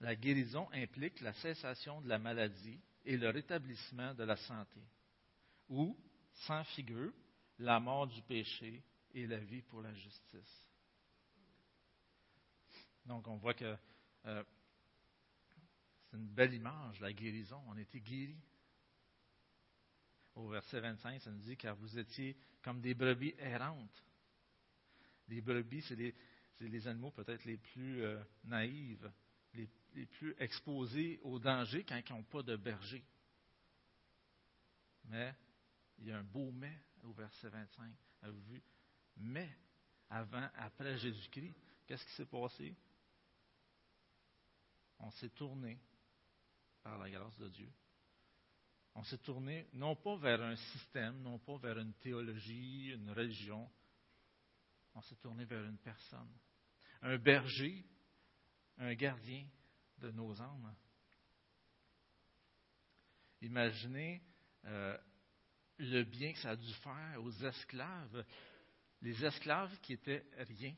la 0.00 0.14
guérison 0.14 0.68
implique 0.72 1.20
la 1.20 1.32
cessation 1.34 2.00
de 2.00 2.08
la 2.08 2.18
maladie 2.18 2.80
et 3.04 3.16
le 3.16 3.30
rétablissement 3.30 4.14
de 4.14 4.24
la 4.24 4.36
santé. 4.36 4.80
Ou, 5.68 5.96
sans 6.46 6.62
figure, 6.64 7.12
la 7.58 7.80
mort 7.80 8.06
du 8.06 8.20
péché 8.22 8.82
et 9.12 9.26
la 9.26 9.38
vie 9.38 9.62
pour 9.62 9.82
la 9.82 9.94
justice. 9.94 10.68
Donc, 13.06 13.28
on 13.28 13.36
voit 13.36 13.54
que 13.54 13.76
euh, 14.26 14.44
c'est 16.10 16.16
une 16.16 16.28
belle 16.28 16.54
image, 16.54 17.00
la 17.00 17.12
guérison. 17.12 17.60
On 17.66 17.76
était 17.76 18.00
guéris. 18.00 18.40
Au 20.34 20.48
verset 20.48 20.80
25, 20.80 21.20
ça 21.20 21.30
nous 21.30 21.42
dit 21.42 21.56
car 21.56 21.76
vous 21.76 21.98
étiez 21.98 22.36
comme 22.62 22.80
des 22.80 22.94
brebis 22.94 23.34
errantes. 23.38 24.04
Les 25.28 25.40
brebis, 25.40 25.82
c'est 25.82 25.96
les, 26.60 26.88
animaux 26.88 27.10
peut-être 27.10 27.44
les 27.44 27.56
plus 27.56 28.02
euh, 28.02 28.22
naïves, 28.44 29.10
les, 29.54 30.06
plus 30.06 30.34
exposés 30.38 31.20
au 31.22 31.38
danger 31.38 31.84
quand 31.84 31.96
ils 31.96 32.12
n'ont 32.12 32.24
pas 32.24 32.42
de 32.42 32.56
berger. 32.56 33.04
Mais 35.04 35.34
il 35.98 36.06
y 36.06 36.12
a 36.12 36.18
un 36.18 36.24
beau 36.24 36.50
mais 36.52 36.76
au 37.02 37.12
verset 37.12 37.48
25. 37.48 37.92
Avez-vous 38.22 38.42
vu? 38.52 38.62
Mais 39.16 39.48
avant, 40.10 40.48
après 40.56 40.96
Jésus-Christ, 40.98 41.54
qu'est-ce 41.86 42.04
qui 42.04 42.12
s'est 42.12 42.26
passé? 42.26 42.74
On 44.98 45.10
s'est 45.12 45.30
tourné 45.30 45.78
par 46.82 46.98
la 46.98 47.10
grâce 47.10 47.36
de 47.38 47.48
Dieu. 47.48 47.70
On 48.94 49.02
s'est 49.04 49.18
tourné 49.18 49.66
non 49.72 49.96
pas 49.96 50.16
vers 50.16 50.40
un 50.40 50.56
système, 50.56 51.20
non 51.22 51.38
pas 51.38 51.56
vers 51.58 51.78
une 51.78 51.94
théologie, 51.94 52.92
une 52.92 53.10
religion. 53.10 53.68
On 54.94 55.02
s'est 55.02 55.16
tourné 55.16 55.44
vers 55.44 55.64
une 55.64 55.78
personne. 55.78 56.32
Un 57.02 57.18
berger, 57.18 57.84
un 58.78 58.94
gardien 58.94 59.46
de 59.98 60.10
nos 60.10 60.40
âmes. 60.40 60.74
Imaginez 63.42 64.22
euh, 64.64 64.96
le 65.78 66.04
bien 66.04 66.32
que 66.32 66.38
ça 66.38 66.50
a 66.50 66.56
dû 66.56 66.72
faire 66.74 67.20
aux 67.22 67.32
esclaves. 67.44 68.24
Les 69.02 69.24
esclaves 69.24 69.78
qui 69.80 69.94
étaient 69.94 70.24
rien. 70.38 70.74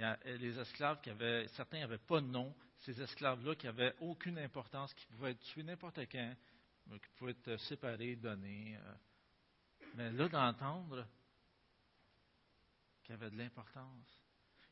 A 0.00 0.16
les 0.24 0.58
esclaves 0.58 1.00
qui 1.00 1.10
avaient, 1.10 1.46
certains 1.48 1.78
n'avaient 1.78 1.98
pas 1.98 2.20
de 2.20 2.26
nom. 2.26 2.54
Ces 2.78 3.00
esclaves-là 3.00 3.54
qui 3.54 3.66
n'avaient 3.66 3.94
aucune 4.00 4.38
importance, 4.38 4.92
qui 4.94 5.06
pouvaient 5.06 5.30
être 5.30 5.44
tués 5.44 5.62
n'importe 5.62 6.00
quand, 6.10 6.34
qui 6.90 7.10
pouvaient 7.16 7.30
être 7.30 7.56
séparés, 7.58 8.16
donnés. 8.16 8.76
Euh. 8.76 8.94
Mais 9.94 10.10
là, 10.10 10.28
d'entendre 10.28 11.06
qu'il 13.04 13.14
y 13.14 13.18
avait 13.18 13.30
de 13.30 13.36
l'importance, 13.36 14.20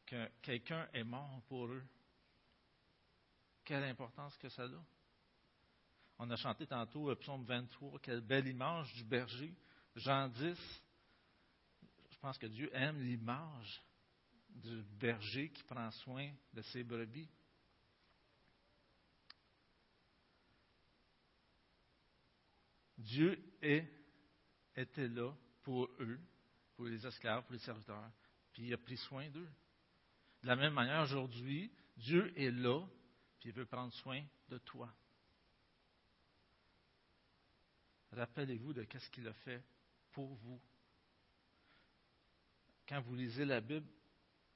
que 0.07 0.28
quelqu'un 0.41 0.89
est 0.93 1.05
mort 1.05 1.43
pour 1.47 1.66
eux, 1.66 1.85
quelle 3.64 3.85
importance 3.85 4.37
que 4.39 4.49
ça 4.49 4.64
a. 4.64 4.85
On 6.18 6.30
a 6.30 6.37
chanté 6.37 6.66
tantôt 6.66 7.09
le 7.09 7.16
psaume 7.16 7.45
23, 7.45 7.99
quelle 8.01 8.20
belle 8.20 8.49
image 8.49 8.93
du 8.95 9.05
berger. 9.05 9.55
Jean 9.95 10.28
10, 10.28 10.83
je 12.11 12.18
pense 12.18 12.39
que 12.39 12.47
Dieu 12.47 12.70
aime 12.74 13.01
l'image 13.03 13.83
du 14.49 14.83
berger 14.83 15.51
qui 15.51 15.62
prend 15.64 15.91
soin 15.91 16.33
de 16.53 16.62
ses 16.62 16.85
brebis. 16.85 17.28
Dieu 22.97 23.57
est, 23.61 23.91
était 24.76 25.09
là 25.09 25.35
pour 25.62 25.89
eux, 25.99 26.20
pour 26.76 26.87
les 26.87 27.05
esclaves, 27.05 27.43
pour 27.43 27.53
les 27.53 27.59
serviteurs, 27.59 28.11
puis 28.53 28.66
il 28.66 28.74
a 28.74 28.78
pris 28.78 28.96
soin 28.96 29.28
d'eux. 29.30 29.48
De 30.42 30.46
la 30.46 30.57
même 30.57 30.74
manière, 30.74 31.03
aujourd'hui, 31.03 31.72
Dieu 31.96 32.32
est 32.38 32.50
là, 32.50 32.84
puis 33.38 33.50
il 33.50 33.53
veut 33.53 33.66
prendre 33.66 33.92
soin 33.94 34.22
de 34.48 34.59
toi. 34.59 34.92
Rappelez-vous 38.12 38.72
de 38.72 38.86
ce 38.98 39.11
qu'il 39.11 39.26
a 39.26 39.32
fait 39.32 39.62
pour 40.12 40.34
vous. 40.34 40.61
Quand 42.86 43.00
vous 43.00 43.14
lisez 43.14 43.44
la 43.44 43.61
Bible, 43.61 43.86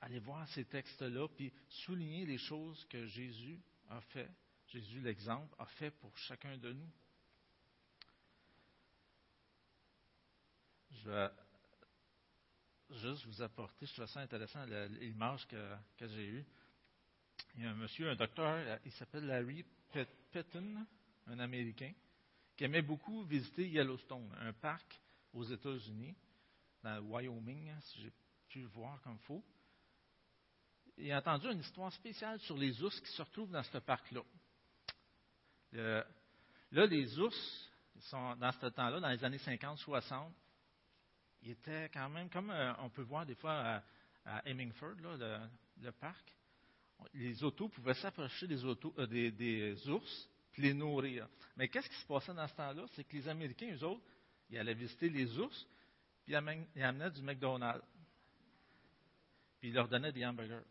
allez 0.01 0.19
voir 0.19 0.47
ces 0.49 0.65
textes-là, 0.67 1.29
puis 1.29 1.53
soulignez 1.69 2.27
les 2.27 2.39
choses 2.39 2.85
que 2.87 3.07
Jésus 3.07 3.61
a 3.89 4.01
fait, 4.01 4.31
Jésus 4.69 5.01
l'exemple, 5.01 5.55
a 5.59 5.67
fait 5.67 5.91
pour 5.91 6.17
chacun 6.19 6.59
de 6.59 6.73
nous. 6.73 6.91
Je 10.91 11.11
vais 11.11 11.31
juste 12.91 13.25
vous 13.27 13.43
apporter, 13.43 13.87
je 13.87 13.93
trouve 13.93 14.07
ça 14.07 14.21
intéressant, 14.21 14.65
l'image 15.01 15.47
que, 15.47 16.07
j'ai 16.09 16.27
eue. 16.27 16.45
Il 17.57 17.65
y 17.65 17.67
a 17.67 17.71
un 17.71 17.75
monsieur, 17.75 18.11
un 18.11 18.17
docteur, 18.17 18.79
il 18.85 18.93
s'appelle 18.93 19.27
Larry 19.27 19.65
Petton, 20.33 20.87
un 21.27 21.39
Américain 21.39 21.93
qui 22.57 22.65
aimait 22.65 22.83
beaucoup 22.83 23.23
visiter 23.25 23.69
Yellowstone, 23.69 24.35
un 24.41 24.53
parc 24.53 25.01
aux 25.35 25.45
États-Unis, 25.45 26.15
dans 26.83 26.95
le 26.97 27.01
Wyoming, 27.03 27.73
si 27.81 28.03
j'ai 28.03 28.13
pu 28.49 28.61
le 28.61 28.69
voir 28.69 29.01
comme 29.03 29.19
il 29.21 29.27
faut. 29.27 29.45
Il 30.99 31.13
a 31.13 31.19
entendu 31.19 31.49
une 31.49 31.61
histoire 31.61 31.93
spéciale 31.93 32.41
sur 32.41 32.57
les 32.57 32.83
ours 32.83 32.99
qui 33.01 33.13
se 33.13 33.21
retrouvent 33.21 33.51
dans 33.51 33.63
ce 33.63 33.79
parc-là. 33.79 34.23
là, 35.73 36.07
les 36.87 37.19
ours, 37.19 37.71
sont, 38.01 38.37
dans 38.37 38.53
ce 38.53 38.67
temps-là, 38.67 39.01
dans 39.01 39.09
les 39.09 39.25
années 39.25 39.39
50-60, 39.39 40.31
ils 41.43 41.51
étaient 41.51 41.89
quand 41.93 42.09
même, 42.09 42.29
comme 42.29 42.51
euh, 42.51 42.73
on 42.79 42.91
peut 42.91 43.03
voir 43.03 43.27
des 43.27 43.35
fois 43.35 43.83
à, 44.25 44.43
Hemingford, 44.45 44.97
le, 45.03 45.91
parc, 45.93 46.35
les 47.15 47.45
autos 47.45 47.69
pouvaient 47.69 47.95
s'approcher 47.95 48.47
des, 48.49 48.65
euh, 48.65 49.31
des 49.31 49.89
ours 49.89 50.29
les 50.59 50.75
nourrir. 50.75 51.29
Mais 51.57 51.69
qu'est-ce 51.69 51.89
qui 51.89 51.97
se 51.97 52.07
passait 52.07 52.35
dans 52.35 52.47
ce 52.47 52.55
temps-là? 52.55 52.85
C'est 52.95 53.05
que 53.05 53.17
les 53.17 53.29
Américains, 53.29 53.73
eux 53.73 53.85
autres, 53.85 54.03
ils 54.51 54.59
allaient 54.59 54.75
visiter 54.75 55.09
les 55.09 55.39
ours, 55.39 55.67
puis 56.25 56.33
ils 56.33 56.83
amenaient 56.83 57.11
du 57.11 57.23
McDonald's. 57.23 57.85
Puis 59.61 59.69
ils 59.69 59.75
leur 59.75 59.89
donnaient 59.89 60.13
des 60.13 60.25
hamburgers. 60.25 60.65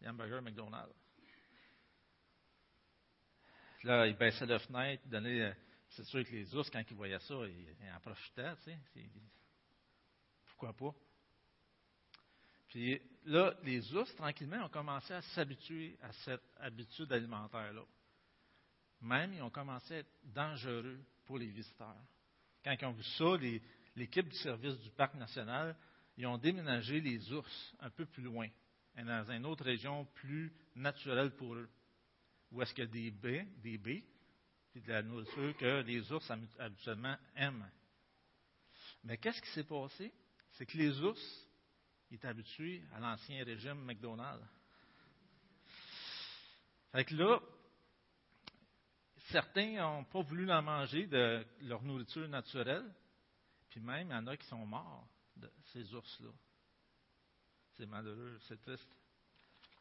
Des 0.00 0.08
hamburgers 0.08 0.40
McDonald's. 0.40 0.94
Là, 3.84 4.06
ils 4.06 4.16
baissaient 4.16 4.46
la 4.46 4.58
fenêtre, 4.58 5.02
donnaient. 5.06 5.42
Euh, 5.42 5.52
c'est 5.90 6.04
sûr 6.04 6.24
que 6.24 6.30
les 6.30 6.54
ours, 6.54 6.70
quand 6.70 6.82
ils 6.88 6.96
voyaient 6.96 7.18
ça, 7.20 7.34
ils, 7.46 7.92
en 7.94 8.00
profitaient, 8.00 8.56
tu 8.64 8.70
sais. 8.70 8.78
Pourquoi 10.64 10.92
pas? 10.92 10.98
Puis 12.68 12.98
là, 13.26 13.54
les 13.64 13.94
ours, 13.94 14.14
tranquillement, 14.16 14.64
ont 14.64 14.70
commencé 14.70 15.12
à 15.12 15.20
s'habituer 15.20 15.98
à 16.02 16.10
cette 16.24 16.42
habitude 16.58 17.12
alimentaire-là. 17.12 17.82
Même, 19.02 19.34
ils 19.34 19.42
ont 19.42 19.50
commencé 19.50 19.94
à 19.94 19.98
être 19.98 20.10
dangereux 20.24 20.98
pour 21.26 21.38
les 21.38 21.48
visiteurs. 21.48 22.02
Quand 22.64 22.74
ils 22.80 22.86
ont 22.86 22.92
vu 22.92 23.02
ça, 23.02 23.36
l'équipe 23.94 24.26
du 24.26 24.36
service 24.36 24.78
du 24.78 24.88
parc 24.90 25.14
national, 25.16 25.76
ils 26.16 26.26
ont 26.26 26.38
déménagé 26.38 26.98
les 27.00 27.30
ours 27.30 27.74
un 27.80 27.90
peu 27.90 28.06
plus 28.06 28.22
loin, 28.22 28.48
dans 28.96 29.30
une 29.30 29.44
autre 29.44 29.64
région 29.64 30.06
plus 30.14 30.50
naturelle 30.74 31.32
pour 31.32 31.56
eux, 31.56 31.68
où 32.52 32.62
est-ce 32.62 32.72
qu'il 32.72 32.84
y 32.84 32.86
a 32.86 32.90
des 32.90 33.10
baies, 33.10 33.46
des 33.62 33.76
baies, 33.76 34.04
puis 34.72 34.80
de 34.80 34.88
la 34.88 35.02
nourriture 35.02 35.54
que 35.58 35.82
les 35.82 36.10
ours 36.10 36.30
habituellement 36.58 37.18
aiment. 37.36 37.70
Mais 39.04 39.18
qu'est-ce 39.18 39.42
qui 39.42 39.50
s'est 39.50 39.64
passé? 39.64 40.10
C'est 40.54 40.66
que 40.66 40.76
les 40.78 41.00
ours 41.00 41.46
étaient 42.10 42.28
habitués 42.28 42.82
à 42.92 43.00
l'ancien 43.00 43.44
régime 43.44 43.84
McDonald's. 43.84 44.46
Fait 46.92 47.04
que 47.04 47.14
là, 47.16 47.40
certains 49.30 49.72
n'ont 49.80 50.04
pas 50.04 50.22
voulu 50.22 50.50
en 50.52 50.62
manger 50.62 51.06
de 51.06 51.44
leur 51.62 51.82
nourriture 51.82 52.28
naturelle. 52.28 52.88
Puis 53.68 53.80
même, 53.80 54.08
il 54.08 54.12
y 54.12 54.14
en 54.14 54.26
a 54.28 54.36
qui 54.36 54.46
sont 54.46 54.64
morts 54.64 55.08
de 55.36 55.50
ces 55.72 55.92
ours-là. 55.92 56.30
C'est 57.72 57.86
malheureux, 57.86 58.38
c'est 58.46 58.60
triste 58.60 58.88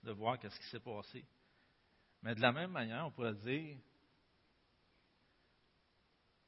de 0.02 0.12
voir 0.12 0.40
ce 0.42 0.60
qui 0.60 0.68
s'est 0.70 0.80
passé. 0.80 1.24
Mais 2.24 2.34
de 2.34 2.42
la 2.42 2.52
même 2.52 2.72
manière, 2.72 3.06
on 3.06 3.12
pourrait 3.12 3.36
dire, 3.36 3.78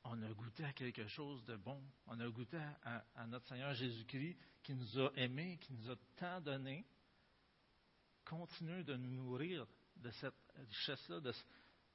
on 0.05 0.21
a 0.21 0.31
goûté 0.33 0.63
à 0.63 0.73
quelque 0.73 1.07
chose 1.07 1.43
de 1.45 1.55
bon. 1.55 1.81
On 2.07 2.19
a 2.19 2.29
goûté 2.29 2.57
à, 2.83 3.25
notre 3.27 3.47
Seigneur 3.47 3.73
Jésus-Christ 3.73 4.37
qui 4.63 4.75
nous 4.75 4.99
a 4.99 5.11
aimés, 5.15 5.57
qui 5.61 5.73
nous 5.73 5.89
a 5.89 5.95
tant 6.15 6.39
donné. 6.41 6.85
Continuez 8.23 8.83
de 8.83 8.95
nous 8.95 9.11
nourrir 9.11 9.65
de 9.97 10.11
cette 10.11 10.33
richesse-là, 10.55 11.19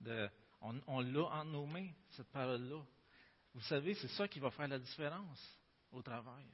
de, 0.00 0.28
on, 0.60 1.00
l'a 1.00 1.24
en 1.24 1.44
nos 1.44 1.66
mains, 1.66 1.90
cette 2.10 2.30
parole-là. 2.30 2.82
Vous 3.54 3.60
savez, 3.62 3.94
c'est 3.94 4.08
ça 4.08 4.26
qui 4.28 4.40
va 4.40 4.50
faire 4.50 4.68
la 4.68 4.78
différence 4.78 5.58
au 5.92 6.02
travail. 6.02 6.46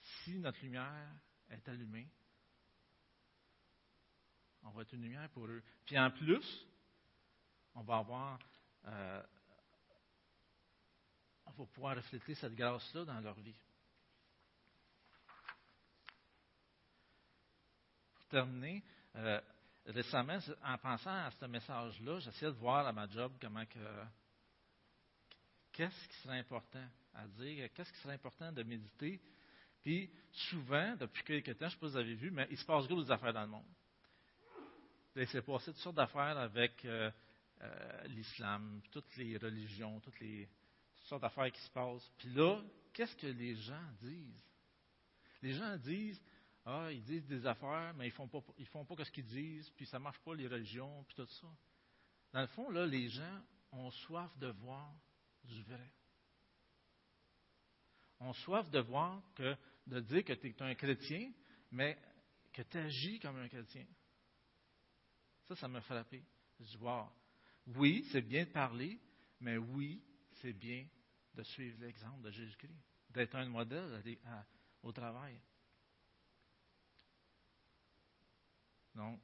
Si 0.00 0.38
notre 0.38 0.60
lumière 0.62 1.10
est 1.50 1.68
allumée, 1.68 2.08
on 4.62 4.70
va 4.70 4.82
être 4.82 4.92
une 4.92 5.02
lumière 5.02 5.28
pour 5.30 5.46
eux. 5.46 5.62
Puis 5.84 5.98
en 5.98 6.10
plus, 6.10 6.66
on 7.74 7.82
va 7.82 7.98
avoir, 7.98 8.38
euh, 8.86 9.22
on 11.56 11.62
va 11.62 11.66
pouvoir 11.66 11.96
refléter 11.96 12.34
cette 12.34 12.54
grâce-là 12.54 13.04
dans 13.04 13.20
leur 13.20 13.34
vie. 13.40 13.56
Pour 18.14 18.26
terminer, 18.28 18.82
euh, 19.16 19.40
récemment, 19.86 20.38
en 20.62 20.78
pensant 20.78 21.10
à 21.10 21.30
ce 21.30 21.44
message-là, 21.46 22.18
j'essayais 22.20 22.52
de 22.52 22.56
voir 22.58 22.86
à 22.86 22.92
ma 22.92 23.06
job 23.08 23.32
comment 23.40 23.64
que. 23.66 24.04
Qu'est-ce 25.72 26.08
qui 26.08 26.16
serait 26.22 26.38
important 26.38 26.86
à 27.14 27.26
dire, 27.26 27.68
qu'est-ce 27.72 27.92
qui 27.92 27.98
serait 28.00 28.14
important 28.14 28.52
de 28.52 28.62
méditer. 28.62 29.20
Puis, 29.82 30.10
souvent, 30.32 30.96
depuis 30.96 31.22
quelques 31.22 31.56
temps, 31.56 31.68
je 31.68 31.76
ne 31.76 31.78
sais 31.78 31.78
pas 31.78 31.86
si 31.86 31.92
vous 31.92 31.96
avez 31.98 32.14
vu, 32.14 32.30
mais 32.30 32.46
il 32.50 32.58
se 32.58 32.64
passe 32.64 32.86
gros 32.86 33.02
des 33.02 33.10
affaires 33.10 33.32
dans 33.32 33.42
le 33.42 33.48
monde. 33.48 33.64
Il 35.16 35.26
s'est 35.26 35.42
passé 35.42 35.66
toutes 35.66 35.78
sortes 35.78 35.96
d'affaires 35.96 36.38
avec 36.38 36.84
euh, 36.84 37.10
euh, 37.60 38.02
l'islam, 38.08 38.80
toutes 38.92 39.16
les 39.16 39.36
religions, 39.36 39.98
toutes 40.00 40.20
les 40.20 40.48
sortes 41.08 41.22
d'affaires 41.22 41.50
qui 41.50 41.60
se 41.60 41.70
passent. 41.70 42.10
Puis 42.18 42.30
là, 42.30 42.62
qu'est-ce 42.92 43.16
que 43.16 43.26
les 43.26 43.54
gens 43.56 43.92
disent? 44.00 44.44
Les 45.42 45.52
gens 45.54 45.76
disent 45.78 46.20
ah, 46.70 46.92
ils 46.92 47.02
disent 47.02 47.26
des 47.26 47.46
affaires, 47.46 47.94
mais 47.94 48.08
ils 48.08 48.12
font 48.12 48.28
pas, 48.28 48.40
ils 48.58 48.66
font 48.66 48.84
pas 48.84 49.02
ce 49.02 49.10
qu'ils 49.10 49.24
disent, 49.24 49.70
puis 49.70 49.86
ça 49.86 49.98
marche 49.98 50.18
pas 50.18 50.34
les 50.34 50.46
religions, 50.46 51.02
puis 51.04 51.16
tout 51.16 51.26
ça. 51.26 51.46
Dans 52.34 52.42
le 52.42 52.46
fond, 52.48 52.68
là, 52.68 52.84
les 52.84 53.08
gens 53.08 53.40
ont 53.72 53.90
soif 53.90 54.30
de 54.36 54.48
voir 54.48 54.94
du 55.44 55.62
vrai. 55.62 55.90
ont 58.20 58.34
soif 58.34 58.68
de 58.68 58.80
voir 58.80 59.22
que, 59.34 59.56
de 59.86 60.00
dire 60.00 60.24
que 60.24 60.34
tu 60.34 60.48
es 60.48 60.62
un 60.62 60.74
chrétien, 60.74 61.32
mais 61.70 61.96
que 62.52 62.60
tu 62.60 62.76
agis 62.76 63.18
comme 63.18 63.36
un 63.36 63.48
chrétien. 63.48 63.86
Ça, 65.46 65.56
ça 65.56 65.68
m'a 65.68 65.80
frappé. 65.80 66.22
Je 66.60 66.66
dis, 66.66 66.76
wow. 66.76 67.06
Oui, 67.76 68.06
c'est 68.12 68.20
bien 68.20 68.44
de 68.44 68.50
parler, 68.50 69.00
mais 69.40 69.56
oui, 69.56 70.02
c'est 70.42 70.52
bien 70.52 70.86
de 71.34 71.42
suivre 71.42 71.80
l'exemple 71.80 72.22
de 72.22 72.30
Jésus-Christ, 72.30 72.82
d'être 73.10 73.34
un 73.36 73.48
modèle 73.48 74.02
au 74.82 74.92
travail. 74.92 75.40
Donc, 78.94 79.20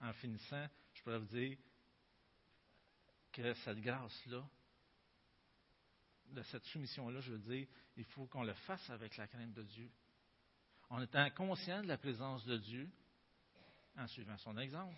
en 0.00 0.12
finissant, 0.12 0.68
je 0.92 1.02
pourrais 1.02 1.18
vous 1.18 1.26
dire 1.26 1.56
que 3.32 3.54
cette 3.54 3.80
grâce-là, 3.80 4.46
de 6.28 6.42
cette 6.42 6.64
soumission-là, 6.64 7.20
je 7.20 7.32
veux 7.32 7.38
dire, 7.38 7.66
il 7.96 8.04
faut 8.04 8.26
qu'on 8.26 8.42
le 8.42 8.54
fasse 8.54 8.90
avec 8.90 9.16
la 9.16 9.26
crainte 9.26 9.52
de 9.52 9.62
Dieu. 9.62 9.90
En 10.90 11.00
étant 11.00 11.28
conscient 11.30 11.82
de 11.82 11.88
la 11.88 11.98
présence 11.98 12.44
de 12.44 12.58
Dieu, 12.58 12.90
en 13.96 14.06
suivant 14.06 14.36
son 14.38 14.56
exemple 14.58 14.96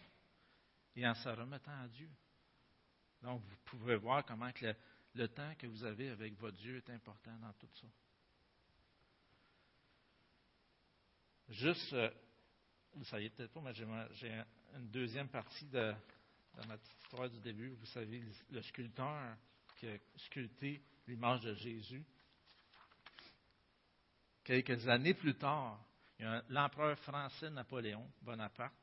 et 0.97 1.07
en 1.07 1.15
se 1.15 1.29
remettant 1.29 1.81
à 1.81 1.89
Dieu. 1.89 2.11
Donc, 3.23 3.43
vous 3.43 3.57
pouvez 3.65 3.97
voir 3.97 4.25
comment 4.25 4.51
le, 4.61 4.75
le 5.19 5.29
temps 5.29 5.53
que 5.59 5.67
vous 5.67 5.85
avez 5.85 6.11
avec 6.11 6.39
votre 6.39 6.57
Dieu 6.57 6.77
est 6.77 6.91
important 6.91 7.37
dans 7.39 7.53
tout 7.55 7.69
ça. 7.81 7.87
Juste, 11.51 11.93
vous 12.93 13.01
ne 13.01 13.05
saviez 13.05 13.31
peut-être 13.31 13.53
pas, 13.53 13.61
mais 13.61 13.75
j'ai 13.75 14.45
une 14.75 14.89
deuxième 14.91 15.29
partie 15.29 15.67
de, 15.67 15.93
ma 16.67 16.77
petite 16.77 17.03
histoire 17.03 17.29
du 17.29 17.41
début. 17.41 17.71
Vous 17.71 17.87
savez, 17.87 18.23
le 18.51 18.63
sculpteur 18.63 19.37
qui 19.77 19.89
a 19.89 19.99
sculpté 20.17 20.83
l'image 21.07 21.41
de 21.41 21.55
Jésus. 21.55 22.05
Quelques 24.45 24.87
années 24.89 25.15
plus 25.15 25.35
tard, 25.35 25.85
il 26.19 26.25
y 26.25 26.29
a 26.29 26.43
l'empereur 26.49 26.99
français 26.99 27.51
Napoléon 27.51 28.09
Bonaparte 28.23 28.75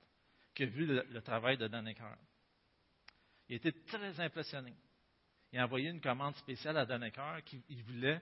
qui 0.53 0.63
a 0.63 0.67
vu 0.67 0.85
le, 0.85 1.21
travail 1.21 1.57
de 1.57 1.67
Dannecker. 1.67 2.15
Il 3.49 3.55
était 3.57 3.73
très 3.73 4.19
impressionné. 4.19 4.73
Il 5.55 5.59
a 5.59 5.63
envoyé 5.63 5.89
une 5.89 6.01
commande 6.01 6.35
spéciale 6.35 6.75
à 6.75 6.85
Dannecker 6.85 7.41
qui 7.45 7.81
voulait 7.83 8.21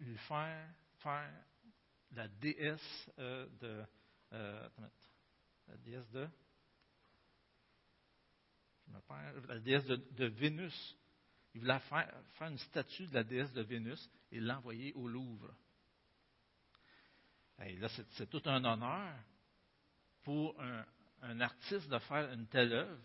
lui 0.00 0.18
faire 0.18 0.68
faire 0.98 1.30
la 2.10 2.26
déesse 2.26 3.10
euh, 3.20 3.46
de 3.60 3.84
euh, 4.32 4.68
la 5.68 5.76
déesse 5.76 6.10
de 6.10 6.28
je 8.88 8.92
me 8.92 9.46
la 9.46 9.60
déesse 9.60 9.86
de 9.86 10.24
Vénus 10.24 10.96
il 11.54 11.60
voulait 11.60 11.78
faire, 11.78 12.22
une 12.40 12.58
statue 12.58 13.06
de 13.06 13.14
la 13.14 13.22
déesse 13.22 13.52
de 13.52 13.62
Vénus 13.62 14.10
et 14.32 14.40
l'envoyer 14.40 14.92
au 14.94 15.06
Louvre. 15.06 15.54
Là, 17.58 17.88
c'est 17.88 18.28
tout 18.28 18.42
un 18.46 18.64
honneur 18.64 19.16
pour 20.24 20.60
un, 20.60 21.40
artiste 21.40 21.88
de 21.88 21.98
faire 22.00 22.32
une 22.32 22.48
telle 22.48 22.72
œuvre. 22.72 23.00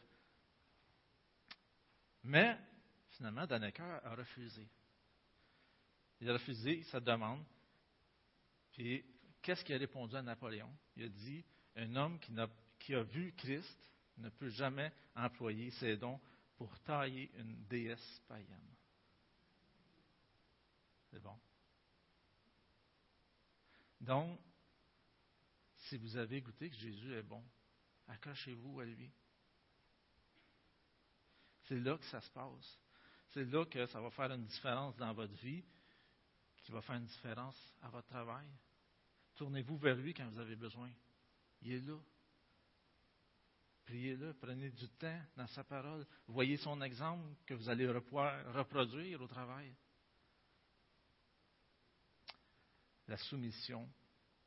Mais, 2.24 2.58
finalement, 3.18 3.46
Dannecker 3.46 4.00
a 4.04 4.16
refusé. 4.16 4.68
Il 6.22 6.30
a 6.30 6.34
refusé 6.34 6.84
sa 6.84 7.00
demande. 7.00 7.44
Puis, 8.72 9.04
qu'est-ce 9.42 9.64
qu'il 9.64 9.76
a 9.76 9.80
répondu 9.80 10.16
à 10.16 10.22
Napoléon? 10.22 10.72
Il 10.96 11.04
a 11.04 11.10
dit, 11.10 11.44
un 11.76 11.96
homme 11.96 12.20
qui, 12.20 12.34
qui 12.80 12.96
a 12.96 13.04
vu 13.04 13.34
Christ 13.34 13.78
ne 14.18 14.30
peut 14.30 14.50
jamais 14.50 14.92
employer 15.16 15.72
ses 15.72 15.98
dons 15.98 16.20
pour 16.58 16.78
tailler 16.80 17.32
une 17.38 17.66
déesse 17.66 18.22
païenne. 18.28 18.76
C'est 21.12 21.20
bon. 21.20 21.38
Donc, 24.02 24.40
si 25.76 25.98
vous 25.98 26.18
avez 26.18 26.42
goûté 26.42 26.70
que 26.70 26.76
Jésus 26.76 27.14
est 27.14 27.24
bon, 27.24 27.44
accrochez-vous 28.08 28.80
à 28.80 28.86
lui. 28.86 29.12
C'est 31.64 31.80
là 31.80 31.98
que 31.98 32.06
ça 32.06 32.22
se 32.22 32.30
passe. 32.32 32.80
C'est 33.30 33.46
là 33.46 33.66
que 33.66 33.86
ça 33.88 34.00
va 34.00 34.10
faire 34.12 34.32
une 34.32 34.46
différence 34.46 34.96
dans 34.98 35.14
votre 35.14 35.34
vie, 35.36 35.64
qui 36.64 36.72
va 36.72 36.82
faire 36.82 36.96
une 36.96 37.06
différence 37.06 37.58
à 37.82 37.90
votre 37.90 38.08
travail. 38.08 38.48
Tournez-vous 39.36 39.78
vers 39.78 39.96
lui 39.96 40.14
quand 40.14 40.28
vous 40.28 40.40
avez 40.40 40.56
besoin. 40.56 40.90
Il 41.62 41.72
est 41.72 41.80
là. 41.82 41.98
Priez-le, 43.86 44.34
prenez 44.34 44.70
du 44.72 44.90
temps 44.90 45.22
dans 45.38 45.48
sa 45.48 45.64
parole. 45.64 46.06
Voyez 46.28 46.58
son 46.58 46.82
exemple 46.82 47.26
que 47.46 47.54
vous 47.54 47.70
allez 47.70 47.88
reproduire 47.88 49.22
au 49.22 49.28
travail. 49.28 49.74
La 53.08 53.16
soumission, 53.16 53.90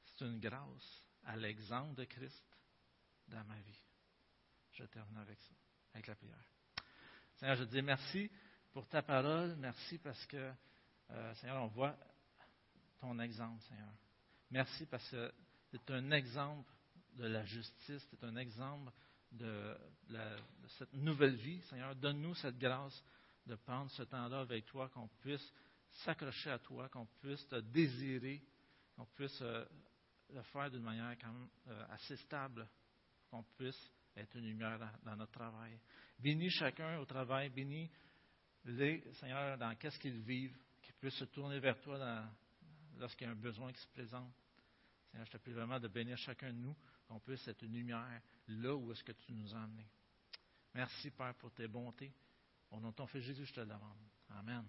c'est 0.05 0.27
une 0.27 0.39
grâce 0.39 1.07
à 1.25 1.37
l'exemple 1.37 1.95
de 1.95 2.05
Christ 2.05 2.45
dans 3.29 3.43
ma 3.45 3.59
vie. 3.61 3.83
Je 4.73 4.85
termine 4.85 5.17
avec 5.17 5.41
ça, 5.41 5.55
avec 5.95 6.07
la 6.07 6.15
prière. 6.15 6.45
Seigneur, 7.37 7.57
je 7.57 7.65
te 7.65 7.71
dis 7.71 7.83
merci 7.83 8.31
pour 8.73 8.87
ta 8.89 9.03
parole. 9.03 9.57
Merci 9.57 9.99
parce 9.99 10.25
que, 10.27 10.53
euh, 11.11 11.35
Seigneur, 11.35 11.63
on 11.63 11.69
voit 11.69 11.97
ton 13.01 13.19
exemple, 13.19 13.63
Seigneur. 13.63 13.93
Merci 14.51 14.87
parce 14.87 15.09
que 15.11 15.33
c'est 15.71 15.91
un 15.91 16.11
exemple 16.11 16.71
de 17.15 17.27
la 17.27 17.45
justice, 17.45 18.07
c'est 18.11 18.25
un 18.25 18.37
exemple 18.37 18.91
de, 19.33 19.77
cette 20.79 20.93
nouvelle 20.93 21.37
vie. 21.37 21.61
Seigneur, 21.63 21.95
donne-nous 21.97 22.35
cette 22.35 22.59
grâce 22.59 23.03
de 23.47 23.55
prendre 23.57 23.91
ce 23.93 24.03
temps-là 24.03 24.41
avec 24.41 24.67
toi, 24.67 24.89
qu'on 24.89 25.09
puisse 25.21 25.53
s'accrocher 26.05 26.51
à 26.51 26.59
toi, 26.59 26.89
qu'on 26.89 27.07
puisse 27.21 27.47
te 27.49 27.57
désirer, 27.57 28.43
qu'on 28.97 29.07
puisse 29.07 29.41
euh, 29.43 29.65
le 30.33 30.43
faire 30.43 30.71
d'une 30.71 30.83
manière 30.83 31.17
quand 31.19 31.33
même 31.33 31.49
euh, 31.69 31.85
assez 31.91 32.17
stable, 32.17 32.69
qu'on 33.31 33.43
puisse 33.57 33.91
être 34.17 34.35
une 34.37 34.47
lumière 34.47 34.79
dans, 35.05 35.17
notre 35.17 35.33
travail. 35.33 35.79
Bénis 36.19 36.51
chacun 36.51 36.99
au 36.99 37.05
travail, 37.05 37.49
bénis 37.51 37.91
les, 38.65 39.03
Seigneur, 39.15 39.57
dans 39.59 39.75
qu'est-ce 39.77 39.99
qu'ils 39.99 40.21
vivent, 40.21 40.57
qu'ils 40.83 40.95
puissent 40.95 41.15
se 41.15 41.25
tourner 41.25 41.59
vers 41.59 41.81
toi 41.81 41.99
lorsqu'il 42.99 43.27
y 43.27 43.31
a 43.31 43.33
un 43.33 43.37
besoin 43.37 43.73
qui 43.73 43.81
se 43.81 43.89
présente. 43.89 44.33
Seigneur, 45.11 45.27
je 45.27 45.33
te 45.33 45.37
prie 45.39 45.53
vraiment 45.53 45.81
de 45.81 45.89
bénir 45.89 46.17
chacun 46.19 46.53
de 46.53 46.59
nous 46.59 46.77
qu'on 47.07 47.19
puisse 47.19 47.47
être 47.49 47.63
une 47.63 47.73
lumière 47.73 48.21
là 48.49 48.75
où 48.75 48.93
est-ce 48.93 49.03
que 49.03 49.13
tu 49.13 49.33
nous 49.33 49.55
as 49.55 49.59
emmenés. 49.59 49.89
Merci, 50.75 51.11
Père, 51.11 51.35
pour 51.35 51.53
tes 51.53 51.67
bontés. 51.67 52.13
Au 52.71 52.79
nom 52.79 52.91
de 52.91 52.95
ton 52.95 53.07
Fils 53.07 53.23
Jésus, 53.23 53.47
je 53.47 53.53
te 53.53 53.61
le 53.61 53.67
demande. 53.67 53.99
Amen. 54.31 54.65